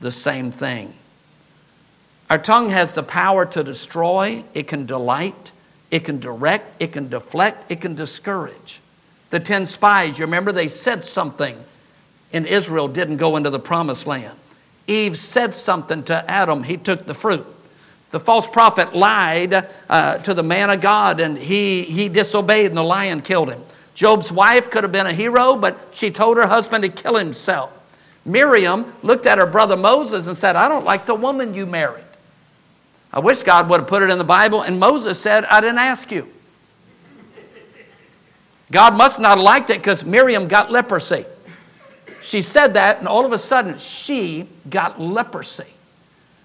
the 0.00 0.10
same 0.10 0.50
thing. 0.50 0.92
Our 2.28 2.36
tongue 2.36 2.70
has 2.70 2.92
the 2.92 3.02
power 3.02 3.46
to 3.46 3.64
destroy, 3.64 4.44
it 4.52 4.68
can 4.68 4.86
delight, 4.86 5.52
it 5.90 6.00
can 6.00 6.18
direct, 6.18 6.82
it 6.82 6.92
can 6.92 7.08
deflect, 7.08 7.70
it 7.70 7.80
can 7.80 7.94
discourage. 7.94 8.80
The 9.30 9.40
10 9.40 9.66
spies, 9.66 10.18
you 10.18 10.26
remember 10.26 10.52
they 10.52 10.68
said 10.68 11.04
something, 11.04 11.62
and 12.32 12.46
Israel 12.46 12.88
didn't 12.88 13.16
go 13.16 13.36
into 13.36 13.50
the 13.50 13.58
promised 13.58 14.06
land. 14.06 14.36
Eve 14.88 15.16
said 15.16 15.54
something 15.54 16.02
to 16.04 16.28
Adam, 16.28 16.64
he 16.64 16.76
took 16.76 17.06
the 17.06 17.14
fruit. 17.14 17.46
The 18.10 18.18
false 18.18 18.46
prophet 18.46 18.96
lied 18.96 19.68
uh, 19.88 20.18
to 20.18 20.32
the 20.32 20.42
man 20.42 20.70
of 20.70 20.80
God 20.80 21.20
and 21.20 21.36
he, 21.38 21.82
he 21.82 22.08
disobeyed, 22.08 22.66
and 22.66 22.76
the 22.76 22.82
lion 22.82 23.20
killed 23.20 23.50
him. 23.50 23.62
Job's 23.94 24.32
wife 24.32 24.70
could 24.70 24.84
have 24.84 24.92
been 24.92 25.06
a 25.06 25.12
hero, 25.12 25.56
but 25.56 25.76
she 25.92 26.10
told 26.10 26.38
her 26.38 26.46
husband 26.46 26.84
to 26.84 26.88
kill 26.88 27.16
himself. 27.16 27.70
Miriam 28.24 28.94
looked 29.02 29.26
at 29.26 29.38
her 29.38 29.46
brother 29.46 29.76
Moses 29.76 30.26
and 30.26 30.36
said, 30.36 30.56
I 30.56 30.68
don't 30.68 30.84
like 30.84 31.04
the 31.04 31.14
woman 31.14 31.52
you 31.52 31.66
married. 31.66 32.04
I 33.12 33.20
wish 33.20 33.42
God 33.42 33.68
would 33.68 33.80
have 33.80 33.88
put 33.88 34.02
it 34.02 34.10
in 34.10 34.18
the 34.18 34.24
Bible, 34.24 34.62
and 34.62 34.78
Moses 34.78 35.20
said, 35.20 35.44
I 35.46 35.60
didn't 35.60 35.78
ask 35.78 36.10
you. 36.10 36.28
God 38.70 38.96
must 38.96 39.18
not 39.18 39.38
have 39.38 39.40
liked 39.40 39.70
it 39.70 39.78
because 39.78 40.04
Miriam 40.04 40.46
got 40.46 40.70
leprosy. 40.70 41.24
She 42.20 42.42
said 42.42 42.74
that, 42.74 42.98
and 42.98 43.06
all 43.06 43.24
of 43.24 43.32
a 43.32 43.38
sudden, 43.38 43.78
she 43.78 44.48
got 44.68 45.00
leprosy. 45.00 45.64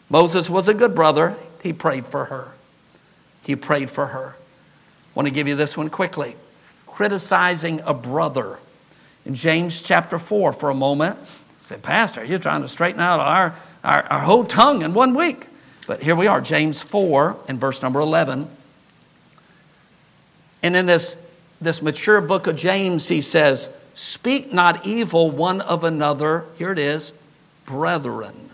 Moses 0.10 0.50
was 0.50 0.68
a 0.68 0.74
good 0.74 0.94
brother. 0.94 1.36
He 1.62 1.74
prayed 1.74 2.06
for 2.06 2.26
her. 2.26 2.52
He 3.44 3.56
prayed 3.56 3.90
for 3.90 4.08
her. 4.08 4.36
Want 5.16 5.28
to 5.28 5.34
give 5.34 5.48
you 5.48 5.56
this 5.56 5.76
one 5.76 5.90
quickly. 5.90 6.36
Criticizing 6.86 7.82
a 7.86 7.94
brother. 7.94 8.60
In 9.26 9.34
James 9.36 9.82
chapter 9.82 10.20
4, 10.20 10.54
for 10.54 10.70
a 10.70 10.76
moment, 10.76 11.18
say, 11.64 11.78
Pastor, 11.78 12.24
you're 12.24 12.40
trying 12.40 12.62
to 12.62 12.68
straighten 12.68 13.02
out 13.02 13.20
our, 13.20 13.56
our, 13.84 14.06
our 14.08 14.20
whole 14.20 14.44
tongue 14.44 14.82
in 14.82 14.94
one 14.94 15.14
week. 15.16 15.48
But 15.88 16.02
here 16.02 16.16
we 16.16 16.28
are, 16.28 16.42
James 16.42 16.82
4 16.82 17.38
and 17.48 17.60
verse 17.60 17.82
number 17.82 18.00
11. 18.00 18.48
And 20.62 20.76
in 20.76 20.86
this, 20.86 21.18
this 21.60 21.82
mature 21.82 22.22
book 22.22 22.48
of 22.48 22.56
James, 22.56 23.08
he 23.08 23.22
says, 23.22 23.70
Speak 23.94 24.52
not 24.52 24.86
evil 24.86 25.30
one 25.30 25.62
of 25.62 25.84
another, 25.84 26.46
here 26.58 26.72
it 26.72 26.80
is, 26.80 27.14
brethren. 27.66 28.50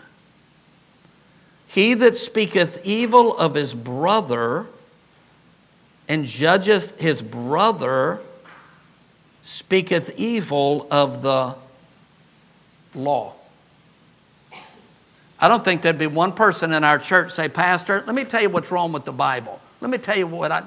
He 1.68 1.94
that 1.94 2.16
speaketh 2.16 2.86
evil 2.86 3.38
of 3.38 3.56
his 3.56 3.74
brother 3.74 4.66
and 6.08 6.26
judgeth 6.26 7.00
his 7.00 7.22
brother 7.22 8.20
speaketh 9.44 10.12
evil 10.18 10.88
of 10.90 11.22
the 11.22 11.56
law. 12.96 13.34
I 15.40 15.48
don't 15.48 15.64
think 15.64 15.84
there'd 15.84 15.98
be 15.98 16.08
one 16.08 16.34
person 16.34 16.74
in 16.74 16.84
our 16.84 17.00
church 17.00 17.32
say, 17.32 17.48
Pastor, 17.48 18.04
let 18.06 18.14
me 18.14 18.26
tell 18.26 18.42
you 18.42 18.50
what's 18.50 18.72
wrong 18.72 18.92
with 18.92 19.06
the 19.06 19.14
Bible. 19.14 19.62
Let 19.80 19.90
me 19.90 19.98
tell 19.98 20.18
you 20.18 20.28
what 20.28 20.52
I, 20.52 20.64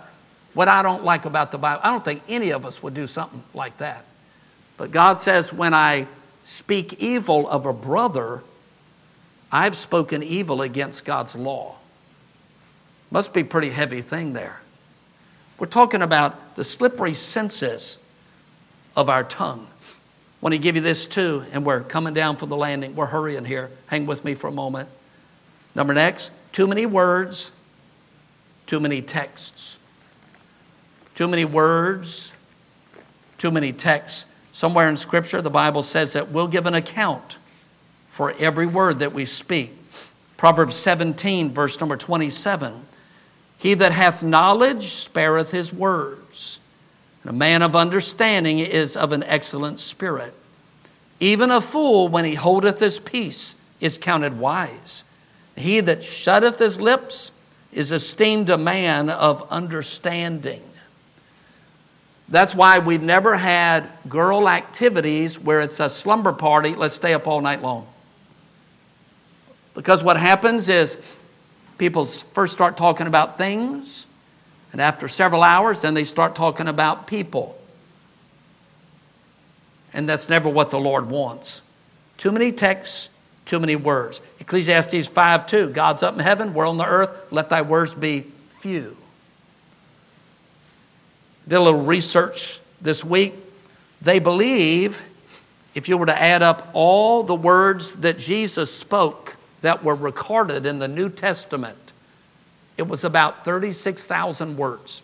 what 0.55 0.68
I 0.68 0.83
don't 0.83 1.05
like 1.05 1.27
about 1.27 1.51
the 1.51 1.59
Bible. 1.59 1.81
I 1.85 1.91
don't 1.91 2.05
think 2.05 2.23
any 2.29 2.51
of 2.51 2.64
us 2.64 2.83
would 2.83 2.95
do 2.95 3.07
something 3.07 3.43
like 3.53 3.77
that. 3.79 4.05
But 4.83 4.91
God 4.91 5.20
says, 5.20 5.53
when 5.53 5.74
I 5.74 6.09
speak 6.45 6.95
evil 6.95 7.49
of 7.49 7.66
a 7.66 7.72
brother, 7.72 8.43
I've 9.53 9.76
spoken 9.76 10.24
evil 10.24 10.61
against 10.61 11.05
God's 11.05 11.37
law. 11.37 11.76
Must 13.09 13.33
be 13.33 13.43
a 13.43 13.45
pretty 13.45 13.70
heavy 13.70 14.01
thing 14.01 14.33
there. 14.33 14.59
We're 15.57 15.68
talking 15.68 16.03
about 16.03 16.57
the 16.57 16.64
slippery 16.64 17.14
senses 17.14 18.01
of 18.97 19.09
our 19.09 19.22
tongue. 19.22 19.68
Want 20.41 20.53
to 20.53 20.59
give 20.59 20.74
you 20.74 20.83
this 20.83 21.07
too, 21.07 21.45
and 21.53 21.64
we're 21.64 21.83
coming 21.83 22.12
down 22.12 22.37
for 22.37 22.47
the 22.47 22.57
landing. 22.57 22.97
We're 22.97 23.07
hurrying 23.07 23.45
here. 23.45 23.70
Hang 23.87 24.05
with 24.05 24.24
me 24.24 24.35
for 24.35 24.49
a 24.49 24.53
moment. 24.53 24.89
Number 25.76 25.95
next, 25.95 26.33
too 26.51 26.66
many 26.66 26.87
words, 26.87 27.53
too 28.66 28.80
many 28.80 29.01
texts. 29.01 29.78
Too 31.14 31.28
many 31.28 31.45
words, 31.45 32.33
too 33.39 33.53
many 33.53 33.72
texts. 33.72 34.26
Somewhere 34.53 34.89
in 34.89 34.97
Scripture, 34.97 35.41
the 35.41 35.51
Bible 35.51 35.83
says 35.83 36.13
that 36.13 36.31
we'll 36.31 36.49
give 36.49 36.67
an 36.67 36.75
account 36.75 37.39
for 38.09 38.35
every 38.39 38.67
word 38.67 38.99
that 38.99 39.13
we 39.13 39.25
speak. 39.25 39.77
Proverbs 40.37 40.77
17, 40.77 41.53
verse 41.53 41.81
number 41.81 41.97
27 41.97 42.87
He 43.57 43.75
that 43.75 43.93
hath 43.93 44.23
knowledge 44.23 44.95
spareth 44.95 45.53
his 45.53 45.73
words, 45.73 46.61
and 47.23 47.31
a 47.31 47.35
man 47.35 47.63
of 47.63 47.75
understanding 47.75 48.59
is 48.59 48.97
of 48.97 49.13
an 49.13 49.23
excellent 49.23 49.79
spirit. 49.79 50.35
Even 51.21 51.51
a 51.51 51.61
fool, 51.61 52.09
when 52.09 52.25
he 52.25 52.35
holdeth 52.35 52.81
his 52.81 52.99
peace, 52.99 53.55
is 53.81 53.97
counted 53.97 54.39
wise. 54.39 55.05
He 55.57 55.81
that 55.81 56.03
shutteth 56.03 56.59
his 56.59 56.81
lips 56.81 57.31
is 57.73 57.93
esteemed 57.93 58.51
a 58.51 58.59
man 58.59 59.09
of 59.09 59.47
understanding. 59.51 60.63
That's 62.33 62.55
why 62.55 62.78
we've 62.78 63.03
never 63.03 63.37
had 63.37 63.91
girl 64.09 64.49
activities 64.49 65.39
where 65.39 65.61
it's 65.61 65.80
a 65.80 65.91
slumber 65.91 66.33
party, 66.33 66.74
let's 66.74 66.95
stay 66.95 67.12
up 67.12 67.26
all 67.26 67.43
night 67.43 67.61
long. 67.61 67.87
Because 69.74 70.03
what 70.03 70.16
happens 70.16 70.70
is 70.70 70.97
people 71.76 72.07
first 72.07 72.55
start 72.55 72.78
talking 72.78 73.07
about 73.07 73.37
things, 73.37 74.07
and 74.72 74.80
after 74.80 75.09
several 75.09 75.43
hours, 75.43 75.83
then 75.83 75.93
they 75.93 76.05
start 76.05 76.35
talking 76.35 76.68
about 76.68 77.07
people. 77.07 77.55
And 79.93 80.09
that's 80.09 80.30
never 80.30 80.49
what 80.49 80.70
the 80.70 80.80
Lord 80.80 81.11
wants. 81.11 81.61
Too 82.16 82.33
many 82.33 82.51
texts, 82.51 83.11
too 83.45 83.61
many 83.61 83.76
words. 83.76 84.22
Ecclesiastes 84.41 85.07
5 85.07 85.47
2 85.47 85.68
God's 85.68 86.03
up 86.03 86.14
in 86.14 86.20
heaven, 86.20 86.55
we're 86.55 86.66
on 86.66 86.78
the 86.78 86.87
earth, 86.87 87.30
let 87.30 87.51
thy 87.51 87.61
words 87.61 87.93
be 87.93 88.22
few. 88.49 88.97
Did 91.49 91.57
a 91.57 91.61
little 91.61 91.82
research 91.82 92.61
this 92.80 93.05
week. 93.05 93.34
They 94.01 94.18
believe 94.18 95.03
if 95.74 95.88
you 95.88 95.97
were 95.97 96.07
to 96.07 96.22
add 96.22 96.43
up 96.43 96.68
all 96.72 97.22
the 97.22 97.34
words 97.34 97.97
that 97.97 98.18
Jesus 98.18 98.74
spoke 98.74 99.36
that 99.62 99.82
were 99.82 99.95
recorded 99.95 100.66
in 100.66 100.78
the 100.78 100.88
New 100.88 101.09
Testament, 101.09 101.93
it 102.76 102.86
was 102.86 103.05
about 103.05 103.45
36,000 103.45 104.57
words. 104.57 105.03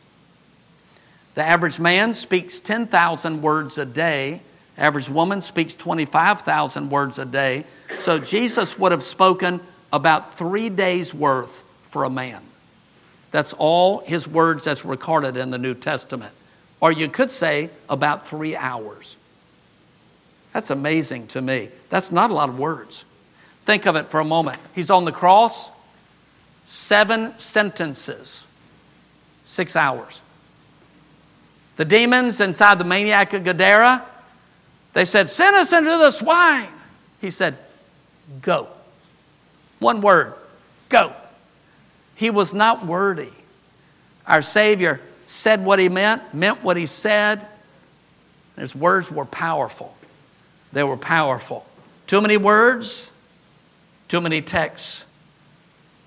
The 1.35 1.45
average 1.45 1.79
man 1.79 2.15
speaks 2.15 2.61
10,000 2.61 3.43
words 3.43 3.79
a 3.79 3.87
day. 3.87 4.43
Average 4.77 5.09
woman 5.09 5.41
speaks 5.41 5.75
25,000 5.75 6.91
words 6.91 7.19
a 7.19 7.25
day. 7.25 7.65
So 8.01 8.19
Jesus 8.19 8.79
would 8.79 8.93
have 8.93 9.03
spoken 9.03 9.61
about 9.93 10.35
three 10.35 10.69
days' 10.69 11.15
worth 11.15 11.65
for 11.91 12.05
a 12.05 12.11
man. 12.11 12.43
That's 13.31 13.53
all 13.53 14.01
his 14.01 14.27
words 14.27 14.65
that's 14.65 14.85
recorded 14.85 15.37
in 15.37 15.51
the 15.51 15.59
New 15.59 15.75
Testament. 15.75 16.33
Or 16.81 16.93
you 16.93 17.09
could 17.09 17.31
say 17.31 17.71
about 17.89 18.29
three 18.29 18.57
hours. 18.57 19.17
That's 20.53 20.71
amazing 20.71 21.29
to 21.29 21.43
me. 21.43 21.69
That's 21.91 22.11
not 22.11 22.31
a 22.31 22.35
lot 22.35 22.49
of 22.49 22.59
words. 22.59 23.05
Think 23.67 23.87
of 23.87 23.97
it 23.97 24.09
for 24.09 24.21
a 24.21 24.25
moment. 24.25 24.59
He's 24.75 24.91
on 24.91 25.05
the 25.05 25.13
cross, 25.13 25.71
seven 26.67 27.39
sentences, 27.39 28.47
six 29.45 29.77
hours. 29.77 30.23
The 31.77 31.85
demons 31.85 32.41
inside 32.41 32.79
the 32.79 32.85
maniac 32.85 33.35
of 33.35 33.45
Gadara, 33.45 34.05
they 34.95 35.05
said, 35.05 35.29
Send 35.29 35.55
us 35.55 35.73
into 35.73 35.91
the 35.91 36.11
swine. 36.11 36.69
He 37.21 37.31
said, 37.31 37.59
Go. 38.41 38.69
One 39.79 40.01
word, 40.01 40.35
go. 40.89 41.15
He 42.19 42.31
was 42.31 42.53
not 42.53 42.85
wordy. 42.85 43.31
Our 44.27 44.43
Savior 44.43 45.01
said 45.29 45.65
what 45.65 45.79
he 45.79 45.89
meant, 45.89 46.35
meant 46.35 46.65
what 46.65 46.77
he 46.77 46.87
said. 46.87 47.47
His 48.57 48.75
words 48.75 49.09
were 49.09 49.25
powerful. 49.25 49.97
They 50.73 50.83
were 50.83 50.97
powerful. 50.97 51.65
Too 52.09 52.21
many 52.21 52.37
words, 52.37 53.13
too 54.09 54.21
many 54.21 54.43
texts. 54.43 55.05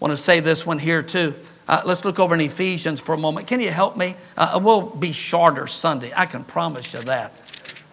Want 0.01 0.11
to 0.11 0.17
say 0.17 0.41
this 0.41 0.65
one 0.65 0.79
here 0.79 1.01
too. 1.01 1.33
Uh, 1.65 1.81
let's 1.85 2.03
look 2.03 2.19
over 2.19 2.35
in 2.35 2.41
Ephesians 2.41 2.99
for 2.99 3.15
a 3.15 3.17
moment. 3.17 3.47
Can 3.47 3.61
you 3.61 3.71
help 3.71 3.95
me? 3.95 4.17
Uh, 4.35 4.59
we'll 4.61 4.81
be 4.81 5.13
shorter 5.13 5.65
Sunday. 5.65 6.11
I 6.13 6.25
can 6.25 6.43
promise 6.43 6.93
you 6.93 6.99
that. 7.03 7.33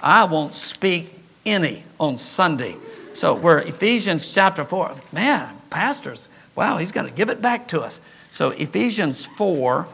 I 0.03 0.25
won't 0.25 0.55
speak 0.55 1.15
any 1.47 1.85
on 2.01 2.17
Sunday. 2.19 2.75
So 3.15 3.35
we're 3.35 3.59
Ephesians 3.59 4.35
chapter 4.35 4.65
4. 4.65 4.97
Man, 5.13 5.55
pastors, 5.71 6.29
wow, 6.59 6.77
he's 6.77 6.91
going 6.91 7.07
to 7.07 7.13
give 7.13 7.29
it 7.29 7.41
back 7.41 7.69
to 7.69 7.81
us. 7.81 8.01
So 8.33 8.51
Ephesians 8.51 9.25
4, 9.25 9.87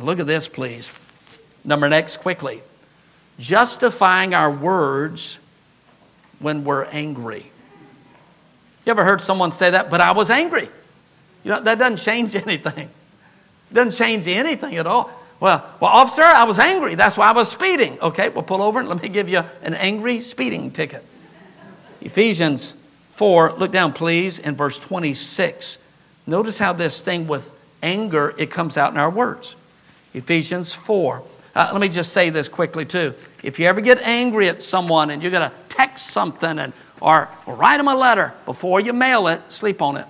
look 0.00 0.18
at 0.18 0.26
this, 0.26 0.48
please. 0.48 0.90
Number 1.64 1.88
next, 1.88 2.16
quickly. 2.16 2.60
Justifying 3.38 4.34
our 4.34 4.50
words 4.50 5.38
when 6.40 6.64
we're 6.64 6.86
angry. 6.86 7.46
You 8.84 8.90
ever 8.90 9.04
heard 9.04 9.20
someone 9.20 9.52
say 9.52 9.70
that? 9.70 9.90
But 9.90 10.00
I 10.00 10.10
was 10.10 10.28
angry. 10.28 10.68
You 11.44 11.52
know, 11.52 11.60
that 11.60 11.78
doesn't 11.78 11.98
change 11.98 12.34
anything. 12.48 12.90
It 13.70 13.74
doesn't 13.74 14.04
change 14.04 14.26
anything 14.26 14.76
at 14.76 14.88
all. 14.88 15.08
Well, 15.38 15.64
well, 15.78 15.92
officer, 15.92 16.22
I 16.22 16.42
was 16.42 16.58
angry. 16.58 16.96
That's 16.96 17.16
why 17.16 17.28
I 17.28 17.32
was 17.32 17.48
speeding. 17.48 18.00
Okay, 18.00 18.28
well, 18.28 18.42
pull 18.42 18.60
over 18.60 18.80
and 18.80 18.88
let 18.88 19.00
me 19.00 19.08
give 19.08 19.28
you 19.28 19.44
an 19.62 19.74
angry 19.74 20.18
speeding 20.18 20.72
ticket. 20.72 21.04
Ephesians 22.00 22.74
4, 23.12 23.52
look 23.52 23.70
down, 23.70 23.92
please, 23.92 24.40
in 24.40 24.56
verse 24.56 24.80
26. 24.80 25.78
Notice 26.26 26.58
how 26.58 26.72
this 26.72 27.02
thing 27.02 27.26
with 27.26 27.50
anger, 27.82 28.34
it 28.38 28.50
comes 28.50 28.76
out 28.76 28.92
in 28.92 28.98
our 28.98 29.10
words. 29.10 29.56
Ephesians 30.14 30.74
4. 30.74 31.22
Uh, 31.54 31.68
let 31.72 31.80
me 31.80 31.88
just 31.88 32.12
say 32.12 32.30
this 32.30 32.48
quickly, 32.48 32.84
too. 32.84 33.14
If 33.42 33.58
you 33.58 33.66
ever 33.66 33.80
get 33.80 34.00
angry 34.00 34.48
at 34.48 34.62
someone 34.62 35.10
and 35.10 35.22
you're 35.22 35.30
going 35.30 35.50
to 35.50 35.56
text 35.68 36.06
something 36.06 36.58
and, 36.58 36.72
or, 37.00 37.28
write 37.46 37.76
them 37.76 37.88
a 37.88 37.94
letter, 37.94 38.32
before 38.46 38.80
you 38.80 38.92
mail 38.92 39.28
it, 39.28 39.40
sleep 39.52 39.82
on 39.82 39.96
it. 39.96 40.06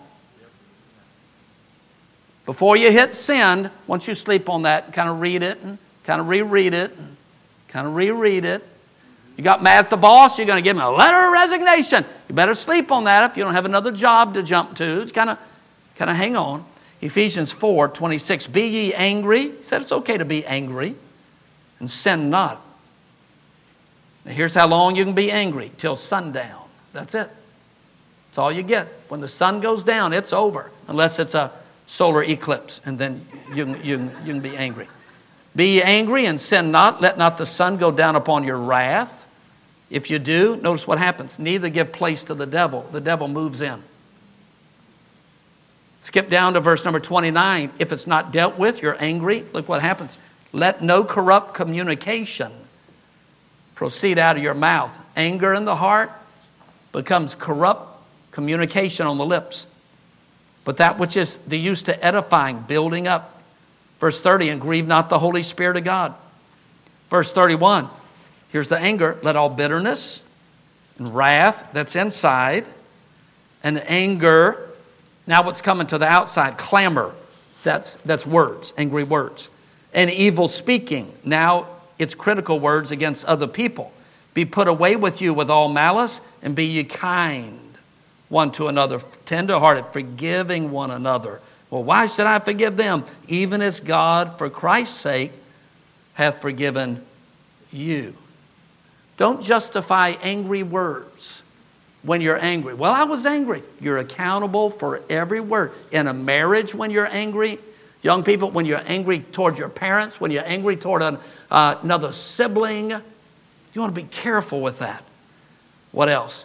Before 2.45 2.77
you 2.77 2.91
hit 2.91 3.13
send, 3.13 3.71
once 3.87 4.07
you 4.07 4.15
sleep 4.15 4.49
on 4.49 4.63
that, 4.63 4.93
kind 4.93 5.09
of 5.09 5.21
read 5.21 5.43
it 5.43 5.61
and 5.63 5.79
kind 6.05 6.21
of 6.21 6.29
reread 6.29 6.75
it 6.75 6.97
and 6.97 7.17
kind 7.69 7.87
of 7.87 7.95
reread 7.95 8.45
it. 8.45 8.67
You 9.37 9.45
got 9.45 9.63
mad 9.63 9.87
at 9.87 9.91
the 9.91 9.97
boss, 9.97 10.39
you're 10.39 10.47
going 10.47 10.59
to 10.59 10.63
give 10.63 10.77
him 10.77 10.83
a 10.83 10.91
letter 10.91 11.27
of 11.27 11.33
resignation. 11.33 12.05
You 12.29 12.35
better 12.35 12.55
sleep 12.55 12.93
on 12.93 13.05
that 13.05 13.31
if 13.31 13.37
you 13.37 13.45
don't 13.45 13.55
have 13.55 13.65
another 13.65 13.91
job 13.91 14.35
to 14.35 14.43
jump 14.43 14.77
to. 14.77 15.01
It's 15.01 15.13
kind 15.13 15.31
of, 15.31 15.39
kind 15.97 16.11
of 16.11 16.17
hang 16.17 16.37
on. 16.37 16.65
Ephesians 17.01 17.53
4 17.53 17.89
26. 17.89 18.47
Be 18.47 18.67
ye 18.67 18.95
angry. 18.95 19.51
He 19.51 19.63
said 19.63 19.83
it's 19.83 19.93
okay 19.93 20.19
to 20.19 20.25
be 20.25 20.45
angry 20.47 20.95
and 21.81 21.91
sin 21.91 22.31
not. 22.31 22.65
Now 24.25 24.33
here's 24.33 24.55
how 24.55 24.69
long 24.69 24.95
you 24.95 25.05
can 25.05 25.15
be 25.15 25.31
angry 25.31 25.73
till 25.77 25.97
sundown. 25.97 26.63
That's 26.93 27.15
it. 27.15 27.29
That's 28.29 28.39
all 28.39 28.53
you 28.53 28.63
get. 28.63 28.89
When 29.09 29.21
the 29.21 29.29
sun 29.29 29.61
goes 29.61 29.85
down, 29.85 30.13
it's 30.13 30.33
over, 30.33 30.71
unless 30.89 31.19
it's 31.19 31.35
a 31.35 31.51
solar 31.87 32.23
eclipse, 32.23 32.81
and 32.85 32.99
then 32.99 33.27
you, 33.53 33.77
you, 33.77 34.11
you 34.25 34.33
can 34.33 34.41
be 34.41 34.57
angry. 34.57 34.89
Be 35.55 35.83
angry 35.83 36.25
and 36.25 36.41
sin 36.41 36.71
not. 36.71 37.03
Let 37.03 37.19
not 37.19 37.37
the 37.37 37.45
sun 37.45 37.77
go 37.77 37.91
down 37.91 38.17
upon 38.17 38.45
your 38.45 38.57
wrath. 38.57 39.27
If 39.91 40.09
you 40.09 40.19
do, 40.19 40.57
notice 40.57 40.87
what 40.87 40.99
happens. 40.99 41.39
Neither 41.39 41.69
give 41.69 41.93
place 41.93 42.25
to 42.25 42.35
the 42.35 42.47
devil. 42.47 42.89
The 42.91 43.01
devil 43.01 43.29
moves 43.29 43.61
in. 43.61 43.83
Skip 46.03 46.29
down 46.29 46.55
to 46.55 46.61
verse 46.61 46.85
number 46.85 47.01
29. 47.01 47.73
If 47.79 47.93
it's 47.93 48.07
not 48.07 48.33
dealt 48.33 48.59
with, 48.59 48.83
you're 48.83 48.97
angry. 49.03 49.45
Look 49.53 49.69
what 49.69 49.81
happens. 49.81 50.19
Let 50.53 50.83
no 50.83 51.05
corrupt 51.05 51.55
communication 51.55 52.53
proceed 53.75 54.19
out 54.19 54.37
of 54.37 54.43
your 54.43 54.55
mouth. 54.55 54.97
Anger 55.17 55.55
in 55.55 55.65
the 55.65 55.77
heart 55.77 56.13
becomes 56.93 57.35
corrupt 57.35 57.89
communication 58.33 59.07
on 59.07 59.19
the 59.19 59.27
lips 59.27 59.67
but 60.65 60.77
that 60.77 60.99
which 60.99 61.17
is 61.17 61.39
the 61.39 61.59
use 61.59 61.83
to 61.85 62.05
edifying, 62.05 62.61
building 62.61 63.09
up. 63.09 63.41
Verse 63.99 64.21
30, 64.21 64.51
and 64.51 64.61
grieve 64.61 64.87
not 64.87 65.11
the 65.11 65.19
Holy 65.19 65.43
Spirit 65.43 65.77
of 65.77 65.85
God. 65.85 66.15
Verse 67.11 67.33
31, 67.33 67.89
here's 68.49 68.69
the 68.69 68.79
anger. 68.79 69.19
Let 69.23 69.37
all 69.37 69.49
bitterness 69.49 70.23
and 70.99 71.15
wrath 71.15 71.69
that's 71.73 71.95
inside 71.95 72.69
and 73.63 73.83
anger, 73.89 74.71
now 75.27 75.45
what's 75.45 75.63
coming 75.63 75.87
to 75.89 75.99
the 75.99 76.07
outside, 76.07 76.59
clamor, 76.59 77.15
that's, 77.63 77.97
that's 77.97 78.27
words, 78.27 78.75
angry 78.77 79.05
words. 79.05 79.49
And 79.95 80.11
evil 80.11 80.49
speaking, 80.49 81.13
now 81.25 81.67
it's 81.99 82.15
critical 82.15 82.59
words 82.59 82.91
against 82.91 83.25
other 83.27 83.47
people. 83.47 83.93
Be 84.35 84.45
put 84.45 84.67
away 84.67 84.97
with 84.97 85.21
you 85.21 85.35
with 85.35 85.51
all 85.51 85.69
malice, 85.69 86.21
and 86.43 86.55
be 86.55 86.65
ye 86.65 86.85
kind 86.85 87.59
one 88.29 88.51
to 88.51 88.67
another, 88.67 88.99
tenderhearted, 89.27 89.85
forgiving 89.93 90.71
one 90.71 90.91
another. 90.91 91.41
Well, 91.69 91.85
why 91.85 92.07
should 92.07 92.27
I 92.27 92.39
forgive 92.39 92.79
them? 92.79 93.05
Even 93.29 93.61
as 93.61 93.81
God, 93.81 94.39
for 94.39 94.49
Christ's 94.49 94.99
sake, 94.99 95.33
hath 96.15 96.41
forgiven 96.41 97.05
you. 97.71 98.15
Don't 99.19 99.43
justify 99.43 100.15
angry 100.23 100.63
words 100.63 101.42
when 102.03 102.21
you're 102.21 102.39
angry. 102.39 102.75
Well, 102.75 102.93
I 102.93 103.05
was 103.05 103.27
angry. 103.27 103.63
You're 103.81 103.99
accountable 103.99 104.71
for 104.71 105.03
every 105.09 105.41
word. 105.41 105.73
In 105.91 106.07
a 106.07 106.15
marriage, 106.15 106.75
when 106.75 106.91
you're 106.91 107.07
angry, 107.07 107.59
young 108.03 108.25
people, 108.25 108.51
when 108.51 108.67
you're 108.67 108.83
angry 108.87 109.21
toward 109.21 109.59
your 109.59 109.69
parents, 109.69 110.21
when 110.21 110.31
you're 110.31 110.47
angry 110.47 110.77
toward 110.77 111.03
an, 111.03 111.19
uh, 111.51 111.77
another 111.83 112.13
sibling, 112.13 112.91
you 112.91 113.81
want 113.81 113.95
to 113.95 114.01
be 114.01 114.09
careful 114.09 114.61
with 114.61 114.81
that. 114.81 115.05
What 115.93 116.09
else? 116.09 116.45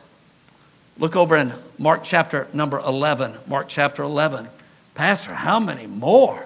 Look 0.99 1.16
over 1.16 1.36
in 1.36 1.53
Mark 1.78 2.03
chapter 2.03 2.47
number 2.53 2.80
11. 2.80 3.36
Mark 3.47 3.68
chapter 3.68 4.03
11. 4.03 4.49
Pastor, 4.93 5.34
how 5.34 5.60
many 5.60 5.88
more? 5.88 6.45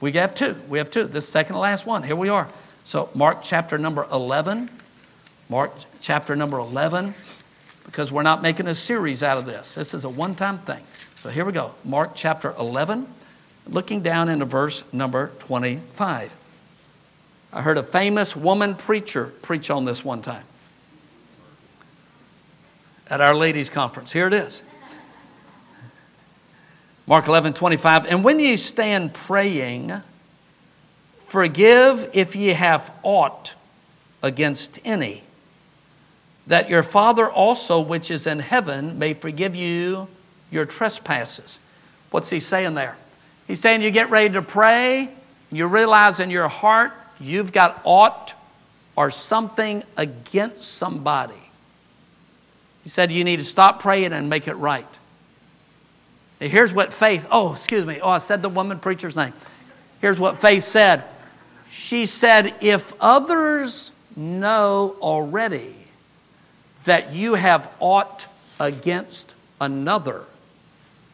We 0.00 0.12
have 0.12 0.34
two. 0.34 0.56
We 0.68 0.78
have 0.78 0.90
two. 0.90 1.04
This 1.04 1.28
second 1.28 1.54
to 1.54 1.60
last 1.60 1.84
one. 1.84 2.04
Here 2.04 2.14
we 2.14 2.28
are. 2.28 2.48
So, 2.84 3.10
Mark 3.14 3.38
chapter 3.42 3.78
number 3.78 4.06
11. 4.12 4.70
Mark 5.50 5.72
chapter 6.02 6.36
number 6.36 6.58
11, 6.58 7.14
because 7.88 8.12
we're 8.12 8.22
not 8.22 8.42
making 8.42 8.66
a 8.66 8.74
series 8.74 9.22
out 9.22 9.38
of 9.38 9.46
this. 9.46 9.74
This 9.74 9.94
is 9.94 10.04
a 10.04 10.10
one 10.10 10.34
time 10.34 10.58
thing. 10.58 10.82
So, 11.22 11.30
here 11.30 11.44
we 11.44 11.52
go. 11.52 11.72
Mark 11.84 12.12
chapter 12.14 12.54
11, 12.58 13.10
looking 13.66 14.02
down 14.02 14.28
into 14.28 14.44
verse 14.44 14.84
number 14.92 15.32
25. 15.38 16.36
I 17.50 17.62
heard 17.62 17.78
a 17.78 17.82
famous 17.82 18.36
woman 18.36 18.74
preacher 18.74 19.32
preach 19.40 19.70
on 19.70 19.84
this 19.84 20.04
one 20.04 20.20
time 20.20 20.44
at 23.08 23.22
our 23.22 23.34
ladies' 23.34 23.70
conference. 23.70 24.12
Here 24.12 24.26
it 24.26 24.34
is. 24.34 24.62
Mark 27.06 27.26
11, 27.26 27.54
25. 27.54 28.04
And 28.06 28.22
when 28.22 28.38
ye 28.38 28.58
stand 28.58 29.14
praying, 29.14 29.94
forgive 31.24 32.10
if 32.12 32.36
ye 32.36 32.48
have 32.48 32.92
aught 33.02 33.54
against 34.22 34.78
any, 34.84 35.22
that 36.48 36.70
your 36.70 36.82
Father 36.82 37.30
also, 37.30 37.80
which 37.80 38.10
is 38.10 38.26
in 38.26 38.40
heaven, 38.40 38.98
may 38.98 39.14
forgive 39.14 39.54
you 39.54 40.08
your 40.50 40.64
trespasses. 40.64 41.58
What's 42.10 42.30
he 42.30 42.40
saying 42.40 42.74
there? 42.74 42.96
He's 43.46 43.60
saying 43.60 43.82
you 43.82 43.90
get 43.90 44.10
ready 44.10 44.30
to 44.34 44.42
pray, 44.42 45.10
you 45.52 45.66
realize 45.66 46.20
in 46.20 46.30
your 46.30 46.48
heart 46.48 46.92
you've 47.20 47.52
got 47.52 47.80
aught 47.84 48.34
or 48.96 49.10
something 49.10 49.82
against 49.96 50.64
somebody. 50.64 51.34
He 52.82 52.88
said, 52.88 53.12
You 53.12 53.24
need 53.24 53.36
to 53.36 53.44
stop 53.44 53.80
praying 53.80 54.12
and 54.12 54.30
make 54.30 54.48
it 54.48 54.54
right. 54.54 54.86
Now, 56.40 56.48
here's 56.48 56.72
what 56.72 56.94
faith, 56.94 57.26
oh, 57.30 57.52
excuse 57.52 57.84
me, 57.84 58.00
oh, 58.00 58.10
I 58.10 58.18
said 58.18 58.40
the 58.40 58.48
woman 58.48 58.78
preacher's 58.78 59.16
name. 59.16 59.34
Here's 60.00 60.18
what 60.18 60.38
faith 60.38 60.62
said. 60.62 61.04
She 61.70 62.06
said, 62.06 62.54
If 62.62 62.94
others 63.00 63.92
know 64.16 64.96
already 65.00 65.87
that 66.88 67.12
you 67.12 67.34
have 67.34 67.70
aught 67.80 68.26
against 68.58 69.34
another, 69.60 70.24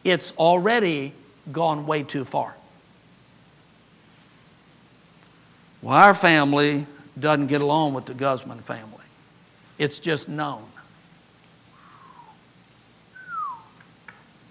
it's 0.05 0.31
already 0.37 1.11
gone 1.51 1.85
way 1.85 2.01
too 2.01 2.23
far. 2.23 2.55
Well, 5.81 5.95
our 5.95 6.13
family 6.13 6.85
doesn't 7.19 7.47
get 7.47 7.61
along 7.61 7.93
with 7.93 8.05
the 8.05 8.13
Guzman 8.13 8.59
family. 8.59 9.03
It's 9.77 9.99
just 9.99 10.29
known. 10.29 10.65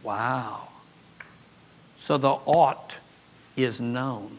Wow. 0.03 0.69
So 1.97 2.19
the 2.19 2.33
ought 2.45 2.99
is 3.57 3.81
known. 3.81 4.39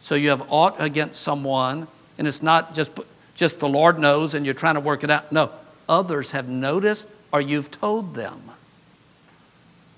So 0.00 0.14
you 0.14 0.30
have 0.30 0.46
ought 0.48 0.80
against 0.80 1.20
someone, 1.20 1.88
and 2.18 2.28
it's 2.28 2.42
not 2.42 2.72
just, 2.72 2.92
just 3.36 3.60
the 3.60 3.68
Lord 3.68 3.98
knows 4.00 4.34
and 4.34 4.44
you're 4.44 4.54
trying 4.54 4.74
to 4.74 4.80
work 4.80 5.04
it 5.04 5.10
out. 5.10 5.30
No, 5.30 5.52
others 5.88 6.32
have 6.32 6.48
noticed 6.48 7.08
or 7.30 7.40
you've 7.40 7.70
told 7.70 8.14
them. 8.14 8.50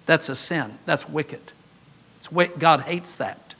That's 0.05 0.28
a 0.28 0.36
sin. 0.36 0.78
That's 0.84 1.09
wicked. 1.09 1.41
It's 2.18 2.30
wicked. 2.30 2.59
God 2.59 2.82
hates 2.82 3.16
that. 3.16 3.55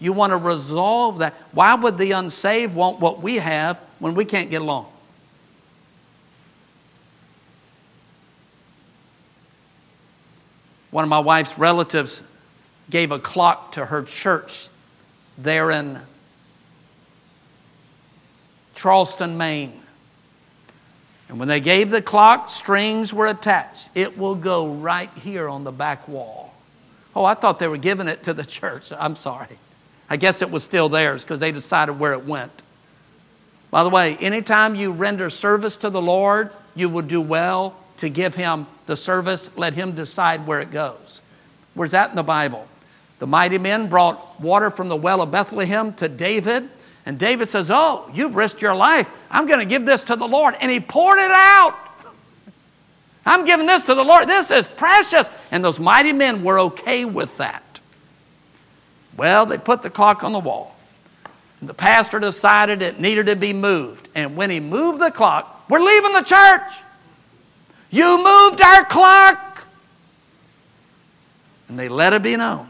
You 0.00 0.12
want 0.12 0.32
to 0.32 0.36
resolve 0.36 1.18
that. 1.18 1.34
Why 1.52 1.74
would 1.74 1.98
the 1.98 2.12
unsaved 2.12 2.74
want 2.74 3.00
what 3.00 3.22
we 3.22 3.36
have 3.36 3.78
when 3.98 4.14
we 4.14 4.24
can't 4.24 4.50
get 4.50 4.60
along? 4.60 4.86
One 10.90 11.04
of 11.04 11.10
my 11.10 11.20
wife's 11.20 11.58
relatives 11.58 12.22
gave 12.88 13.12
a 13.12 13.18
clock 13.18 13.72
to 13.72 13.86
her 13.86 14.02
church 14.02 14.68
there 15.38 15.70
in 15.70 16.00
Charleston, 18.80 19.36
Maine. 19.36 19.78
And 21.28 21.38
when 21.38 21.48
they 21.48 21.60
gave 21.60 21.90
the 21.90 22.00
clock, 22.00 22.48
strings 22.48 23.12
were 23.12 23.26
attached. 23.26 23.90
It 23.94 24.16
will 24.16 24.34
go 24.34 24.72
right 24.72 25.10
here 25.18 25.50
on 25.50 25.64
the 25.64 25.70
back 25.70 26.08
wall. 26.08 26.54
Oh, 27.14 27.22
I 27.22 27.34
thought 27.34 27.58
they 27.58 27.68
were 27.68 27.76
giving 27.76 28.08
it 28.08 28.22
to 28.22 28.32
the 28.32 28.44
church. 28.46 28.90
I'm 28.90 29.16
sorry. 29.16 29.58
I 30.08 30.16
guess 30.16 30.40
it 30.40 30.50
was 30.50 30.64
still 30.64 30.88
theirs 30.88 31.24
because 31.24 31.40
they 31.40 31.52
decided 31.52 31.98
where 31.98 32.14
it 32.14 32.24
went. 32.24 32.62
By 33.70 33.84
the 33.84 33.90
way, 33.90 34.16
anytime 34.16 34.74
you 34.74 34.92
render 34.92 35.28
service 35.28 35.76
to 35.78 35.90
the 35.90 36.00
Lord, 36.00 36.50
you 36.74 36.88
will 36.88 37.02
do 37.02 37.20
well 37.20 37.76
to 37.98 38.08
give 38.08 38.34
Him 38.34 38.66
the 38.86 38.96
service. 38.96 39.50
Let 39.56 39.74
Him 39.74 39.92
decide 39.92 40.46
where 40.46 40.60
it 40.60 40.70
goes. 40.70 41.20
Where's 41.74 41.90
that 41.90 42.08
in 42.08 42.16
the 42.16 42.22
Bible? 42.22 42.66
The 43.18 43.26
mighty 43.26 43.58
men 43.58 43.90
brought 43.90 44.40
water 44.40 44.70
from 44.70 44.88
the 44.88 44.96
well 44.96 45.20
of 45.20 45.30
Bethlehem 45.30 45.92
to 45.94 46.08
David. 46.08 46.70
And 47.06 47.18
David 47.18 47.48
says, 47.48 47.70
Oh, 47.70 48.10
you've 48.14 48.36
risked 48.36 48.62
your 48.62 48.74
life. 48.74 49.10
I'm 49.30 49.46
going 49.46 49.60
to 49.60 49.64
give 49.64 49.86
this 49.86 50.04
to 50.04 50.16
the 50.16 50.28
Lord. 50.28 50.54
And 50.60 50.70
he 50.70 50.80
poured 50.80 51.18
it 51.18 51.30
out. 51.30 51.76
I'm 53.24 53.44
giving 53.44 53.66
this 53.66 53.84
to 53.84 53.94
the 53.94 54.04
Lord. 54.04 54.28
This 54.28 54.50
is 54.50 54.66
precious. 54.66 55.28
And 55.50 55.64
those 55.64 55.78
mighty 55.78 56.12
men 56.12 56.42
were 56.42 56.58
okay 56.60 57.04
with 57.04 57.36
that. 57.38 57.80
Well, 59.16 59.46
they 59.46 59.58
put 59.58 59.82
the 59.82 59.90
clock 59.90 60.24
on 60.24 60.32
the 60.32 60.38
wall. 60.38 60.76
The 61.62 61.74
pastor 61.74 62.18
decided 62.18 62.80
it 62.80 62.98
needed 62.98 63.26
to 63.26 63.36
be 63.36 63.52
moved. 63.52 64.08
And 64.14 64.34
when 64.34 64.48
he 64.48 64.60
moved 64.60 65.00
the 65.00 65.10
clock, 65.10 65.66
we're 65.68 65.80
leaving 65.80 66.14
the 66.14 66.22
church. 66.22 66.72
You 67.90 68.16
moved 68.24 68.62
our 68.62 68.84
clock. 68.86 69.66
And 71.68 71.78
they 71.78 71.88
let 71.88 72.14
it 72.14 72.22
be 72.22 72.36
known. 72.36 72.69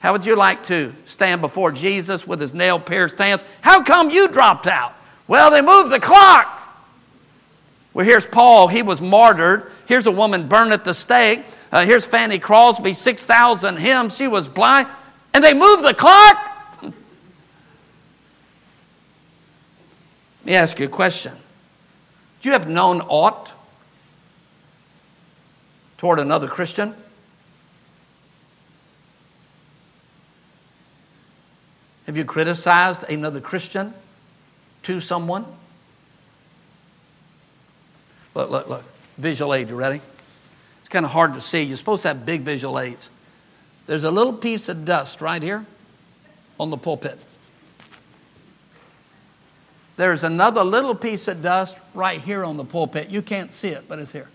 How 0.00 0.12
would 0.12 0.24
you 0.24 0.34
like 0.34 0.64
to 0.64 0.94
stand 1.04 1.42
before 1.42 1.72
Jesus 1.72 2.26
with 2.26 2.40
his 2.40 2.54
nail 2.54 2.80
pierced 2.80 3.18
hands? 3.18 3.44
How 3.60 3.82
come 3.82 4.10
you 4.10 4.28
dropped 4.28 4.66
out? 4.66 4.94
Well, 5.28 5.50
they 5.50 5.60
moved 5.60 5.92
the 5.92 6.00
clock. 6.00 6.56
Well, 7.92 8.06
here's 8.06 8.26
Paul. 8.26 8.68
He 8.68 8.82
was 8.82 9.00
martyred. 9.00 9.70
Here's 9.86 10.06
a 10.06 10.10
woman 10.10 10.48
burned 10.48 10.72
at 10.72 10.84
the 10.84 10.94
stake. 10.94 11.44
Uh, 11.70 11.84
here's 11.84 12.06
Fanny 12.06 12.38
Crosby, 12.38 12.94
6,000 12.94 13.76
hymns. 13.76 14.16
She 14.16 14.26
was 14.26 14.48
blind. 14.48 14.88
And 15.34 15.44
they 15.44 15.52
moved 15.52 15.84
the 15.84 15.94
clock. 15.94 16.46
Let 16.82 16.92
me 20.44 20.54
ask 20.54 20.78
you 20.78 20.86
a 20.86 20.88
question. 20.88 21.32
Do 22.40 22.48
you 22.48 22.52
have 22.54 22.68
known 22.68 23.02
aught 23.02 23.52
toward 25.98 26.18
another 26.18 26.48
Christian? 26.48 26.94
Have 32.10 32.16
you 32.16 32.24
criticized 32.24 33.04
another 33.04 33.40
Christian 33.40 33.94
to 34.82 34.98
someone? 34.98 35.46
Look, 38.34 38.50
look, 38.50 38.68
look. 38.68 38.82
Visual 39.16 39.54
aid, 39.54 39.68
you 39.68 39.76
ready? 39.76 40.00
It's 40.80 40.88
kind 40.88 41.04
of 41.04 41.12
hard 41.12 41.34
to 41.34 41.40
see. 41.40 41.62
You're 41.62 41.76
supposed 41.76 42.02
to 42.02 42.08
have 42.08 42.26
big 42.26 42.40
visual 42.40 42.80
aids. 42.80 43.10
There's 43.86 44.02
a 44.02 44.10
little 44.10 44.32
piece 44.32 44.68
of 44.68 44.84
dust 44.84 45.20
right 45.20 45.40
here 45.40 45.64
on 46.58 46.70
the 46.70 46.76
pulpit. 46.76 47.16
There's 49.96 50.24
another 50.24 50.64
little 50.64 50.96
piece 50.96 51.28
of 51.28 51.40
dust 51.42 51.76
right 51.94 52.20
here 52.20 52.44
on 52.44 52.56
the 52.56 52.64
pulpit. 52.64 53.08
You 53.08 53.22
can't 53.22 53.52
see 53.52 53.68
it, 53.68 53.84
but 53.86 54.00
it's 54.00 54.10
here. 54.10 54.30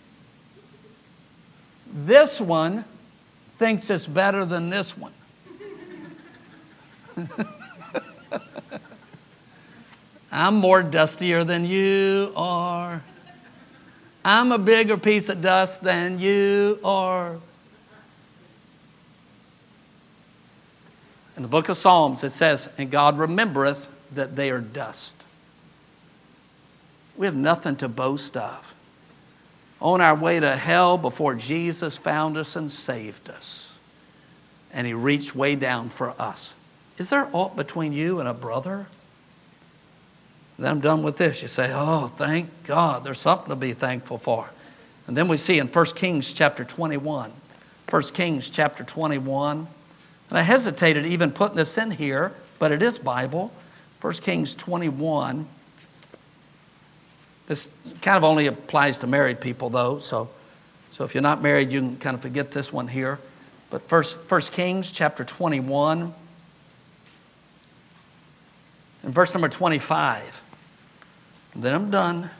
This 1.94 2.40
one 2.40 2.86
thinks 3.58 3.90
it's 3.90 4.08
better 4.08 4.46
than 4.46 4.70
this 4.70 4.98
one. 4.98 5.12
I'm 10.32 10.56
more 10.56 10.84
dustier 10.84 11.44
than 11.44 11.66
you 11.66 12.34
are. 12.36 13.04
I'm 14.24 14.52
a 14.52 14.58
bigger 14.58 14.98
piece 14.98 15.30
of 15.30 15.42
dust 15.42 15.84
than 15.84 16.20
you 16.20 16.80
are. 16.84 17.38
In 21.36 21.42
the 21.42 21.48
book 21.48 21.70
of 21.70 21.78
Psalms, 21.78 22.24
it 22.24 22.32
says, 22.32 22.70
And 22.78 22.90
God 22.90 23.18
remembereth 23.18 23.88
that 24.14 24.36
they 24.36 24.50
are 24.50 24.62
dust. 24.62 25.14
We 27.18 27.26
have 27.26 27.36
nothing 27.36 27.76
to 27.78 27.88
boast 27.88 28.36
of. 28.36 28.74
On 29.82 30.02
our 30.02 30.16
way 30.16 30.40
to 30.40 30.56
hell, 30.56 30.98
before 30.98 31.36
Jesus 31.36 31.98
found 31.98 32.38
us 32.38 32.56
and 32.56 32.72
saved 32.72 33.30
us, 33.30 33.76
and 34.74 34.88
He 34.88 34.94
reached 34.94 35.36
way 35.36 35.56
down 35.56 35.90
for 35.90 36.20
us. 36.20 36.54
Is 36.98 37.10
there 37.10 37.30
aught 37.34 37.56
between 37.56 37.94
you 37.94 38.20
and 38.20 38.28
a 38.28 38.34
brother? 38.34 38.88
Then 40.58 40.72
I'm 40.72 40.80
done 40.80 41.04
with 41.04 41.18
this. 41.18 41.42
You 41.42 41.48
say, 41.48 41.72
Oh, 41.74 42.08
thank 42.08 42.50
God. 42.64 43.04
There's 43.04 43.20
something 43.20 43.50
to 43.50 43.56
be 43.56 43.74
thankful 43.74 44.18
for. 44.18 44.50
And 45.08 45.16
then 45.16 45.28
we 45.28 45.38
see 45.38 45.60
in 45.60 45.68
1 45.68 45.86
Kings 45.88 46.32
chapter 46.34 46.64
21. 46.64 47.32
1 47.90 48.02
Kings 48.14 48.50
chapter 48.50 48.84
21. 48.84 49.68
And 50.30 50.40
I 50.40 50.42
hesitated 50.42 51.06
even 51.06 51.32
putting 51.32 51.58
this 51.58 51.78
in 51.78 51.92
here, 51.92 52.34
but 52.58 52.72
it 52.72 52.82
is 52.82 52.98
Bible. 52.98 53.54
1 54.02 54.14
Kings 54.14 54.56
21. 54.56 55.46
This 57.48 57.70
kind 58.02 58.18
of 58.18 58.24
only 58.24 58.48
applies 58.48 58.98
to 59.00 59.08
married 59.08 59.40
people, 59.40 59.70
though. 59.70 60.00
So, 60.00 60.30
so 60.94 61.04
if 61.04 61.14
you're 61.14 61.22
not 61.22 61.44
married, 61.44 61.72
you 61.72 61.82
can 61.82 61.98
kind 61.98 62.16
of 62.16 62.22
forget 62.22 62.52
this 62.52 62.74
one 62.74 62.88
here. 62.88 63.20
But 63.70 63.88
first, 63.88 64.18
1 64.32 64.42
Kings 64.42 64.92
chapter 64.92 65.24
21 65.24 66.14
and 69.06 69.14
verse 69.14 69.34
number 69.34 69.48
25. 69.48 70.42
Then 71.56 71.74
I'm 71.74 71.92
done. 71.92 72.32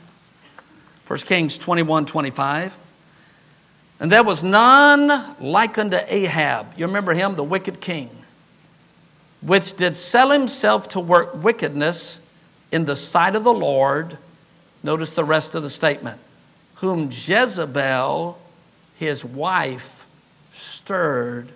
1 1.06 1.18
Kings 1.20 1.56
21 1.56 2.06
25. 2.06 2.76
And 4.00 4.12
there 4.12 4.24
was 4.24 4.42
none 4.42 5.36
like 5.40 5.78
unto 5.78 5.96
Ahab. 6.06 6.74
You 6.76 6.86
remember 6.86 7.14
him, 7.14 7.36
the 7.36 7.44
wicked 7.44 7.80
king, 7.80 8.10
which 9.40 9.74
did 9.74 9.96
sell 9.96 10.30
himself 10.30 10.88
to 10.90 11.00
work 11.00 11.42
wickedness 11.42 12.20
in 12.70 12.84
the 12.84 12.96
sight 12.96 13.36
of 13.36 13.44
the 13.44 13.54
Lord. 13.54 14.18
Notice 14.82 15.14
the 15.14 15.24
rest 15.24 15.54
of 15.54 15.62
the 15.62 15.70
statement. 15.70 16.20
Whom 16.76 17.04
Jezebel, 17.10 18.38
his 18.98 19.24
wife, 19.24 20.04
stirred 20.52 21.52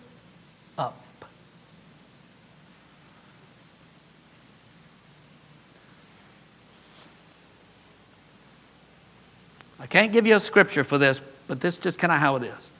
I 9.80 9.86
can't 9.86 10.12
give 10.12 10.26
you 10.26 10.36
a 10.36 10.40
scripture 10.40 10.84
for 10.84 10.98
this, 10.98 11.20
but 11.48 11.60
this 11.60 11.74
is 11.74 11.80
just 11.80 11.98
kind 11.98 12.12
of 12.12 12.18
how 12.18 12.36
it 12.36 12.44
is. 12.44 12.70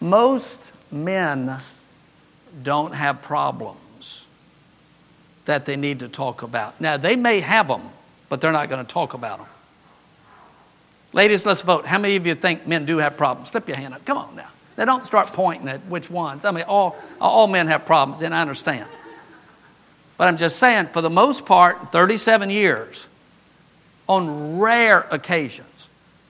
Most 0.00 0.72
men 0.92 1.58
don't 2.62 2.94
have 2.94 3.20
problems 3.22 4.26
that 5.44 5.66
they 5.66 5.76
need 5.76 6.00
to 6.00 6.08
talk 6.08 6.42
about. 6.42 6.80
Now, 6.80 6.96
they 6.96 7.16
may 7.16 7.40
have 7.40 7.68
them, 7.68 7.82
but 8.28 8.40
they're 8.40 8.52
not 8.52 8.68
going 8.68 8.84
to 8.84 8.92
talk 8.92 9.14
about 9.14 9.38
them. 9.38 9.48
Ladies, 11.12 11.46
let's 11.46 11.62
vote. 11.62 11.86
How 11.86 11.98
many 11.98 12.16
of 12.16 12.26
you 12.26 12.34
think 12.34 12.66
men 12.66 12.84
do 12.84 12.98
have 12.98 13.16
problems? 13.16 13.50
Slip 13.50 13.66
your 13.68 13.76
hand 13.76 13.94
up. 13.94 14.04
Come 14.04 14.18
on 14.18 14.36
now. 14.36 14.48
They 14.76 14.84
don't 14.84 15.02
start 15.02 15.28
pointing 15.28 15.68
at 15.68 15.80
which 15.86 16.10
ones. 16.10 16.44
I 16.44 16.50
mean, 16.50 16.64
all, 16.64 16.96
all 17.20 17.46
men 17.48 17.68
have 17.68 17.86
problems, 17.86 18.22
and 18.22 18.34
I 18.34 18.40
understand. 18.40 18.88
But 20.18 20.28
I'm 20.28 20.36
just 20.36 20.58
saying, 20.58 20.88
for 20.88 21.00
the 21.00 21.10
most 21.10 21.46
part, 21.46 21.92
37 21.92 22.50
years, 22.50 23.06
on 24.08 24.58
rare 24.58 25.06
occasions. 25.10 25.88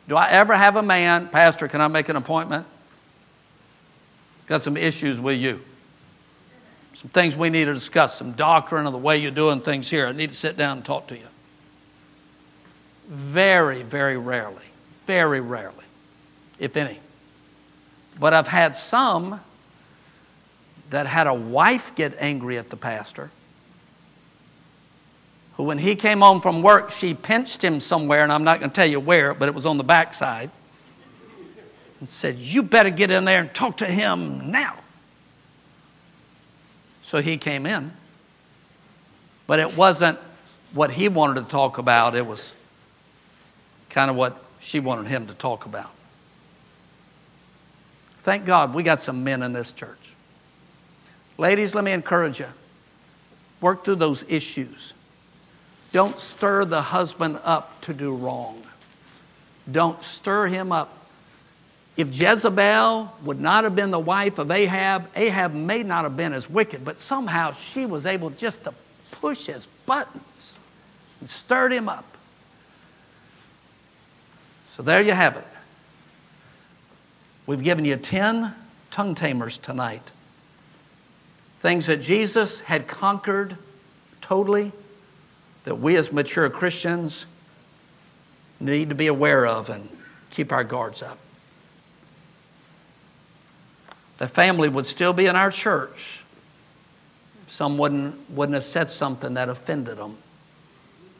Do 0.09 0.17
I 0.17 0.31
ever 0.31 0.55
have 0.55 0.77
a 0.77 0.83
man, 0.83 1.29
Pastor, 1.29 1.69
can 1.69 1.81
I 1.81 1.89
make 1.89 2.09
an 2.09 2.17
appointment? 2.17 2.67
Got 4.47 4.63
some 4.63 4.77
issues 4.77 5.21
with 5.21 5.39
you. 5.39 5.61
Some 6.95 7.11
things 7.11 7.37
we 7.37 7.51
need 7.51 7.67
to 7.67 7.75
discuss, 7.75 8.17
some 8.17 8.33
doctrine 8.33 8.87
of 8.87 8.93
the 8.93 8.99
way 8.99 9.19
you're 9.19 9.31
doing 9.31 9.61
things 9.61 9.91
here. 9.91 10.07
I 10.07 10.13
need 10.13 10.31
to 10.31 10.37
sit 10.37 10.57
down 10.57 10.79
and 10.79 10.87
talk 10.87 11.09
to 11.09 11.17
you. 11.17 11.27
Very, 13.09 13.83
very 13.83 14.17
rarely. 14.17 14.65
Very 15.07 15.41
rarely, 15.41 15.85
if 16.59 16.77
any. 16.77 16.99
But 18.19 18.33
I've 18.33 18.49
had 18.49 18.75
some 18.75 19.41
that 20.91 21.07
had 21.07 21.27
a 21.27 21.35
wife 21.35 21.95
get 21.95 22.17
angry 22.19 22.57
at 22.57 22.71
the 22.71 22.77
pastor 22.77 23.31
who, 25.57 25.65
when 25.65 25.79
he 25.79 25.95
came 25.95 26.21
home 26.21 26.41
from 26.41 26.63
work, 26.63 26.91
she 26.91 27.15
pinched 27.15 27.63
him 27.63 27.81
somewhere, 27.81 28.23
and 28.23 28.33
I'm 28.33 28.45
not 28.45 28.61
going 28.61 28.71
to 28.71 28.75
tell 28.75 28.87
you 28.87 29.01
where, 29.01 29.35
but 29.35 29.49
it 29.49 29.55
was 29.55 29.67
on 29.67 29.79
the 29.79 29.85
backside, 29.85 30.51
and 31.99 32.09
said, 32.09 32.39
You 32.39 32.63
better 32.63 32.91
get 32.91 33.11
in 33.11 33.25
there 33.25 33.41
and 33.41 33.55
talk 33.55 33.79
to 33.79 33.87
him 33.87 34.51
now. 34.51 34.77
So 37.03 37.23
he 37.23 37.39
came 37.39 37.67
in. 37.67 37.93
But 39.47 39.61
it 39.61 39.77
wasn't 39.77 40.19
what 40.73 40.91
he 40.91 41.09
wanted 41.09 41.43
to 41.43 41.49
talk 41.49 41.79
about, 41.79 42.15
it 42.15 42.27
was 42.27 42.53
kind 43.89 44.11
of 44.11 44.17
what 44.17 44.43
she 44.61 44.81
wanted 44.81 45.07
him 45.07 45.27
to 45.29 45.35
talk 45.35 45.65
about. 45.65 45.91
Thank 48.21 48.45
God 48.45 48.75
we 48.75 48.83
got 48.83 49.01
some 49.01 49.23
men 49.23 49.43
in 49.43 49.53
this 49.53 49.73
church. 49.73 50.15
Ladies, 51.39 51.75
let 51.75 51.85
me 51.85 51.93
encourage 51.93 52.41
you 52.41 52.49
work 53.61 53.85
through 53.85 53.95
those 53.95 54.25
issues. 54.29 54.93
Don't 55.97 56.19
stir 56.19 56.67
the 56.67 56.83
husband 56.83 57.41
up 57.43 57.81
to 57.81 57.95
do 57.95 58.15
wrong. 58.15 58.61
Don't 59.73 60.05
stir 60.05 60.47
him 60.47 60.71
up. 60.71 60.95
If 61.97 62.09
Jezebel 62.09 63.15
would 63.25 63.41
not 63.41 63.65
have 63.65 63.75
been 63.75 63.89
the 63.89 63.99
wife 63.99 64.39
of 64.39 64.51
Ahab, 64.51 65.09
Ahab 65.17 65.55
may 65.55 65.83
not 65.83 66.05
have 66.05 66.15
been 66.15 66.35
as 66.35 66.51
wicked, 66.51 66.85
but 66.85 66.99
somehow 66.99 67.53
she 67.53 67.87
was 67.87 68.05
able 68.05 68.29
just 68.29 68.65
to 68.65 68.75
push 69.11 69.47
his 69.47 69.65
buttons 69.87 70.59
and 71.21 71.31
stirred 71.31 71.73
him 71.73 71.89
up. 71.89 72.05
So 74.73 74.83
there 74.83 75.01
you 75.01 75.13
have 75.13 75.39
it. 75.39 75.47
We've 77.47 77.63
given 77.63 77.87
you 77.87 77.97
10 77.97 78.53
tongue 78.91 79.15
tamers 79.15 79.57
tonight. 79.57 80.11
Things 81.61 81.87
that 81.87 82.03
Jesus 82.03 82.61
had 82.61 82.87
conquered 82.87 83.57
totally, 84.21 84.73
that 85.67 85.75
we 85.75 85.97
as 85.97 86.13
mature 86.13 86.49
Christians 86.49 87.27
need 88.61 88.89
to 88.89 88.95
be 88.95 89.09
aware 89.09 89.45
of 89.45 89.69
and 89.69 89.89
keep 90.31 90.53
our 90.53 90.63
guards 90.63 91.03
up. 91.03 91.19
The 94.19 94.29
family 94.29 94.69
would 94.69 94.87
still 94.87 95.13
be 95.13 95.27
in 95.27 95.35
our 95.35 95.51
church. 95.51 96.25
Some 97.49 97.79
wouldn't, 97.79 98.31
wouldn't 98.31 98.55
have 98.55 98.63
said 98.63 98.91
something 98.91 99.35
that 99.35 99.49
offended 99.49 99.99
them 99.99 100.17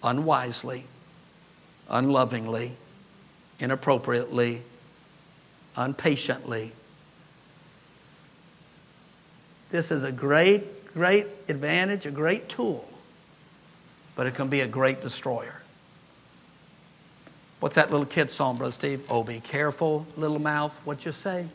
unwisely, 0.03 0.85
unlovingly, 1.91 2.77
inappropriately, 3.59 4.63
unpatiently. 5.75 6.71
This 9.71 9.91
is 9.91 10.05
a 10.05 10.13
great, 10.13 10.95
great 10.95 11.27
advantage, 11.49 12.07
a 12.07 12.13
great 12.13 12.49
tool, 12.49 12.89
but 14.17 14.27
it 14.27 14.35
can 14.35 14.49
be 14.49 14.63
a 14.63 14.67
great 14.67 15.03
destroyer. 15.03 15.61
What's 17.61 17.77
that 17.77 17.91
little 17.91 18.07
kid 18.07 18.31
song, 18.31 18.57
Brother 18.57 18.73
Steve? 18.73 19.05
Oh, 19.09 19.23
be 19.23 19.41
careful, 19.41 20.07
little 20.17 20.39
mouth, 20.39 20.79
what 20.85 21.07
you 21.07 21.13
say. 21.13 21.47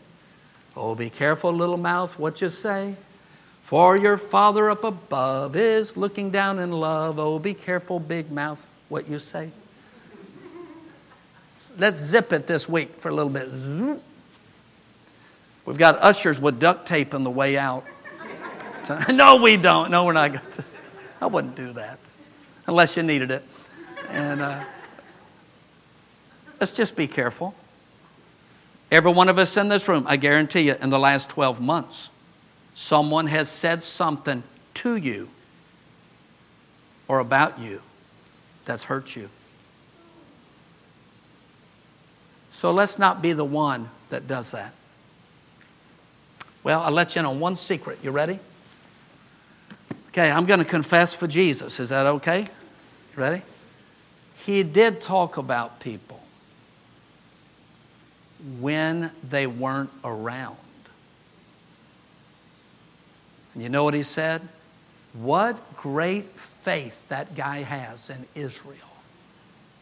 Oh, 0.76 0.96
be 0.96 1.10
careful, 1.10 1.52
little 1.52 1.78
mouth, 1.78 2.18
what 2.18 2.40
you 2.40 2.50
say. 2.50 2.96
For 3.64 3.98
your 3.98 4.18
Father 4.18 4.70
up 4.70 4.84
above 4.84 5.56
is 5.56 5.98
looking 5.98 6.30
down 6.32 6.60
in 6.60 6.72
love. 6.72 7.20
Oh, 7.20 7.40
be 7.40 7.54
careful, 7.54 8.00
big 8.00 8.32
mouth, 8.32 8.66
what 8.90 9.10
you 9.10 9.20
say. 9.20 9.52
Let's 11.78 12.00
zip 12.00 12.34
it 12.34 12.48
this 12.48 12.68
week 12.68 12.96
for 12.98 13.10
a 13.10 13.14
little 13.14 13.32
bit. 13.32 13.50
We've 15.66 15.78
got 15.78 16.00
ushers 16.00 16.40
with 16.40 16.60
duct 16.60 16.88
tape 16.88 17.14
on 17.14 17.24
the 17.24 17.30
way 17.30 17.58
out. 17.58 17.86
no, 19.10 19.38
we 19.38 19.58
don't. 19.58 19.90
No, 19.92 20.06
we're 20.06 20.14
not. 20.14 20.36
I 21.22 21.28
wouldn't 21.28 21.56
do 21.56 21.74
that 21.74 22.00
unless 22.72 22.96
you 22.96 23.04
needed 23.04 23.32
it. 23.32 23.44
And 24.10 24.42
uh, 24.42 24.64
let's 26.62 26.72
just 26.72 26.96
be 26.96 27.06
careful. 27.06 27.54
Every 28.90 29.12
one 29.12 29.28
of 29.28 29.38
us 29.38 29.58
in 29.58 29.68
this 29.68 29.90
room, 29.90 30.06
I 30.08 30.16
guarantee 30.16 30.62
you, 30.62 30.76
in 30.82 30.90
the 30.90 30.98
last 30.98 31.28
12 31.30 31.60
months, 31.60 32.10
someone 32.74 33.28
has 33.28 33.50
said 33.50 33.84
something 33.84 34.42
to 34.76 34.96
you 34.96 35.28
or 37.10 37.20
about 37.20 37.60
you 37.60 37.82
that's 38.64 38.86
hurt 38.86 39.18
you. 39.18 39.30
So 42.52 42.72
let's 42.72 42.98
not 42.98 43.22
be 43.22 43.34
the 43.34 43.44
one 43.44 43.90
that 44.12 44.28
does 44.28 44.52
that. 44.52 44.74
Well, 46.64 46.82
I'll 46.82 46.92
let 46.92 47.16
you 47.16 47.20
in 47.20 47.26
on 47.26 47.42
one 47.42 47.58
secret. 47.58 48.00
You 48.02 48.12
ready? 48.12 48.40
Okay, 50.10 50.32
I'm 50.32 50.46
going 50.46 50.60
to 50.60 50.66
confess 50.66 51.14
for 51.14 51.28
Jesus. 51.28 51.82
Is 51.82 51.90
that 51.90 52.06
okay? 52.06 52.48
Ready? 53.22 53.44
He 54.46 54.64
did 54.64 55.00
talk 55.00 55.38
about 55.38 55.80
people 55.80 56.20
when 58.60 59.12
they 59.30 59.46
weren't 59.46 59.92
around. 60.04 60.58
And 63.54 63.62
you 63.62 63.70
know 63.70 63.84
what 63.84 63.94
he 63.94 64.02
said? 64.02 64.42
What 65.14 65.76
great 65.76 66.32
faith 66.32 67.08
that 67.10 67.36
guy 67.36 67.62
has 67.62 68.10
in 68.10 68.26
Israel. 68.34 68.78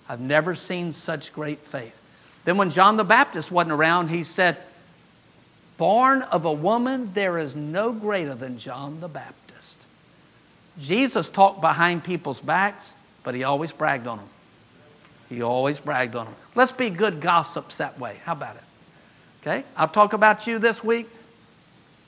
I've 0.10 0.20
never 0.20 0.54
seen 0.54 0.92
such 0.92 1.32
great 1.32 1.60
faith. 1.60 2.02
Then, 2.44 2.58
when 2.58 2.70
John 2.70 2.98
the 2.98 3.06
Baptist 3.06 3.54
wasn't 3.54 3.72
around, 3.72 4.10
he 4.10 4.24
said, 4.24 4.58
Born 5.78 6.24
of 6.24 6.44
a 6.44 6.52
woman, 6.52 7.12
there 7.14 7.38
is 7.38 7.56
no 7.56 7.94
greater 7.94 8.36
than 8.36 8.58
John 8.58 9.00
the 9.00 9.08
Baptist. 9.08 9.78
Jesus 10.78 11.30
talked 11.30 11.62
behind 11.62 12.04
people's 12.04 12.42
backs, 12.42 12.96
but 13.24 13.36
he 13.36 13.44
always 13.44 13.72
bragged 13.72 14.08
on 14.08 14.18
them. 14.18 14.28
He 15.30 15.42
always 15.42 15.80
bragged 15.80 16.16
on 16.16 16.26
them. 16.26 16.36
Let's 16.56 16.72
be 16.72 16.90
good 16.90 17.22
gossips 17.22 17.78
that 17.78 18.00
way. 18.00 18.18
How 18.24 18.34
about 18.34 18.56
it? 18.56 18.64
Okay? 19.42 19.64
I'll 19.78 19.88
talk 19.88 20.14
about 20.14 20.48
you 20.48 20.60
this 20.60 20.84
week. 20.84 21.08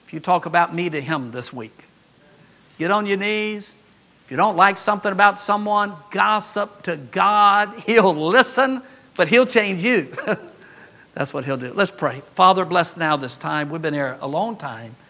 If 0.05 0.14
you 0.14 0.20
talk 0.20 0.45
about 0.45 0.74
me 0.74 0.89
to 0.89 0.99
him 0.99 1.32
this 1.32 1.53
week, 1.53 1.86
get 2.78 2.91
on 2.91 3.05
your 3.05 3.18
knees. 3.18 3.76
If 4.26 4.32
you 4.32 4.38
don't 4.38 4.57
like 4.57 4.78
something 4.78 5.12
about 5.12 5.39
someone, 5.39 5.93
gossip 6.09 6.84
to 6.84 6.97
God. 6.97 7.74
He'll 7.86 8.14
listen, 8.14 8.82
but 9.16 9.28
he'll 9.28 9.45
change 9.45 9.84
you. 9.84 10.16
That's 11.14 11.34
what 11.34 11.43
he'll 11.43 11.57
do. 11.57 11.74
Let's 11.74 11.91
pray. 11.91 12.22
Father, 12.36 12.64
bless 12.64 12.95
now 12.95 13.18
this 13.18 13.38
time. 13.38 13.70
We've 13.70 13.82
been 13.82 13.93
here 13.93 14.18
a 14.22 14.28
long 14.28 14.55
time. 14.55 14.95